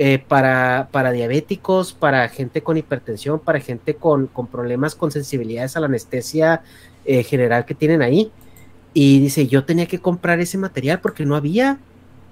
[0.00, 5.76] eh, para, para diabéticos, para gente con hipertensión, para gente con, con problemas con sensibilidades
[5.76, 6.62] a la anestesia
[7.04, 8.30] eh, general que tienen ahí.
[8.94, 11.78] Y dice, yo tenía que comprar ese material porque no había.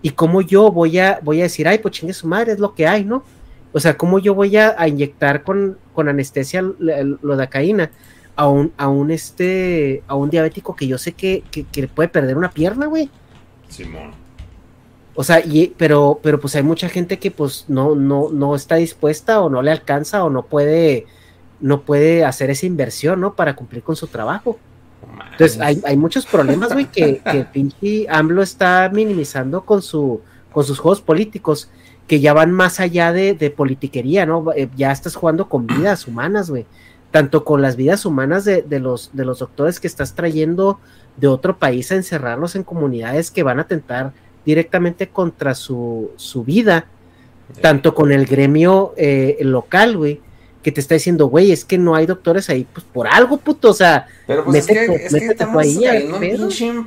[0.00, 2.72] ¿Y cómo yo voy a, voy a decir, ay, pues chingue su madre, es lo
[2.72, 3.24] que hay, ¿no?
[3.72, 7.90] O sea, ¿cómo yo voy a, a inyectar con, con anestesia lo de caína
[8.36, 12.08] a un, a un este, a un diabético que yo sé que, que, que puede
[12.08, 13.10] perder una pierna, güey?
[13.68, 14.25] Simón.
[15.16, 18.76] O sea, y, pero, pero pues hay mucha gente que pues no, no, no está
[18.76, 21.06] dispuesta o no le alcanza o no puede,
[21.60, 23.34] no puede hacer esa inversión, ¿no?
[23.34, 24.58] Para cumplir con su trabajo.
[25.32, 30.20] Entonces, hay, hay muchos problemas, güey, que, que AMLO está minimizando con su,
[30.52, 31.70] con sus juegos políticos,
[32.06, 34.52] que ya van más allá de, de politiquería, ¿no?
[34.54, 36.66] Eh, Ya estás jugando con vidas humanas, güey.
[37.10, 40.78] Tanto con las vidas humanas de, de los, de los doctores que estás trayendo
[41.16, 44.12] de otro país a encerrarlos en comunidades que van a atentar
[44.46, 46.86] directamente contra su, su vida,
[47.60, 50.20] tanto con el gremio eh, local, güey,
[50.62, 53.70] que te está diciendo, güey, es que no hay doctores ahí, pues por algo, puto,
[53.70, 56.86] o sea, Pero pues métete- es que, es que estamos ahí, en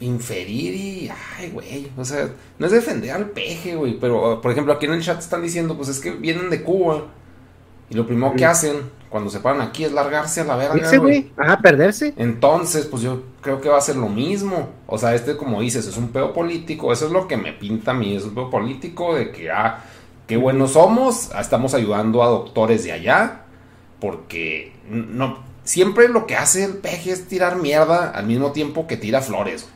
[0.00, 1.10] inferir y.
[1.38, 1.88] Ay, güey.
[1.96, 3.98] O sea, no es defender al peje, güey.
[4.00, 7.06] Pero, por ejemplo, aquí en el chat están diciendo, pues es que vienen de Cuba.
[7.88, 8.78] Y lo primero que hacen
[9.12, 11.30] cuando se paran aquí es largarse a la verga, Irse, güey.
[11.36, 12.14] ajá, perderse.
[12.16, 14.70] Entonces, pues yo creo que va a ser lo mismo.
[14.88, 16.92] O sea, este, como dices, es un pedo político.
[16.92, 18.16] Eso es lo que me pinta a mí.
[18.16, 19.84] Es un pedo político de que, ah,
[20.26, 21.30] qué buenos somos.
[21.34, 23.42] ah, Estamos ayudando a doctores de allá.
[24.00, 28.96] Porque no, siempre lo que hace el peje es tirar mierda al mismo tiempo que
[28.96, 29.62] tira flores.
[29.62, 29.74] güey.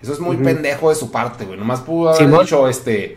[0.00, 1.58] Eso es muy pendejo de su parte, güey.
[1.58, 3.16] Nomás pudo haber dicho, este,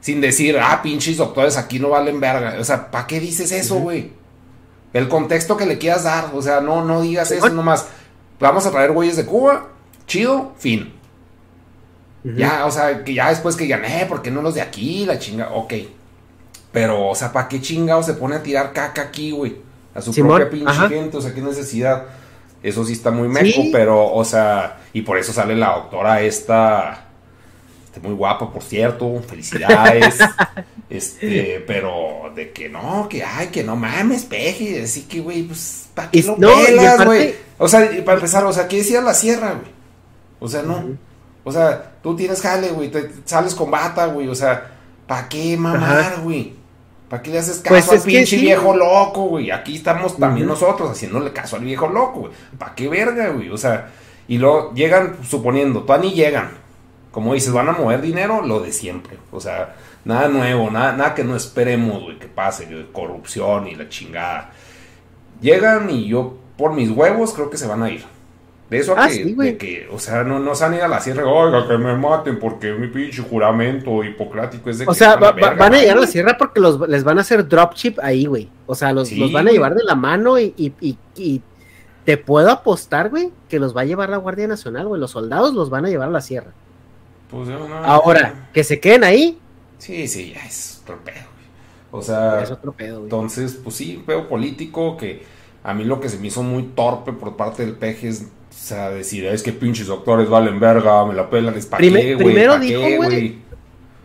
[0.00, 2.56] sin decir, ah, pinches doctores aquí no valen verga.
[2.60, 4.12] O sea, ¿para qué dices eso, güey?
[4.92, 7.86] El contexto que le quieras dar, o sea, no, no digas eso nomás.
[8.40, 9.68] Vamos a traer güeyes de Cuba,
[10.06, 10.94] chido, fin.
[12.24, 15.06] Ya, o sea, que ya después que digan, eh, ¿por qué no los de aquí?
[15.06, 15.72] La chinga, ok.
[16.72, 19.56] Pero, o sea, ¿para qué chingado se pone a tirar caca aquí, güey?
[19.94, 20.88] A su Simón, propia pinche ajá.
[20.88, 22.04] gente, o sea, qué necesidad.
[22.62, 23.70] Eso sí está muy meco, Sí.
[23.72, 27.07] pero, o sea, y por eso sale la doctora esta,
[27.98, 30.18] este, muy guapa, por cierto, felicidades.
[30.90, 35.88] este, pero de que no, que ay, que no mames, peje, así que, güey, pues,
[35.94, 37.34] ¿para qué lo no, pelas, güey?
[37.58, 39.70] O sea, para empezar, o sea, ¿qué decía la sierra, güey?
[40.40, 40.96] O sea, no.
[41.44, 44.70] O sea, tú tienes jale, güey, te sales con bata, güey, o sea,
[45.06, 46.58] ¿para qué mamar, güey?
[47.08, 48.42] ¿Para qué le haces caso Pues al pinche sí.
[48.42, 49.50] viejo loco, güey?
[49.50, 50.54] Aquí estamos también Ujú.
[50.54, 52.32] nosotros haciéndole caso al viejo loco, güey.
[52.58, 53.48] ¿Para qué verga, güey?
[53.48, 53.90] O sea,
[54.28, 56.50] y luego llegan, suponiendo, todavía ni llegan.
[57.10, 59.16] Como dices, van a mover dinero, lo de siempre.
[59.32, 59.74] O sea,
[60.04, 64.50] nada nuevo, nada, nada que no esperemos, güey, que pase, güey, corrupción y la chingada.
[65.40, 68.04] Llegan y yo, por mis huevos, creo que se van a ir.
[68.68, 69.52] De eso a Ah, que, sí, güey.
[69.52, 71.96] de que, o sea, no, no se han ido a la sierra, oiga, que me
[71.96, 75.78] maten porque mi pinche juramento hipocrático es de O que sea, va- verga, van a
[75.78, 78.50] llegar a la sierra porque los, les van a hacer dropship ahí, güey.
[78.66, 81.40] O sea, los, Sí, los van a llevar de la mano y, y- y- y
[82.04, 85.00] te puedo apostar, güey, que los va a llevar la Guardia Nacional, güey.
[85.00, 86.50] Los soldados los van a llevar a la sierra.
[87.30, 89.38] Pues, yo no- Ahora, que se queden ahí,
[89.78, 91.26] Sí, sí, ya es otro pedo.
[91.92, 95.22] O sea, es otro pedo, entonces, pues sí, un pedo político que
[95.62, 98.26] a mí lo que se me hizo muy torpe por parte del peje es, o
[98.52, 102.14] sea, decir, es que pinches doctores valen verga, me la pelan, es para Prime- qué,
[102.14, 103.38] güey, primero ¿pa' dijo, güey,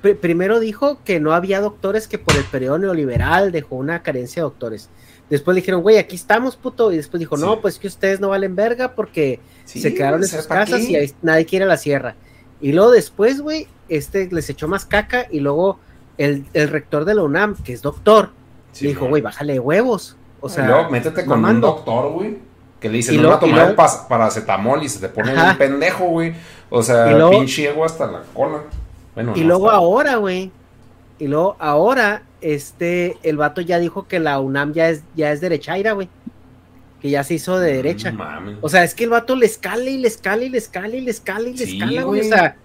[0.03, 4.41] Pr- primero dijo que no había doctores que por el periodo neoliberal dejó una carencia
[4.41, 4.89] de doctores.
[5.29, 6.91] Después dijeron, güey, aquí estamos, puto.
[6.91, 7.43] Y después dijo, Sí.
[7.43, 10.81] no, pues que ustedes no valen verga porque Sí, se quedaron en sus ¿pa' casas
[10.81, 10.91] qué?
[10.91, 12.15] y ahí nadie quiere la sierra.
[12.63, 15.77] Y luego después, güey, este les echó más caca y luego
[16.17, 18.29] el, el rector de la UNAM, que es doctor,
[18.71, 19.21] Sí, le dijo, güey.
[19.21, 20.15] bájale huevos.
[20.39, 21.69] O sea, y luego métete con mamando.
[21.69, 22.37] un doctor, güey.
[22.79, 25.51] Que le dice, no va a y tomar luego- paracetamol y se te pone Ajá.
[25.51, 26.33] un pendejo, güey.
[26.69, 28.63] O sea, luego- pinche ego hasta la cola.
[29.13, 30.51] Bueno, Y no, luego hasta- ahora, güey.
[31.19, 35.39] Y luego ahora, este, el vato ya dijo que la UNAM ya es, ya es
[35.41, 36.09] derechaira, güey.
[37.03, 38.11] Que ya se hizo de derecha.
[38.11, 38.57] Mames.
[38.61, 41.01] O sea, es que el vato le escala y le escala y le escala y
[41.01, 42.21] le escala y le Sí, escala, güey.
[42.21, 42.55] O sea,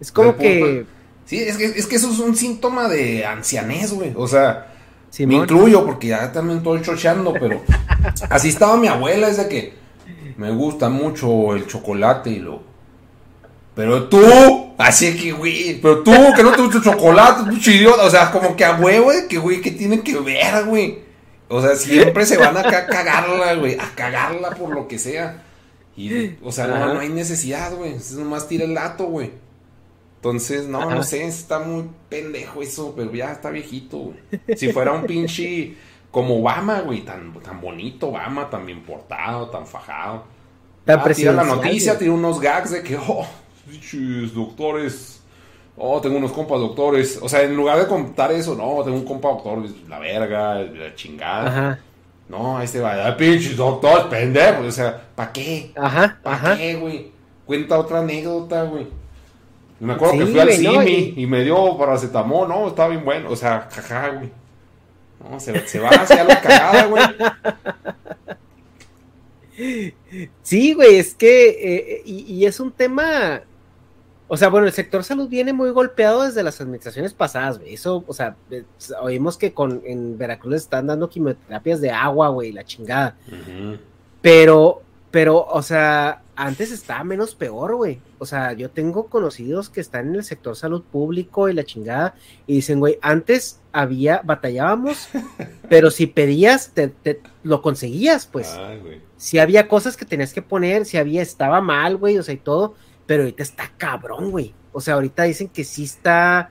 [0.00, 0.86] es como que.
[1.26, 4.12] Sí, es que, es que eso es un síntoma de ancianez, güey.
[4.16, 4.72] O sea,
[5.18, 7.62] me incluyo porque ya también estoy chocheando, pero
[8.30, 9.74] así estaba mi abuela, es de que
[10.38, 12.62] me gusta mucho el chocolate y lo...
[13.74, 18.04] Pero tú, así que, güey, pero tú, que no te gusta el chocolate, pinche idiota,
[18.04, 21.11] o sea, como que a huevo, de que, güey, que tiene que ver, güey.
[21.54, 25.42] O sea, siempre se van a ca- cagarla, güey, a cagarla por lo que sea.
[25.96, 29.30] Y, o sea, no, no hay necesidad, güey, es nomás tira el dato, güey.
[30.16, 30.94] Entonces, no, Ajá.
[30.94, 34.56] no sé, está muy pendejo eso, pero ya está viejito, güey.
[34.56, 35.74] Si fuera un pinche
[36.10, 40.24] como Obama, güey, tan, tan bonito Obama, tan bien portado, tan fajado.
[40.86, 43.26] Ah, tira la noticia, tira unos gags de que, oh,
[43.68, 45.21] pinches doctores.
[45.76, 47.18] Oh, tengo unos compas doctores.
[47.22, 50.94] O sea, en lugar de contar eso, no, tengo un compa doctor, la verga, la
[50.94, 51.48] chingada.
[51.48, 51.78] Ajá.
[52.28, 54.66] No, se va, ah, pinches doctores, pendejos.
[54.66, 55.72] O sea, ¿para qué?
[55.74, 57.10] Ajá, ¿Para qué, güey?
[57.46, 58.86] Cuenta otra anécdota, güey.
[59.80, 61.26] Me acuerdo que fui al no, CIMI y...
[61.26, 63.30] me dio paracetamol, no, estaba bien bueno.
[63.30, 64.30] O sea, jaja, güey.
[65.20, 67.02] No, se, se va hacia la cagada, güey.
[70.42, 73.42] Sí, güey, es que, eh, y, y es un tema,
[74.34, 77.74] o sea, bueno, el sector salud viene muy golpeado desde las administraciones pasadas, güey.
[77.74, 78.64] Eso, o sea, eh,
[79.02, 83.14] oímos que con, en Veracruz les están dando quimioterapias de agua, güey, la chingada.
[84.20, 84.80] Pero,
[85.10, 88.00] pero, o sea, antes estaba menos peor, güey.
[88.18, 92.14] O sea, yo tengo conocidos que están en el sector salud público y la chingada,
[92.46, 95.08] y dicen, güey, antes había, batallábamos,
[95.68, 99.00] pero si pedías, te, te- lo conseguías, pues Ay, güey.
[99.18, 102.38] si había cosas que tenías que poner, si había, estaba mal, güey, o sea, y
[102.38, 102.74] todo,
[103.06, 104.54] pero ahorita está cabrón, güey.
[104.72, 106.50] O sea, ahorita dicen que sí está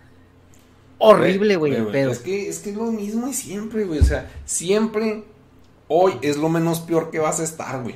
[0.98, 2.11] horrible, güey, el pedo.
[2.11, 3.99] Es que, es que es lo mismo y siempre, güey.
[3.99, 5.23] O sea, siempre
[5.88, 7.95] hoy es lo menos peor que vas a estar, güey.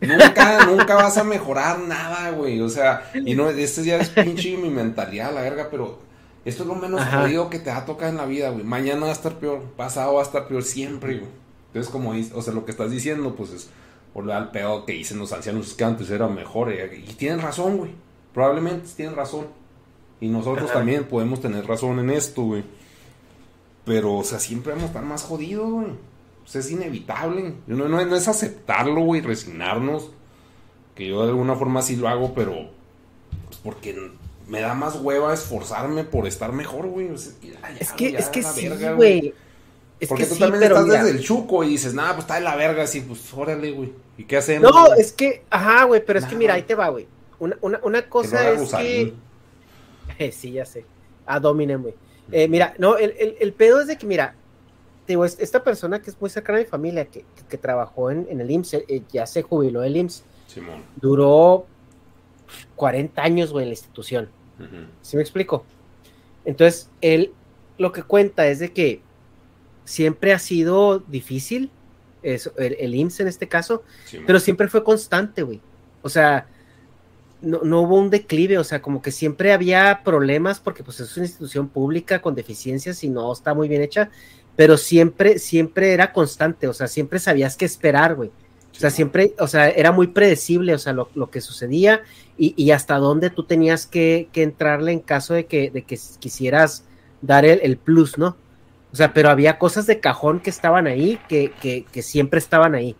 [0.00, 2.60] Nunca, nunca vas a mejorar nada, güey.
[2.60, 5.98] O sea, y no, este ya es pinche mi mentalidad, la verga, pero
[6.44, 8.64] esto es lo menos jodido que te va a tocar en la vida, güey.
[8.64, 11.30] Mañana va a estar peor, pasado va a estar peor siempre, güey.
[11.68, 13.70] Entonces, como dices, o sea, lo que estás diciendo, pues es
[14.14, 16.72] volver al pedo que dicen los ancianos es que antes era mejor.
[16.72, 17.90] eh, Y tienen razón, güey.
[18.32, 19.46] Probablemente tienen razón.
[20.20, 20.78] Y nosotros Ajá.
[20.78, 22.64] también podemos tener razón en esto, güey.
[23.84, 25.86] Pero, o sea, siempre vamos a estar más jodidos, güey.
[25.88, 27.54] O sea, es inevitable.
[27.66, 30.10] No, no, no es aceptarlo, güey, resignarnos.
[30.94, 32.52] Que yo de alguna forma sí lo hago, pero.
[33.46, 34.10] Pues porque
[34.48, 37.10] me da más hueva esforzarme por estar mejor, güey.
[37.10, 39.34] O sea, ya, ya, Es que, ya, es que la sí, verga, güey.
[40.00, 42.08] Es Porque que tú sí, también pero estás mira, desde el chuco y dices, nah,
[42.12, 43.92] pues está de la verga, así, pues órale, güey.
[44.18, 44.70] ¿Y qué hacemos?
[44.74, 45.00] No, güey?
[45.00, 47.06] es que, ajá, güey, pero es que mira, ahí te va, güey.
[47.38, 49.12] Una, una, una Que no cosa es que...
[50.32, 50.84] Sí, ya sé.
[51.26, 51.94] A Dominem, güey.
[52.32, 54.34] Eh, mira, no, el, el, el pedo es de que, mira,
[55.06, 58.10] digo, es- esta persona que es muy cercana a mi familia, que, que, que trabajó
[58.10, 60.82] en, en el IMSS, eh, ya se jubiló del IMSS, Simón.
[60.96, 61.66] duró
[62.76, 64.28] 40 años, güey, en la institución.
[64.58, 64.86] Ujú.
[65.02, 65.64] ¿Sí me explico?
[66.44, 67.32] Entonces, él
[67.78, 69.00] lo que cuenta es de que
[69.84, 71.70] siempre ha sido difícil,
[72.22, 73.82] eso, el, el IMSS en este caso,
[74.26, 75.60] pero siempre fue constante, güey.
[76.02, 76.46] O sea,
[77.42, 81.16] no, no hubo un declive, o sea, como que siempre había problemas porque pues es
[81.16, 84.10] una institución pública con deficiencias y no está muy bien hecha,
[84.56, 88.30] pero siempre, siempre era constante, o sea, siempre sabías qué esperar, güey.
[88.76, 92.02] O sea, siempre, o sea, era muy predecible, o sea, lo, lo que sucedía
[92.36, 95.96] y, y hasta dónde tú tenías que, que entrarle en caso de que, de que
[96.18, 96.82] quisieras
[97.22, 98.36] dar el, el plus, ¿no?
[98.94, 102.76] O sea, pero había cosas de cajón que estaban ahí, que, que, que siempre estaban
[102.76, 102.94] ahí.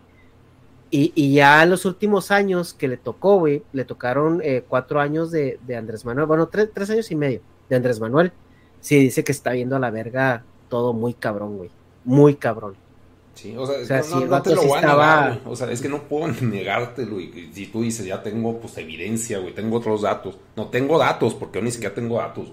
[0.91, 4.99] Y, y ya en los últimos años que le tocó, güey, le tocaron eh, cuatro
[4.99, 7.39] años de, de Andrés Manuel, bueno, tres, tres años y medio
[7.69, 8.33] de Andrés Manuel.
[8.81, 11.69] Sí, dice que está viendo a la verga todo muy cabrón, güey.
[12.03, 12.75] Muy cabrón.
[13.33, 15.21] Sí, o sea, O sea, no, sí, no- no te lo sí voy a estaba-
[15.21, 15.53] negar, güey.
[15.53, 17.21] O sea, es que no puedo negártelo.
[17.21, 20.37] Y, y si tú dices, ya tengo pues evidencia, güey, tengo otros datos.
[20.57, 22.51] No tengo datos, porque yo ni siquiera tengo datos.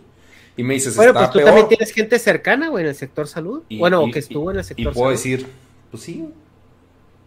[0.57, 1.47] Y me dices, Bueno, está pues tú peor.
[1.47, 3.63] también tienes gente cercana, güey, en el sector salud.
[3.69, 5.11] Y- bueno, y- que estuvo en el Y sector puedo salud.
[5.13, 5.47] decir,
[5.91, 6.29] pues sí.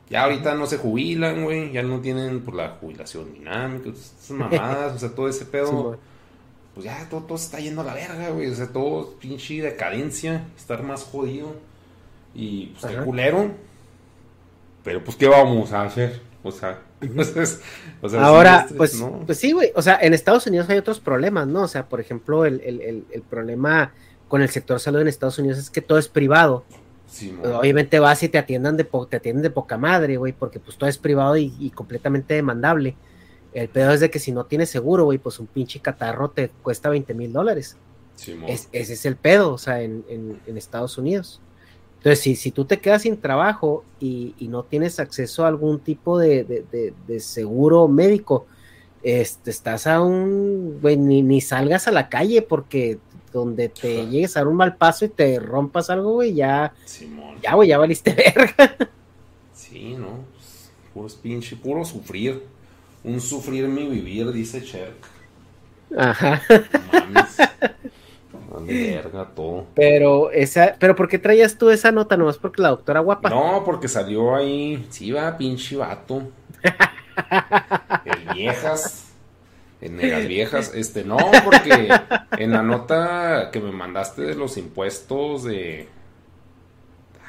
[0.10, 1.72] Ya ahorita no se jubilan, güey.
[1.72, 3.90] Ya no tienen pues, la jubilación dinámica.
[3.90, 5.94] Esas mamadas, o sea, todo ese pedo.
[5.94, 6.00] Sí,
[6.76, 8.48] pues ya todo, todo se está yendo a la verga, güey.
[8.52, 11.56] O sea, todo pinche decadencia, estar más jodido.
[12.36, 13.06] Y pues qué Ajá.
[13.06, 13.52] culero.
[14.84, 16.22] Pero pues, ¿qué vamos a hacer?
[16.48, 17.60] O sea, entonces,
[18.02, 19.24] o sea, Ahora, este, pues, ¿no?
[19.26, 19.72] pues sí, güey.
[19.76, 21.64] O sea, en Estados Unidos hay otros problemas, ¿no?
[21.64, 23.94] O sea, por ejemplo, el, el- el- el problema
[24.28, 26.64] con el sector salud en Estados Unidos es que todo es privado.
[27.08, 27.36] Sí.
[27.44, 30.78] Obviamente vas y te atiendan de po- te atienden de poca madre, güey, porque pues
[30.78, 32.96] todo es privado y, y completamente demandable.
[33.54, 36.50] El pedo es de que si no tienes seguro, güey, pues un pinche catarro te
[36.62, 37.78] cuesta 20 mil dólares.
[38.16, 38.38] Sí.
[38.48, 41.42] Es- ese es el pedo, o sea, en, en- en Estados Unidos.
[42.06, 45.80] Entonces, si, si tú te quedas sin trabajo y, y no tienes acceso a algún
[45.80, 48.46] tipo de, de- de- de seguro médico,
[49.02, 53.00] este, estás a un, güey, ni, ni salgas a la calle porque
[53.34, 54.10] donde te Ajá.
[54.12, 57.38] llegues a dar un mal paso y te rompas algo, güey, ya, Simón.
[57.42, 58.78] ya, güey, ya valiste verga.
[59.56, 60.20] Sí, ¿no?
[60.94, 62.44] Pues, puro pinche, puro sufrir.
[63.04, 64.94] Un sufrir mi vivir, dice Cher.
[65.98, 66.40] Ajá.
[66.50, 67.38] No mames.
[68.62, 69.66] Verga, todo.
[69.76, 72.16] Pero esa, pero ¿por qué traías tú esa nota?
[72.18, 73.30] Nomás porque la doctora guapa.
[73.30, 74.86] No, porque salió ahí.
[74.90, 76.24] Sí, va, pinche vato.
[78.06, 79.10] El viejas.
[79.82, 80.72] El negas viejas.
[80.74, 81.90] Este, no, porque
[82.38, 85.88] en la nota que me mandaste de los impuestos de.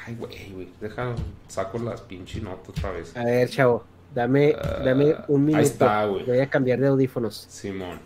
[0.07, 0.69] Ay, güey, güey.
[0.81, 1.15] Deja,
[1.49, 3.17] saco las pinche notas otra vez.
[3.17, 3.85] A ver, chavo.
[4.15, 5.63] Dame, dame Ah, un ahí minuto.
[5.67, 6.25] está, güey.
[6.25, 7.47] Voy a cambiar de audífonos.
[7.51, 7.99] Simón.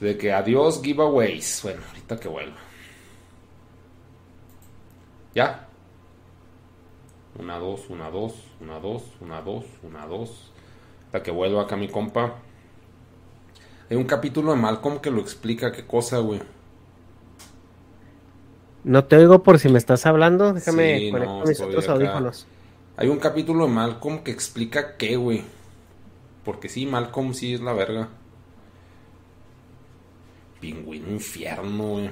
[0.00, 1.60] De que adiós giveaways.
[1.62, 2.56] Bueno, ahorita que vuelva.
[5.34, 5.68] Ya.
[7.38, 10.52] Una, dos, una, dos, una, dos, una, dos, una, dos.
[11.06, 12.36] Hasta que vuelva acá mi compa.
[13.90, 16.40] Hay un capítulo de Malcolm que lo explica qué cosa, güey.
[18.84, 20.52] No te oigo por si me estás hablando.
[20.52, 22.46] Déjame Sí, conectar no, mis otros audífonos.
[22.96, 25.44] Hay un capítulo de Malcolm que explica qué, güey.
[26.44, 28.08] Porque sí, Malcolm sí es la verga.
[30.66, 32.10] Pingüino infierno, güey.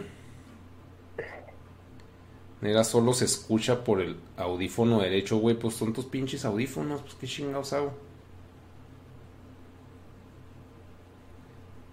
[2.61, 5.59] Nega solo se escucha por el audífono derecho, güey.
[5.59, 7.93] Pues son tus pinches audífonos, pues qué chingados hago.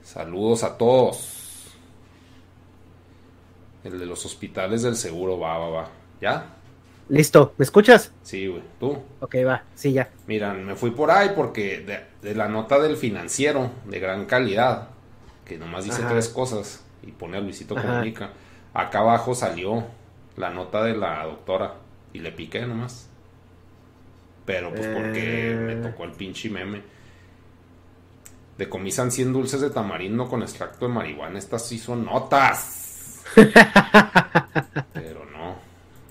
[0.03, 1.71] Saludos a todos.
[3.83, 5.89] El de los hospitales del seguro, va, va, va.
[6.21, 6.57] ¿Ya?
[7.09, 8.11] Listo, ¿me escuchas?
[8.21, 8.61] Sí, güey.
[8.79, 8.99] ¿Tú?
[9.19, 10.11] Ok, va, sí, ya.
[10.27, 14.89] Mira, me fui por ahí porque de, de la nota del financiero de gran calidad,
[15.45, 16.09] que nomás dice Ajá.
[16.09, 17.88] tres cosas y pone a Luisito Ajá.
[17.88, 18.31] Comunica,
[18.73, 19.85] acá abajo salió
[20.38, 21.76] la nota de la doctora
[22.13, 23.07] y le piqué nomás.
[24.45, 25.55] Pero pues porque Eh.
[25.55, 26.81] me tocó el pinche meme.
[28.57, 31.39] Decomisan 100 dulces de tamarindo con extracto de marihuana.
[31.39, 33.23] Estas sí son notas.
[34.93, 35.55] Pero no.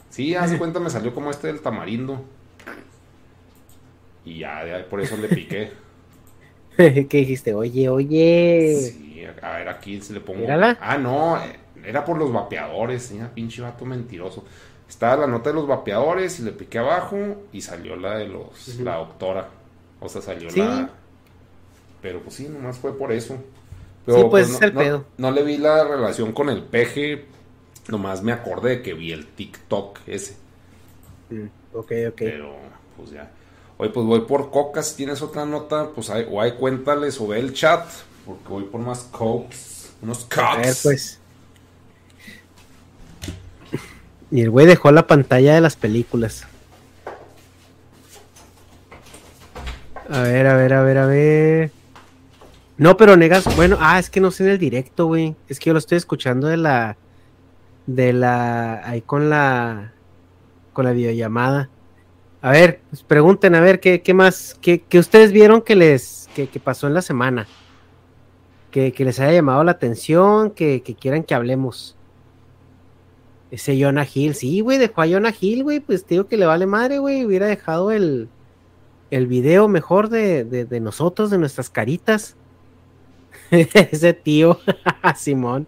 [0.08, 2.24] Sí, haz cuenta, me salió como este del tamarindo.
[4.24, 5.72] Y ya, ya por eso le piqué.
[6.76, 7.54] ¿Qué dijiste?
[7.54, 8.76] Oye, oye.
[8.92, 9.09] Sí,
[9.42, 10.40] a ver, aquí se le pongo.
[10.40, 10.78] Mírala.
[10.80, 13.12] Ah, no, eh, era por los vapeadores.
[13.34, 14.44] Pinche vato mentiroso.
[14.88, 17.16] Estaba la nota de los vapeadores y le piqué abajo
[17.52, 18.78] y salió la de los.
[18.80, 19.48] La doctora.
[20.00, 20.60] O sea, salió Sí.
[20.60, 20.90] la.
[22.02, 23.34] Pero pues sí, nomás fue por eso.
[24.06, 25.04] Sí, pues, no, es el no- pedo.
[25.18, 27.26] no le vi la relación con el peje.
[27.88, 30.36] Nomás me acordé de que vi el TikTok ese.
[31.28, 32.14] Mm, ok, ok.
[32.16, 32.54] Pero,
[32.96, 33.30] pues ya.
[33.78, 34.82] Oye, pues voy por coca.
[34.82, 37.86] Si tienes otra nota, pues ahí, o ahí cuéntales o ve el chat.
[38.30, 39.90] Porque voy por más cokes.
[40.02, 40.80] Unos A ver, cokes.
[40.84, 41.20] pues.
[44.30, 46.46] Y el güey dejó la pantalla de las películas.
[50.08, 51.72] A ver, a ver, a ver, a ver.
[52.78, 55.34] No, pero negas, bueno, ah, es que no sé en el directo, güey.
[55.48, 56.96] Es que yo lo estoy escuchando de la.
[57.86, 58.88] De la.
[58.88, 59.92] Ahí con la.
[60.72, 61.68] Con la videollamada.
[62.42, 64.56] A ver, pues pregunten, a ver, ¿qué, qué más?
[64.60, 66.28] ¿Qué, qué ustedes vieron que les.
[66.36, 67.48] Que, que pasó en la semana?
[68.70, 71.96] Que, les haya llamado la atención, que, quieran que hablemos.
[73.50, 76.66] Ese Jonah Hill, sí, güey, dejó a Jonah Hill, güey, pues digo que le vale
[76.66, 78.28] madre, güey, hubiera dejado el,
[79.10, 82.36] el video mejor de, de, nosotros, de nuestras caritas.
[83.50, 84.60] Ese tío,
[85.16, 85.66] Simón,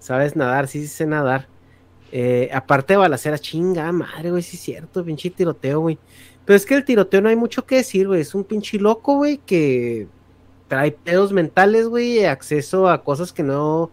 [0.00, 1.48] sabes nadar, sí, sí sé nadar.
[2.10, 5.98] Eh, aparte de balacera, chinga, madre, güey, sí es cierto, pinche tiroteo, güey.
[6.44, 9.14] Pero es que el tiroteo no hay mucho que decir, güey, es un pinche loco,
[9.14, 10.08] güey, que
[10.70, 13.90] trae pedos mentales, güey, acceso a cosas que no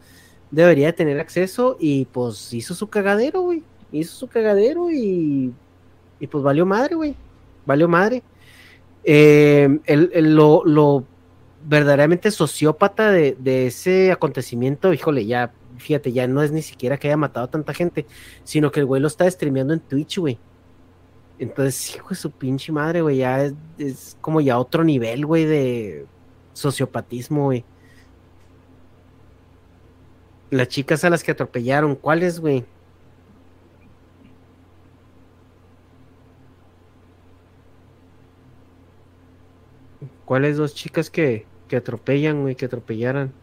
[0.52, 3.64] debería tener acceso y pues hizo su cagadero, güey.
[3.92, 5.52] Hizo su cagadero y,
[6.20, 7.16] y pues valió madre, güey.
[7.66, 8.22] Valió madre.
[9.04, 11.04] El, el- lo, lo
[11.66, 17.08] verdaderamente sociópata de, de ese acontecimiento, híjole, ya, fíjate, ya no es ni siquiera que
[17.08, 18.06] haya matado a tanta gente,
[18.44, 20.38] sino que el güey lo está streameando en Twitch, güey.
[21.40, 25.46] Entonces, hijo de su pinche madre, güey, ya es, es como ya otro nivel, güey,
[25.46, 26.06] de
[26.58, 27.64] sociopatismo, güey.
[30.50, 32.66] Las chicas a las que atropellaron, ¿cuáles, güey?
[40.26, 43.34] ¿Cuáles dos chicas que, que atropellan, güey, que atropellaran?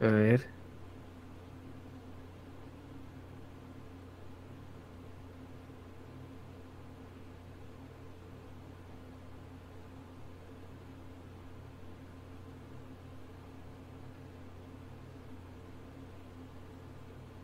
[0.00, 0.46] A ver.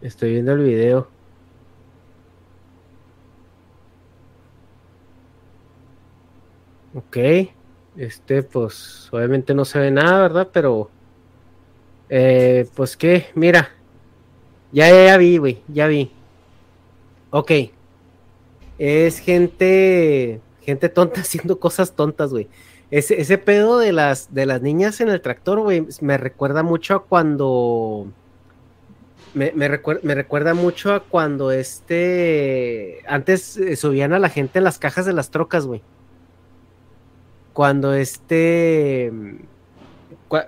[0.02, 1.08] Estoy viendo el video.
[6.94, 7.16] Ok.
[7.96, 10.48] Este, pues, obviamente no se ve nada, ¿verdad?
[10.52, 10.90] Pero,
[12.14, 13.70] eh, pues qué, mira.
[14.70, 16.12] Ya, ya, vi, güey, ya vi.
[17.30, 17.50] Ok.
[18.78, 22.48] Es gente, gente tonta haciendo cosas tontas, güey.
[22.90, 26.94] Ese, ese pedo de las, de las niñas en el tractor, güey, me recuerda mucho
[26.96, 28.08] a cuando
[29.32, 29.70] Me, me,
[30.02, 33.00] me, recuerda mucho a cuando este.
[33.08, 35.80] Antes eh, subían a la gente en las cajas de las trocas, güey.
[37.54, 39.10] Cuando este.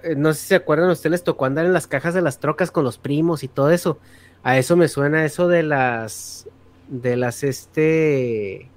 [0.02, 2.22] Eh, no sé si se acuerdan, a ustedes les tocó andar en las cajas de
[2.22, 3.98] las trocas con los primos y todo eso.
[4.42, 6.46] A eso me suena eso de las.
[6.88, 8.68] De las este.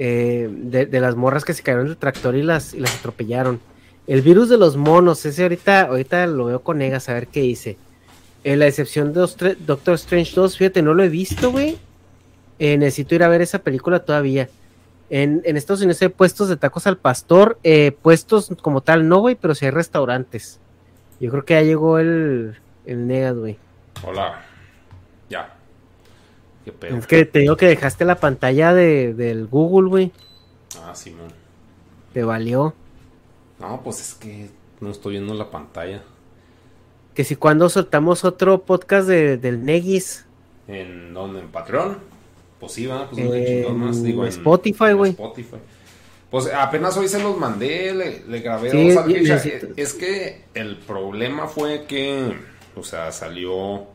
[0.00, 3.60] Eh, de, las morras que se cayeron del tractor y las, atropellaron.
[4.06, 7.40] El virus de los monos, ese ahorita, ahorita lo veo con Negas a ver qué
[7.40, 7.76] dice.
[8.44, 11.76] En la excepción de Doctor Strange 2, fíjate, no lo he visto, güey.
[12.58, 14.48] Eh, necesito ir a ver esa película todavía.
[15.10, 19.34] En, Estados Unidos hay puestos de tacos al pastor, eh, puestos como tal no, güey,
[19.36, 20.60] pero sí hay restaurantes.
[21.20, 23.58] Yo creo que ya llegó el, el Negas, güey.
[24.06, 24.42] Hola.
[25.28, 25.54] Ya.
[26.64, 26.98] Qué pedo.
[26.98, 30.12] Es que te digo que dejaste la pantalla de, del Google, güey.
[30.82, 31.28] Ah, sí, man.
[32.12, 32.74] Te valió.
[33.58, 36.02] No, pues es que no estoy viendo la pantalla.
[37.14, 40.26] Que si cuando soltamos otro podcast de, del Negis.
[40.68, 41.40] ¿En dónde?
[41.40, 41.98] ¿En Patreon?
[42.58, 44.02] Pues sí, va, pues en más.
[44.02, 45.10] Digo, en Spotify, güey.
[45.12, 45.56] Spotify.
[46.30, 49.06] Pues apenas hoy se los mandé, le, grabé dos
[49.76, 52.34] Es que el problema fue que,
[52.76, 53.86] o sea, salió.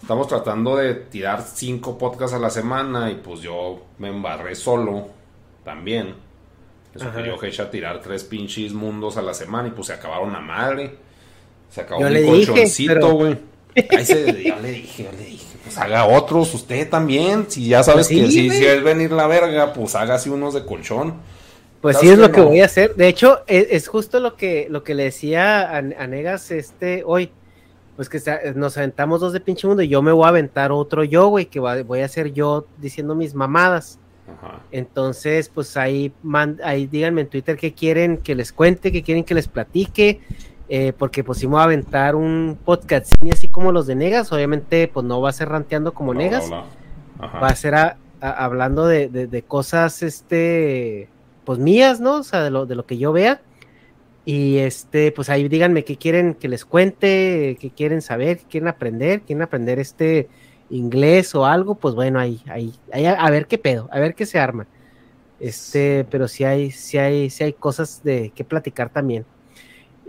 [0.00, 5.08] Estamos tratando de tirar cinco podcasts a la semana y pues yo me embarré solo
[5.62, 6.14] también.
[6.94, 9.92] Eso que yo hecha a tirar tres pinches mundos a la semana y pues se
[9.92, 10.96] acabaron a madre.
[11.68, 13.49] Se acabó un colchoncito, güey.
[13.90, 17.46] Ahí se, yo le dije, yo le dije, pues haga otros usted también.
[17.48, 21.14] Si ya sabes pues que si, es venir la verga, pues hágase unos de colchón.
[21.80, 22.94] Pues sí es lo que voy a hacer.
[22.94, 27.30] De hecho, e, es, justo lo que, lo que le decía a, Negas este hoy.
[27.96, 28.18] Pues que
[28.54, 31.46] nos aventamos dos de pinche mundo y yo me voy a aventar otro yo, güey,
[31.46, 33.98] que voy a hacer yo diciendo mis mamadas.
[34.70, 36.12] Entonces, pues ahí,
[36.62, 40.20] ahí díganme en Twitter qué quieren que les cuente, qué quieren que les platique,
[40.72, 44.32] eh, porque pues si me voy a aventar un podcast así como los de Negas,
[44.32, 47.74] obviamente pues no va a ser ranteando como Negas, va a ser
[48.20, 51.08] hablando de, cosas, este,
[51.44, 52.18] pues mías, ¿no?
[52.18, 53.42] O sea, de lo, de lo que yo vea.
[54.24, 58.68] Y este, pues ahí díganme qué quieren que les cuente, qué quieren saber, qué quieren
[58.68, 60.28] aprender, quieren aprender este
[60.68, 64.24] inglés o algo, pues bueno, ahí, ahí, ahí a, ver qué pedo, a ver qué
[64.24, 64.68] se arma.
[65.40, 69.26] Este, pero sí hay, sí hay, sí hay cosas de que platicar también.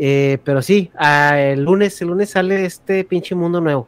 [0.04, 3.88] Eh, pero sí, el lunes, el lunes sale este pinche mundo nuevo.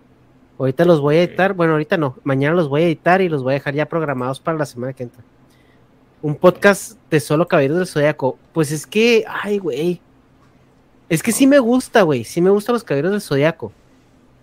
[0.60, 3.41] Ahorita los voy a editar, bueno, ahorita no, mañana los voy a editar y los
[3.41, 5.23] voy a dejar ya programados para la semana que entra.
[6.22, 8.38] Un podcast de solo Caballeros del Zodíaco.
[8.53, 10.02] Pues es que, ay, güey.
[11.10, 12.23] Es que sí me gusta, güey.
[12.23, 13.72] Sí me gustan los Caballeros del Zodíaco.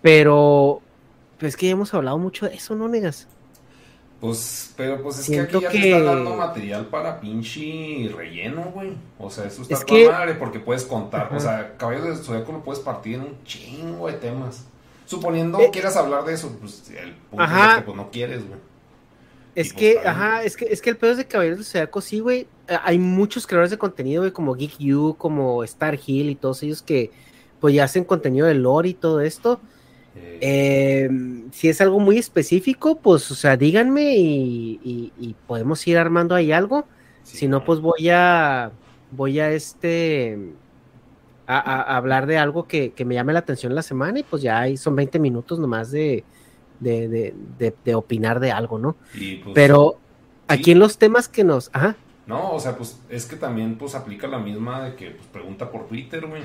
[0.03, 0.83] Pero
[1.39, 3.29] pues es que ya hemos hablado mucho de eso, ¿no, negas?
[4.21, 8.93] Pues, pero pues es que aquí ya te está dando material para pinche relleno, güey.
[9.19, 10.11] O sea, eso está es que...
[10.11, 11.35] madre porque puedes contar.
[11.35, 14.67] O sea, Caballos de Zodíaco lo puedes partir en un chingo de temas.
[15.07, 18.47] Suponiendo que eh, quieras hablar de eso, pues el punto es que pues, no quieres,
[18.47, 18.61] güey.
[19.55, 22.21] Es pues, que, ajá, es que, es que el pedo de Caballeros de Zodíaco, sí,
[22.21, 22.47] güey.
[22.69, 26.63] Eh, hay muchos creadores de contenido, güey, como Geek You, como Star Hill y todos
[26.63, 27.11] ellos que,
[27.59, 29.61] pues, ya hacen contenido de lore y todo esto.
[30.15, 31.09] Eh,
[31.53, 36.87] si es algo muy específico, pues, o sea, díganme y, podemos ir armando ahí algo.
[37.23, 38.73] si no, pues voy a,
[39.11, 40.39] voy a este,
[41.47, 44.77] a, hablar de algo que, me llame la atención la semana y pues ya ahí
[44.77, 46.25] son 20 minutos nomás de,
[46.81, 47.35] de,
[47.85, 48.97] de, opinar de algo, ¿no?
[49.13, 49.99] Pues, Pero
[50.49, 51.97] aquí en los temas que nos, ajá.
[52.27, 55.71] No, o sea, pues es que también pues aplica la misma de que pues, pregunta
[55.71, 56.43] por Twitter, güey,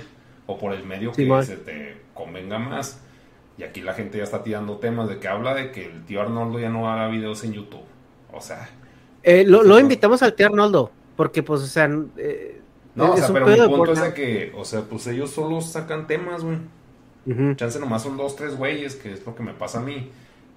[0.48, 3.02] o por el medio que se te convenga más.
[3.58, 6.22] Y aquí la gente ya está tirando temas de que habla de que el tío
[6.22, 7.84] Arnoldo ya no haga videos en YouTube.
[8.34, 8.70] O sea.
[9.24, 11.90] Eh, lo, invitamos al tío Arnoldo, porque pues, o sea.
[12.18, 12.62] Eh,
[12.96, 16.08] no, o sea, pero mi punto es de que, o sea, pues ellos solo sacan
[16.08, 16.58] temas, güey.
[17.56, 20.12] Chance nomás son dos, tres güeyes, que es lo que me pasa a mí.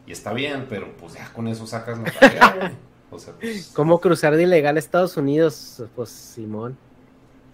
[0.07, 2.73] Y está bien, pero pues ya con eso sacas la tarea, güey.
[3.11, 3.71] O sea, pues...
[3.75, 5.83] ¿Cómo cruzar de ilegal a Estados Unidos?
[5.97, 6.77] Pues Simón.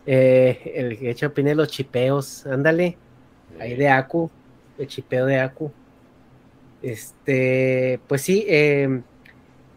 [0.04, 2.98] Eh, el que hecho opine los chipeos, ándale.
[3.60, 4.30] Ahí de Acu
[4.78, 5.72] el chipeo de Aku.
[6.82, 9.02] Este, pues sí, em,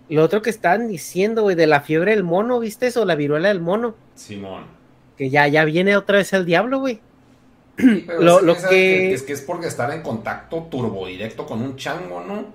[0.09, 3.05] lo otro que están diciendo, güey, de la fiebre del mono, ¿viste eso?
[3.05, 3.95] La viruela del mono.
[4.15, 4.65] Simón.
[5.17, 6.99] Que ya, ya viene otra vez el diablo, güey.
[8.19, 9.13] lo, es, que...
[9.13, 12.53] es que es porque estar en contacto turbo directo con un chango, ¿no?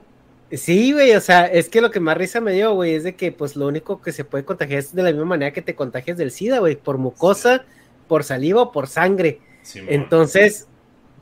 [0.50, 3.16] Sí, güey, o sea, es que lo que más risa me dio, güey, es de
[3.16, 5.74] que pues lo único que se puede contagiar es de la misma manera que te
[5.74, 7.64] contagias del SIDA, güey, por mucosa,
[8.06, 9.40] por saliva o por sangre.
[9.88, 10.68] Entonces,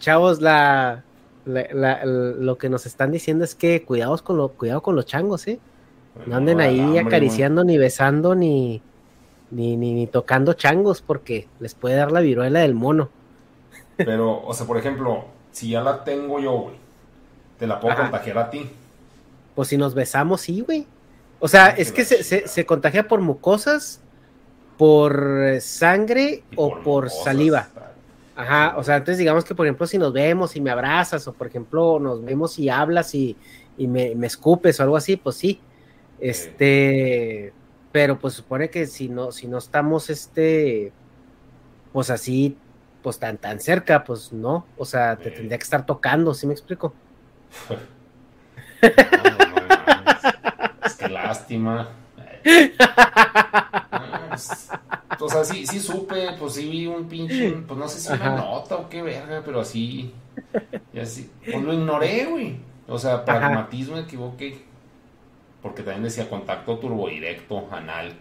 [0.01, 1.05] chavos, la,
[1.45, 5.59] lo que nos están diciendo es que cuidados con lo, cuidado con los changos, ¿eh?
[6.27, 8.83] no anden ahí acariciando, ni besando, ni,
[9.51, 13.09] ni, ni, tocando changos, porque les puede dar la viruela del mono.
[13.97, 16.75] Pero, o sea, por ejemplo, si ya la tengo yo, güey,
[17.59, 18.03] te la puedo Ajá.
[18.05, 18.69] contagiar a ti.
[19.55, 20.87] Pues si nos besamos, sí, güey.
[21.39, 24.01] O sea, es que se, se- contagia por mucosas,
[24.77, 27.69] por sangre o por mucosas, saliva.
[28.37, 31.33] Ajá, o sea, entonces digamos que por ejemplo si nos vemos y me abrazas o
[31.33, 33.37] por ejemplo nos vemos y hablas y,
[33.77, 35.61] y me, me escupes o algo así, pues sí.
[36.21, 37.53] Este,
[37.93, 40.93] pero pues supone que si no, si no estamos este,
[41.93, 42.57] pues así,
[43.03, 46.53] pues tan tan cerca, pues no, o sea, te tendría que estar tocando, ¿sí me
[46.53, 46.95] explico?
[47.69, 47.77] No,
[48.87, 50.23] no mames.
[50.85, 51.89] Es que lástima.
[55.21, 58.33] O sea, sí, sí supe, pues sí vi un pinche, pues no sé si Ajá.
[58.33, 60.13] una nota o qué verga, pero así,
[60.93, 62.57] y así, pues lo ignoré, güey.
[62.89, 64.65] O sea, pragmatismo, me equivoqué.
[65.63, 68.15] Porque también decía contacto turbodirecto, anal.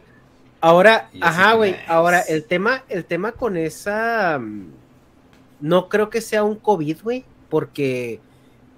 [0.62, 1.76] Ahora, ajá, güey.
[1.88, 4.38] Ahora, el tema, el tema con esa.
[4.40, 4.74] mm,
[5.62, 8.20] No creo que sea un COVID, güey, porque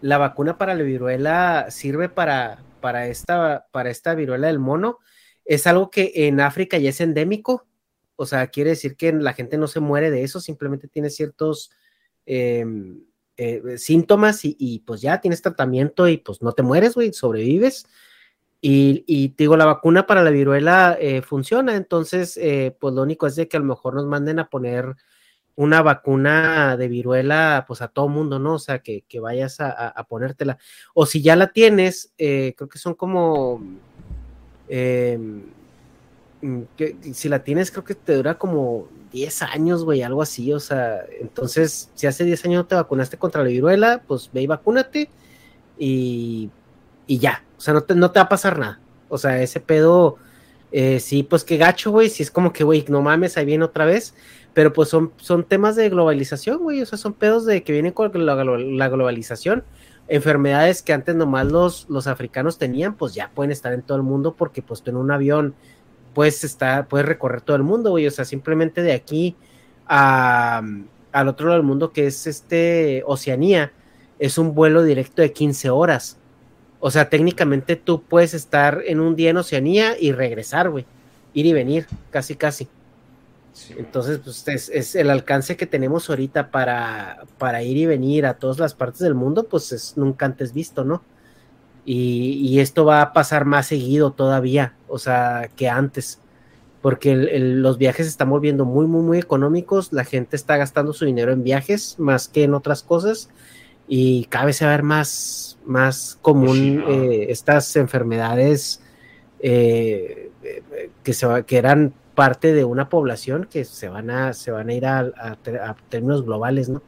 [0.01, 4.99] la vacuna para la viruela sirve para, para, esta, para esta viruela del mono.
[5.45, 7.65] Es algo que en África ya es endémico.
[8.15, 11.71] O sea, quiere decir que la gente no se muere de eso, simplemente tiene ciertos
[12.25, 13.01] em,
[13.37, 17.87] eh, síntomas y, pues ya tienes tratamiento y pues no te mueres, güey, sobrevives.
[18.61, 23.01] Y, y te digo, la vacuna para la viruela eh, funciona, entonces, eh, pues lo
[23.01, 24.95] único es de que a lo mejor nos manden a poner
[25.55, 28.53] una vacuna de viruela, pues a todo mundo, ¿no?
[28.55, 30.59] O sea, que, vayas a, a- ponértela.
[30.93, 33.57] O si ya la tienes, creo que son como,
[34.69, 35.60] mm,
[36.75, 40.59] que, si la tienes, creo que te dura como 10 años, güey, algo así, o
[40.59, 44.47] sea, entonces, si hace 10 años no te vacunaste contra la viruela, pues ve y
[44.47, 45.09] vacúnate
[45.77, 46.49] y,
[47.07, 48.79] y ya, o sea, no te, no te va a pasar nada.
[49.09, 50.17] O sea, ese pedo,
[50.71, 53.65] eh, sí, pues qué gacho, güey, si es como que, güey, no mames, ahí viene
[53.65, 54.15] otra vez,
[54.53, 57.91] pero pues son, son temas de globalización, güey, o sea, son pedos de que vienen
[57.91, 59.63] con la, la globalización.
[60.07, 64.03] Enfermedades que antes nomás los, los africanos tenían, pues ya pueden estar en todo el
[64.03, 65.55] mundo porque pues tú en un avión
[66.13, 69.35] puedes estar, puedes recorrer todo el mundo, güey, o sea, simplemente de aquí
[69.87, 70.61] a,
[71.11, 73.71] al otro lado del mundo que es este Oceanía,
[74.19, 76.17] es un vuelo directo de 15 horas.
[76.79, 80.85] O sea, técnicamente tú puedes estar en un día en Oceanía y regresar, güey.
[81.33, 82.67] Ir y venir, casi, casi.
[83.53, 88.25] Sí, Entonces, pues es, es el alcance que tenemos ahorita para, para ir y venir
[88.25, 91.03] a todas las partes del mundo, pues es nunca antes visto, ¿no?
[91.85, 96.19] Y, y esto va a pasar más seguido todavía, o sea, que antes,
[96.81, 100.57] porque el- el- los viajes se están volviendo muy, muy, muy económicos, la gente está
[100.57, 103.29] gastando su dinero en viajes más que en otras cosas,
[103.87, 106.87] y cada vez se va a ver más, más común sí, ¿no?
[106.87, 108.81] eh, estas enfermedades
[109.39, 110.29] eh,
[111.03, 114.69] que, se va- que eran parte de una población que se van a, se van
[114.69, 115.31] a ir a, a
[115.63, 116.81] a términos globales, ¿no?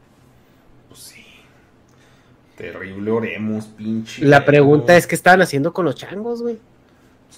[0.88, 1.23] Pues sí.
[2.56, 4.24] Terrible oremos, pinche.
[4.24, 6.58] La pregunta es qué estaban haciendo con los changos, güey.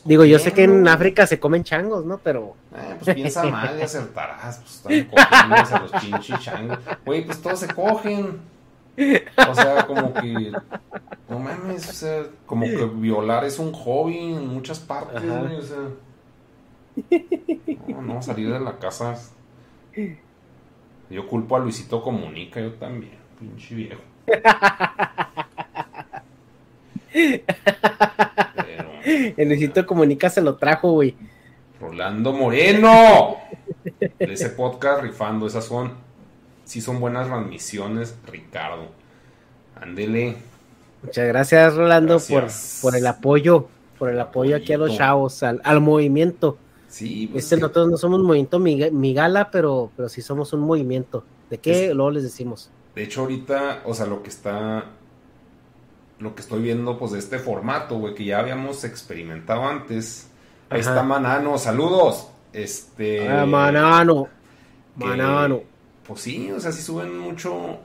[0.05, 2.19] Digo, yo sé que en África se comen changos, ¿no?
[2.19, 4.59] Pero Eh, pues piensa mal y acertarás.
[4.59, 6.79] Pues están cogiéndose a los pinches changos.
[7.05, 8.41] Güey, pues todos se cogen.
[9.49, 10.53] O sea, como que.
[11.29, 15.63] No mames, o sea, como que violar es un hobby en muchas partes, güey, o
[15.63, 15.79] sea.
[17.89, 19.19] No, no, salir de la casa.
[21.11, 24.01] Yo culpo a Luisito Comunica, yo también, pinche viejo.
[28.57, 28.91] Pero.
[29.37, 31.15] el Luisito Comunica se lo trajo, güey.
[31.81, 33.37] Rolando Moreno.
[34.19, 35.93] Ese podcast rifando, esas son.
[36.65, 38.87] Sí son buenas transmisiones, Ricardo.
[39.81, 40.37] Ándele.
[41.03, 42.79] Muchas gracias, Rolando, por, Gracias.
[42.83, 46.59] por el apoyo, por el apoyo aquí a los chavos, al, al movimiento.
[46.89, 50.53] Sí, pues, Este, que- nosotros no somos un movimiento miga- migala, pero, pero sí somos
[50.53, 51.23] un movimiento.
[51.51, 51.87] ¿De qué?
[51.89, 52.71] Es- Luego les decimos.
[52.97, 54.87] De hecho ahorita, o sea, lo que está
[56.19, 60.29] lo que estoy viendo pues de este formato, güey, que ya habíamos experimentado antes.
[60.71, 60.91] Ahí Ajá.
[60.91, 62.29] está Manano, saludos.
[62.53, 64.27] Este Ah, manano,
[64.99, 65.61] que, manano.
[66.09, 67.79] Pues sí, o sea, sí suben mucho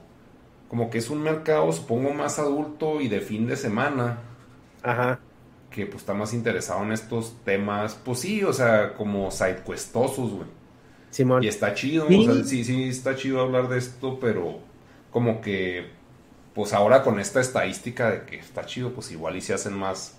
[0.68, 4.18] como que es un mercado, supongo, más adulto y de fin de semana.
[4.82, 5.20] Ajá.
[5.70, 10.48] que pues está más interesado en estos temas, pues sí, o sea, como sidequestosos, güey.
[11.10, 11.42] Simón.
[11.42, 12.26] Y está chido, Sí.
[12.28, 14.58] o sea, sí, sí, está chido hablar de esto, pero
[15.12, 15.86] como que,
[16.54, 20.16] pues ahora con esta estadística de que está chido, pues igual y se hacen más,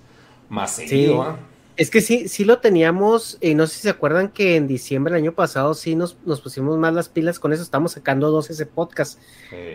[0.48, 1.38] más seguido.
[1.76, 5.15] Es que sí, sí lo teníamos, y no sé si se acuerdan que en diciembre
[5.15, 8.52] del año pasado sí nos, nos pusimos más las pilas con eso, estamos sacando dos
[8.52, 9.20] ese podcast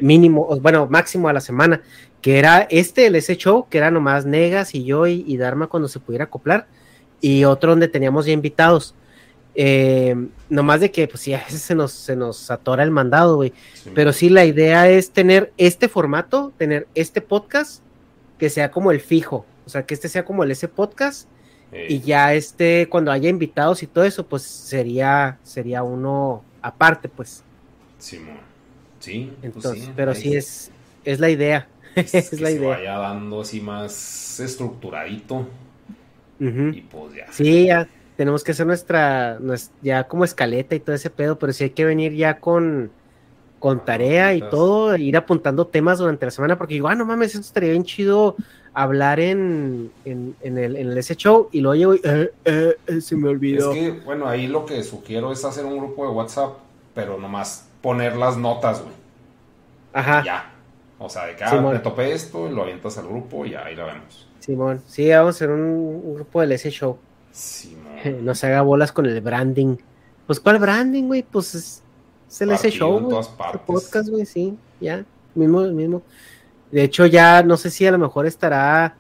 [0.01, 1.83] mínimo, bueno, máximo a la semana,
[2.23, 5.67] que era este, el ese show, que era nomás Negas y yo y, y Dharma
[5.67, 6.69] cuando se pudiera acoplar,
[7.21, 8.95] y otro donde teníamos ya invitados.
[9.61, 10.15] Eh,
[10.49, 13.53] nomás de que, pues sí, a veces se nos, se nos atora el mandado, güey.
[13.75, 17.83] Sí, Pero sí, la idea es tener este formato, tener este podcast
[18.39, 19.45] que sea como el fijo.
[19.67, 21.29] O sea, que este sea como el ese podcast
[21.89, 27.43] y ya este, cuando haya invitados y todo eso, pues sería, sería uno aparte, pues.
[27.99, 28.39] Simón.
[29.01, 30.71] Sí, pues Entonces, sí, pero ahí sí es,
[31.05, 31.67] es la idea.
[31.97, 32.69] es es que la se idea.
[32.69, 35.49] vaya dando así más estructuradito
[36.39, 37.33] y pues ya.
[37.33, 37.89] Sí, ya
[38.19, 41.71] tenemos que hacer nuestra, nues- ya como escaleta y todo ese pedo, pero sí hay
[41.75, 42.97] que venir ya con,
[43.59, 47.35] con tarea y todo, ir apuntando temas durante la semana, porque digo, ah, no mames,
[47.35, 48.37] esto estaría bien chido
[48.75, 52.77] hablar en, en, en el, en el ese show, y luego llego y, eh, eh,
[52.87, 53.75] eh, se me Es olvidó.
[53.75, 56.61] que, bueno, ahí lo que sugiero es hacer un grupo de WhatsApp,
[56.95, 58.95] pero nomás poner las notas, güey.
[59.93, 60.45] Ajá, Ya.
[60.99, 63.75] O sea, de que ah, me topé esto, y lo avientas al grupo y ahí
[63.77, 64.29] la vemos.
[64.39, 67.05] Simón, sí, vamos a hacer un, un grupo del ese show,
[67.39, 68.25] Simón.
[68.25, 69.77] no se haga bolas con el branding.
[70.27, 71.23] Pues, ¿cuál branding, güey?
[71.23, 71.83] Pues es,
[72.31, 73.23] es el ese show, güey.
[73.67, 75.05] podcast, güey, sí, ya,
[75.35, 76.03] mismo, mismo.
[76.71, 78.97] De hecho, ya no sé si a lo mejor estará,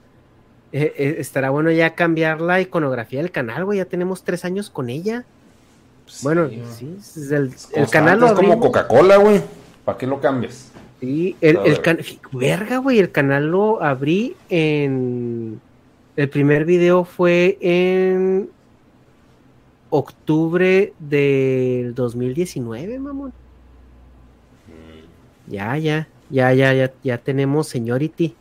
[0.72, 4.70] eh, eh, estará bueno ya cambiar la iconografía del canal, güey, ya tenemos tres años
[4.70, 5.24] con ella.
[6.06, 7.52] Sí, Bueno, sí, es el,
[7.90, 8.58] canal lo es como.
[8.58, 9.42] Coca-Cola, güey.
[9.84, 10.70] ¿Para qué lo cambias?
[11.00, 11.98] Sí, el, el can-
[12.32, 15.60] verga, güey, el canal lo abrí en,
[16.18, 18.50] el primer video fue en
[19.88, 23.32] octubre del 2019, mamón.
[25.46, 28.34] Ya, ya, ya, ya, ya, ya tenemos Señority.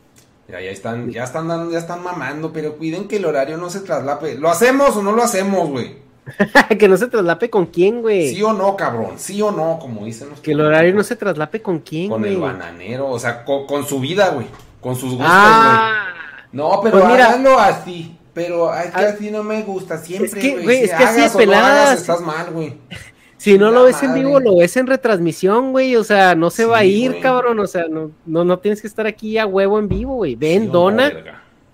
[0.48, 3.70] Ya, ya están, ya están dando, ya están mamando, pero cuiden que el horario no
[3.70, 4.34] se traslape.
[4.34, 5.98] ¿Lo hacemos o no lo hacemos, güey?
[6.80, 8.34] que no se traslape con quién, güey.
[8.34, 11.14] Sí o no, cabrón, sí o no, como dicen los que el horario no se
[11.14, 14.48] traslape con quién, Con el bananero, o sea, con, con su vida, güey.
[14.80, 15.30] Con sus gustos, güey.
[15.30, 16.08] Ah,
[16.52, 18.14] No, pero Pues mira- háganlo así.
[18.34, 20.78] Pero es que Ah, así no me gusta siempre, es que, güey.
[20.78, 22.74] Si es que así no pelada, estás mal, güey.
[23.36, 25.96] si no lo ves en vivo, lo ves en retransmisión, güey.
[25.96, 27.22] O sea, no se va a ir, güey.
[27.22, 27.58] cabrón.
[27.58, 30.36] O sea, no, no, no tienes que estar aquí a huevo en vivo, güey.
[30.36, 31.12] Ven, Sí dona,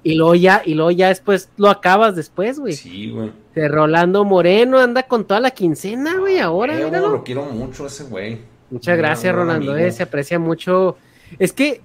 [0.03, 2.73] y luego ya, y luego ya después lo acabas después, güey.
[2.73, 3.31] Sí, güey.
[3.69, 7.09] Rolando Moreno anda con toda la quincena, güey, ahora, míralo.
[7.09, 8.41] Lo quiero mucho ese güey.
[8.71, 10.97] Muchas gracias, Rolando, eh, se aprecia mucho.
[11.39, 11.83] Es que,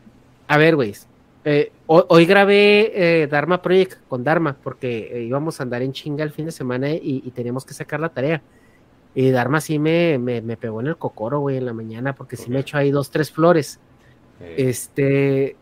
[0.47, 0.95] a ver, güey,
[1.51, 2.91] eh, ho- hoy, grabé
[3.23, 6.51] eh, Dharma Project con Dharma porque eh, íbamos a andar en chinga el fin de
[6.51, 8.41] semana y, y teníamos que sacar la tarea.
[9.15, 12.37] Y Dharma sí me, me, me pegó en el cocoro, güey, en la mañana porque
[12.37, 13.79] sí ¿Por me echó ahí dos, tres flores.
[14.39, 15.55] Este,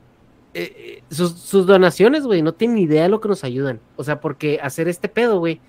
[1.09, 3.79] sus, sus donaciones, güey, no tienen ni idea de lo que nos ayudan.
[3.95, 5.61] O sea, porque hacer este pedo, güey,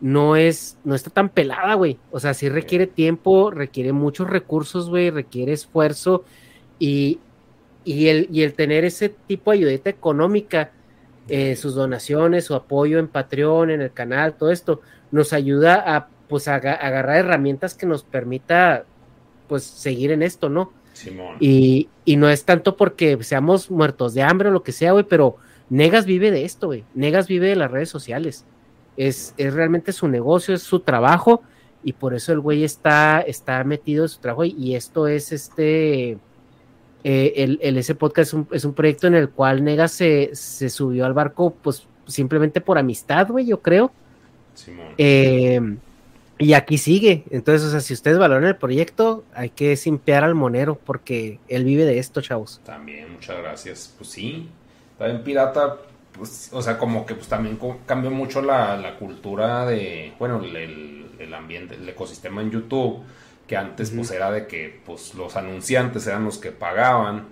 [0.00, 1.98] no es, no está tan pelada, güey.
[2.10, 6.24] O sea, sí requiere tiempo, requiere muchos recursos, güey, requiere esfuerzo
[6.78, 7.18] y,
[7.84, 10.72] y, el, y el tener ese tipo de ayudita económica,
[11.28, 14.80] eh, sus donaciones, su apoyo en Patreon, en el canal, todo esto,
[15.10, 18.84] nos ayuda a, pues, a agarrar herramientas que nos permita,
[19.48, 20.72] pues, seguir en esto, ¿no?
[20.92, 21.36] Simón.
[21.40, 25.04] Y, y no es tanto porque seamos muertos de hambre o lo que sea, güey,
[25.04, 25.36] pero
[25.70, 26.84] Negas vive de esto, güey.
[26.94, 28.44] Negas vive de las redes sociales.
[28.96, 31.42] Es, es realmente su negocio, es su trabajo,
[31.84, 34.44] y por eso el güey está, está metido en su trabajo.
[34.44, 36.18] Y, y esto es este.
[37.04, 40.30] Eh, el, el ese podcast es un, es un proyecto en el cual Negas se,
[40.34, 43.92] se subió al barco, pues simplemente por amistad, güey, yo creo.
[44.98, 45.60] Eh,
[46.38, 47.24] y aquí sigue.
[47.30, 51.64] Entonces, o sea, si ustedes valoran el proyecto, hay que simpear al monero, porque él
[51.64, 52.60] vive de esto, chavos.
[52.64, 53.94] También, muchas gracias.
[53.96, 54.48] Pues sí,
[54.98, 55.76] también Pirata,
[56.12, 61.06] pues, o sea, como que pues también cambió mucho la, la cultura de, bueno, el-
[61.18, 63.00] el ambiente, el ecosistema en YouTube,
[63.50, 67.30] que antes pues era de que pues los anunciantes eran los que pagaban,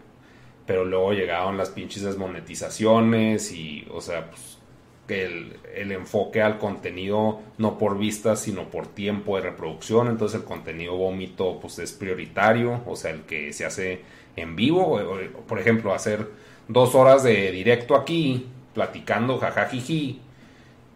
[0.66, 4.58] pero luego llegaban las pinches desmonetizaciones y, o sea, pues
[5.06, 10.08] el, el enfoque al contenido no por vistas sino por tiempo de reproducción.
[10.08, 14.00] Entonces el contenido vómito pues es prioritario o sea el que se hace
[14.34, 15.00] en vivo.
[15.46, 16.28] Por ejemplo hacer
[16.66, 20.20] dos horas de directo aquí platicando jajajiji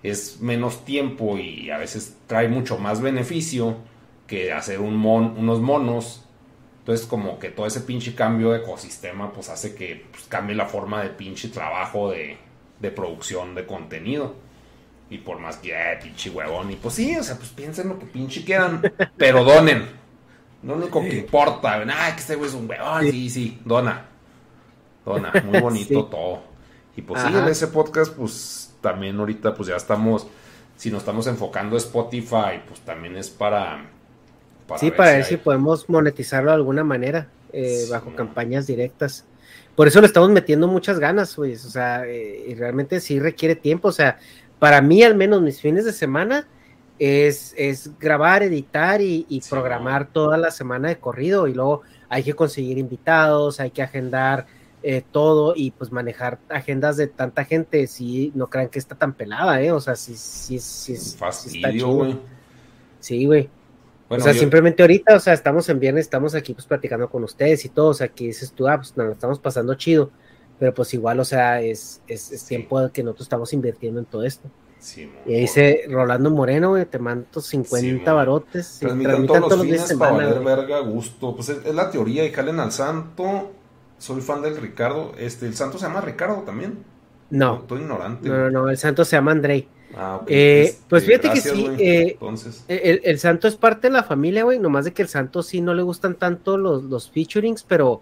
[0.02, 3.76] es menos tiempo y a veces trae mucho más beneficio
[4.32, 6.24] que hacer un mon- unos monos
[6.78, 10.66] entonces como que todo ese pinche cambio de ecosistema pues hace que pues, cambie la
[10.66, 12.38] forma del pinche trabajo de,
[12.80, 14.34] de producción de contenido.
[15.10, 16.70] Y por más que, eh, pinche huevón.
[16.72, 18.80] Y pues sí, o sea, pues piensen lo que pinche quieran.
[19.18, 19.86] Pero donen.
[20.62, 21.82] Lo único que importa.
[21.86, 23.02] Ah, que este güey es un huevón.
[23.02, 24.06] Sí, sí, dona.
[25.04, 25.32] Dona.
[25.44, 26.06] Muy bonito Sí.
[26.10, 26.42] todo.
[26.96, 27.40] Y pues sí, Ajá.
[27.44, 30.26] en ese podcast, pues también ahorita, pues ya estamos.
[30.76, 33.84] Si nos estamos enfocando a Spotify, pues también es para.
[34.76, 39.24] Sí, para ver si podemos monetizarlo de alguna manera, eh, Sí, bajo campañas directas.
[39.76, 41.54] Por eso le estamos metiendo muchas ganas, güey.
[41.54, 43.88] O sea, eh, y realmente sí requiere tiempo.
[43.88, 44.18] O sea,
[44.58, 46.46] para mí, al menos mis fines de semana,
[46.98, 51.82] es, es grabar, editar y, y Sí, programar toda la semana de corrido y luego
[52.08, 54.46] hay que conseguir invitados, hay que agendar
[54.82, 59.14] eh, todo y pues manejar agendas de tanta gente, sí, no crean que está tan
[59.14, 59.72] pelada, ¿eh?
[59.72, 61.88] O sea, sí, sí, sí, sí, Un sí está fastidio, chido.
[61.94, 62.18] güey.
[63.00, 63.50] Sí, güey.
[64.08, 67.08] Bueno, o sea, yo- simplemente ahorita, o sea, estamos en viernes, estamos aquí pues platicando
[67.08, 69.74] con ustedes y todo, o sea, que dices tú, ah, pues nos lo estamos pasando
[69.74, 70.10] chido,
[70.58, 74.24] pero pues igual, o sea, es, es, es tiempo que nosotros estamos invirtiendo en todo
[74.24, 74.50] esto.
[74.78, 78.16] Sí, Y ahí dice Rolando Moreno, güey, te mando 50 mo.
[78.16, 78.66] barotes.
[78.66, 81.36] sí, Transmitan todos los fines de para valer verga gusto.
[81.36, 83.52] Pues es, es la teoría y jalen al santo.
[83.98, 85.12] Soy fan del Ricardo.
[85.16, 86.82] Este, el santo se llama Ricardo también.
[87.30, 88.28] No, Estoy ignorante.
[88.28, 89.68] no, no, no, el santo se llama Andrei.
[89.94, 90.30] Ah, ok.
[90.30, 94.02] Eh, Este, pues fíjate que sí, eh, Entonces, El, el santo es parte de la
[94.04, 97.62] familia, güey, nomás de que el santo sí no le gustan tanto los, los featurings,
[97.62, 98.00] pero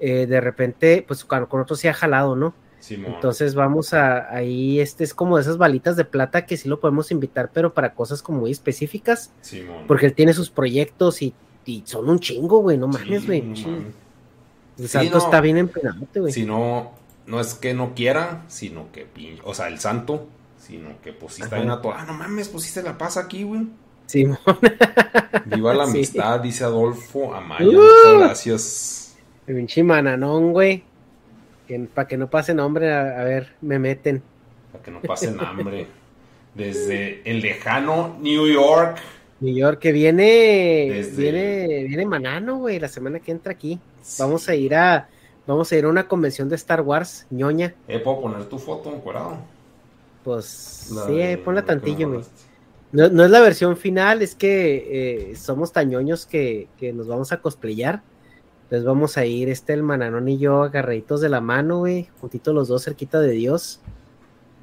[0.00, 2.54] eh, de repente, pues con, con otros sí ha jalado, ¿no?
[2.80, 3.12] Simón.
[3.14, 6.80] Entonces vamos a ahí, este es como de esas balitas de plata que sí lo
[6.80, 9.84] podemos invitar, pero para cosas como muy específicas, Simón.
[9.86, 11.34] porque él tiene sus proyectos y,
[11.66, 13.42] y son un chingo, güey, no mames, güey.
[13.54, 13.66] sí.
[14.78, 15.24] El Sí, santo no.
[15.24, 16.32] está bien empenadote, güey.
[16.32, 16.92] Si no,
[17.26, 19.06] no es que no quiera, sino que
[19.44, 20.26] O sea, el santo,
[20.70, 22.02] sino que pues sí está bien atorado.
[22.02, 23.66] Ah, no mames, pues sí se la pasa aquí, güey.
[24.06, 24.38] Simón.
[25.46, 25.90] Viva la Sí.
[25.92, 27.66] amistad, dice Adolfo Amaya.
[27.68, 27.72] Uh.
[27.72, 29.16] Muchas gracias.
[29.46, 30.84] Pinche mananón, güey.
[31.94, 34.22] Para que no pase nombre, a, a ver, me meten.
[34.72, 35.86] Para que no pasen hambre.
[36.54, 38.98] Desde el lejano New York.
[39.40, 43.78] New York, que viene, Desde- viene, viene Manano, güey, la semana que entra aquí.
[44.18, 45.08] Vamos a ir a,
[45.46, 47.74] vamos a ir a una convención de Star Wars, ñoña.
[47.88, 49.38] Eh, ¿puedo poner tu foto encuadrado?
[50.24, 52.20] Pues sí, ponla tantillo, güey.
[52.92, 57.06] No, no es la versión final, es que eh, somos tan ñoños que, que nos
[57.06, 58.02] vamos a cosplayar.
[58.64, 62.54] Entonces vamos a ir, este, el Mananón y yo, agarraditos de la mano, güey, juntitos
[62.54, 63.80] los dos cerquita de Dios.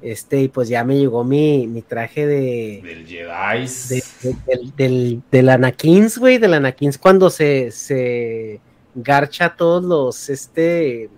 [0.00, 3.66] Este, y pues ya me llegó mi, mi traje de, Del Jedi.
[3.88, 8.60] de- de- del, del, del Anakins, güey, del Anakins cuando se, se
[8.94, 11.10] garcha a todos los, este,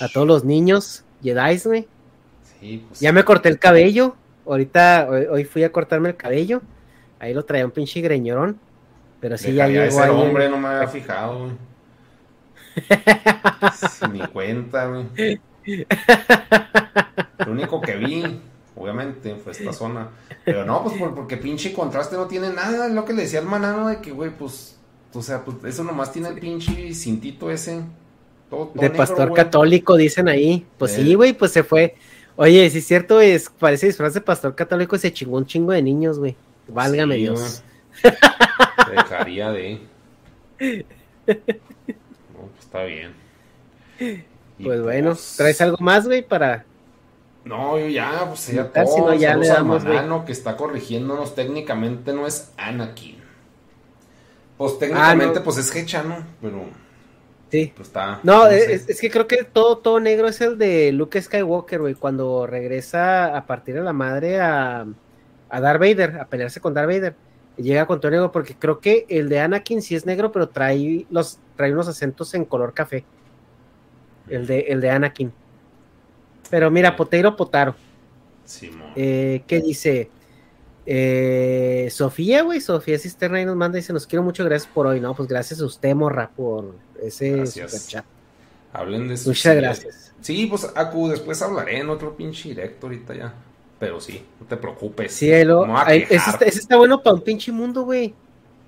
[0.00, 1.88] a todos los niños Jedi, güey.
[2.60, 4.16] Sí, pues, Ya me corté el cabello,
[4.46, 6.60] ahorita, hoy, hoy fui a cortarme el cabello,
[7.20, 8.58] ahí lo traía un pinche greñorón,
[9.20, 10.10] pero sí ya llegó ahí.
[10.10, 11.52] hombre, no me había fijado, güey.
[13.98, 15.40] Sin ni cuenta, güey.
[17.44, 18.40] Lo único que vi,
[18.76, 20.08] obviamente, fue esta zona.
[20.44, 22.86] Pero no, pues por- porque pinche contraste no tiene nada.
[22.86, 24.76] Es lo que le decía al manano de que, güey, pues,
[25.12, 27.82] o sea, pues eso nomás tiene el pinche cintito ese.
[28.50, 30.64] Todo, todo de negro, pastor católico, dicen ahí.
[30.78, 31.02] Pues Eh.
[31.02, 31.96] sí, güey, pues se fue.
[32.40, 35.72] Oye, sí es cierto, es, parece disfraz de pastor católico y se chingó un chingo
[35.72, 36.36] de niños, güey.
[36.68, 37.62] Válgame Sí, Dios.
[38.90, 39.80] Dejaría de.
[40.60, 43.12] No, pues está bien.
[44.58, 46.64] Y Pues bueno, pues, ¿traes algo más, güey, para
[47.44, 49.06] No, yo ya, pues sería Invitar, si todo.
[49.08, 49.84] no, ya le damos.
[49.84, 51.34] Manano que está corrigiéndonos.
[51.34, 53.18] Técnicamente no es Anakin.
[54.56, 55.44] Pues técnicamente, Ah, no.
[55.44, 56.24] pues es Hecha, ¿no?
[56.40, 56.66] Pero
[57.50, 57.72] Sí.
[57.74, 58.20] pues está.
[58.22, 61.94] No, es, es que creo que todo, todo negro es el de Luke Skywalker, güey,
[61.94, 64.86] cuando regresa a partir de la madre a,
[65.48, 67.14] a Darth Vader, a pelearse con Darth Vader.
[67.56, 70.48] Y llega con todo negro, porque creo que el de Anakin sí es negro, pero
[70.48, 73.04] trae los trae unos acentos en color café.
[74.28, 75.32] El de, el de Anakin.
[76.50, 77.74] Pero mira, Poteiro Potaro.
[78.44, 78.92] Simón.
[78.94, 80.08] Eh, ¿Qué dice?
[80.86, 84.86] Eh, Sofía, güey, Sofía Cisterna ahí nos manda y dice, nos quiero mucho, gracias por
[84.86, 85.00] hoy.
[85.00, 87.70] No, pues gracias a usted, morra, por ese Gracias.
[87.72, 88.04] superchat.
[88.72, 90.12] Hablen de Muchas gracias.
[90.20, 93.34] Sí, pues Aku, después hablaré en otro pinche directo ahorita ya.
[93.78, 95.12] Pero sí, no te preocupes.
[95.12, 97.52] Sí, ahí lo- Me voy a ahí- ese, está, ese está bueno para un pinche
[97.52, 98.14] mundo, güey.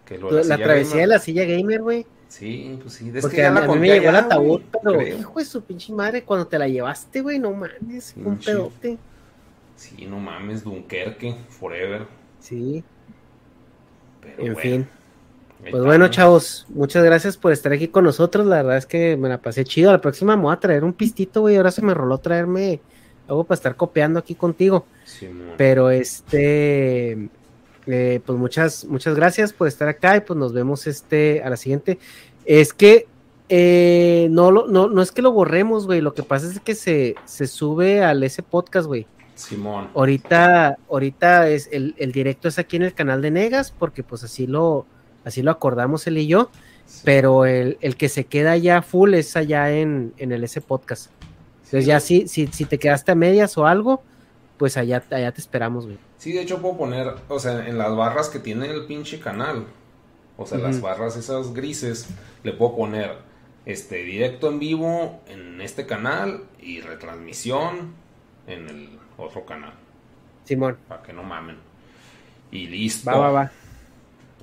[0.09, 2.07] La, travesía gamer- de la silla gamer, güey.
[2.28, 3.11] Sí, pues sí.
[3.15, 4.98] Es Porque que ya a, la mí- a mí conté me llegó el ataúd, pero
[4.98, 5.19] creo.
[5.19, 8.98] hijo de su pinche madre, cuando te la llevaste, güey, no mames, un pedote.
[9.77, 12.07] Sí, no mames, Dunkerque, forever.
[12.39, 12.85] Sí,
[14.20, 14.89] Pero en bueno, fin.
[15.69, 18.47] Pues bueno, chavos, muchas gracias por estar aquí con nosotros.
[18.47, 19.93] La verdad es que me la pasé chido.
[19.93, 21.57] La próxima me voy a traer un pistito, güey.
[21.57, 22.81] Ahora se me roló traerme
[23.28, 24.87] algo para estar copiando aquí contigo.
[25.05, 25.55] Simón.
[25.57, 27.28] Pero este,
[27.87, 31.57] eh, pues muchas, muchas gracias por estar acá y pues nos vemos este a la
[31.57, 31.99] siguiente.
[32.47, 33.07] Es que
[33.49, 36.01] eh, no, lo, no, no es que lo borremos, güey.
[36.01, 39.07] Lo que pasa es que se, se sube al ese podcast, güey.
[39.35, 39.89] Simón.
[39.95, 44.23] Ahorita, ahorita es el, el directo es aquí en el canal de Negas, porque pues
[44.23, 44.87] así lo,
[45.25, 46.51] así lo acordamos él y yo.
[47.05, 51.11] Pero el, el que se queda ya full es allá en, en el ese podcast.
[51.65, 54.03] Entonces ya si, si, si te quedaste a medias o algo,
[54.59, 55.99] pues allá, allá te esperamos, güey.
[56.19, 59.67] Sí, de hecho puedo poner, o sea, en las barras que tiene el pinche canal,
[60.37, 62.09] o sea, las barras esas grises,
[62.43, 63.19] le puedo poner
[63.67, 67.95] este directo en vivo en este canal y retransmisión
[68.49, 69.75] en el otro canal,
[70.45, 70.77] Simón.
[70.89, 71.57] para que no mamen.
[72.51, 73.09] Y listo.
[73.09, 73.53] Va, va, va.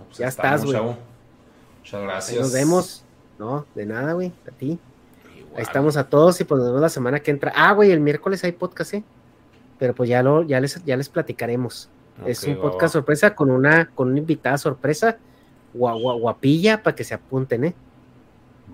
[0.05, 0.95] Pues Ya estamos, estás, güey.
[1.79, 2.39] Muchas Ahí gracias.
[2.41, 3.03] nos vemos.
[3.39, 4.31] No, de nada, güey.
[4.47, 4.79] A ti.
[5.37, 5.53] Igual.
[5.57, 7.51] Ahí estamos a todos y pues nos vemos la semana que entra.
[7.55, 9.03] Ah, güey, el miércoles hay podcast, ¿eh?
[9.79, 11.89] Pero pues ya lo, ya les, ya les platicaremos.
[12.25, 12.99] es un va, podcast va.
[12.99, 15.17] sorpresa con una, con una invitada sorpresa,
[15.75, 17.75] gua- gua- guapilla, para que se apunten, ¿eh?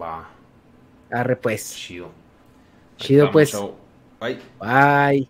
[0.01, 0.29] Va,
[1.11, 1.75] Arre pues.
[1.75, 2.07] chido.
[2.97, 3.51] Chido, pues.
[3.51, 3.75] chavo.
[4.21, 4.39] Bye.
[4.59, 5.29] Bye.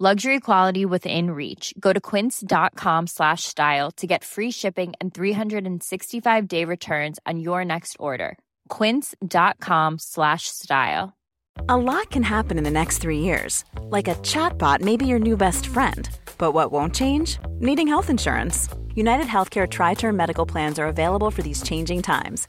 [0.00, 1.72] Luxury quality within reach.
[1.78, 7.64] Go to quince.com slash style to get free shipping and 365 day returns on your
[7.64, 8.36] next order.
[8.68, 11.16] Quince.com slash style.
[11.68, 13.64] A lot can happen in the next three years.
[13.82, 16.10] Like a chatbot may be your new best friend.
[16.38, 17.38] But what won't change?
[17.60, 18.68] Needing health insurance.
[18.96, 22.48] United Healthcare Tri Term Medical Plans are available for these changing times.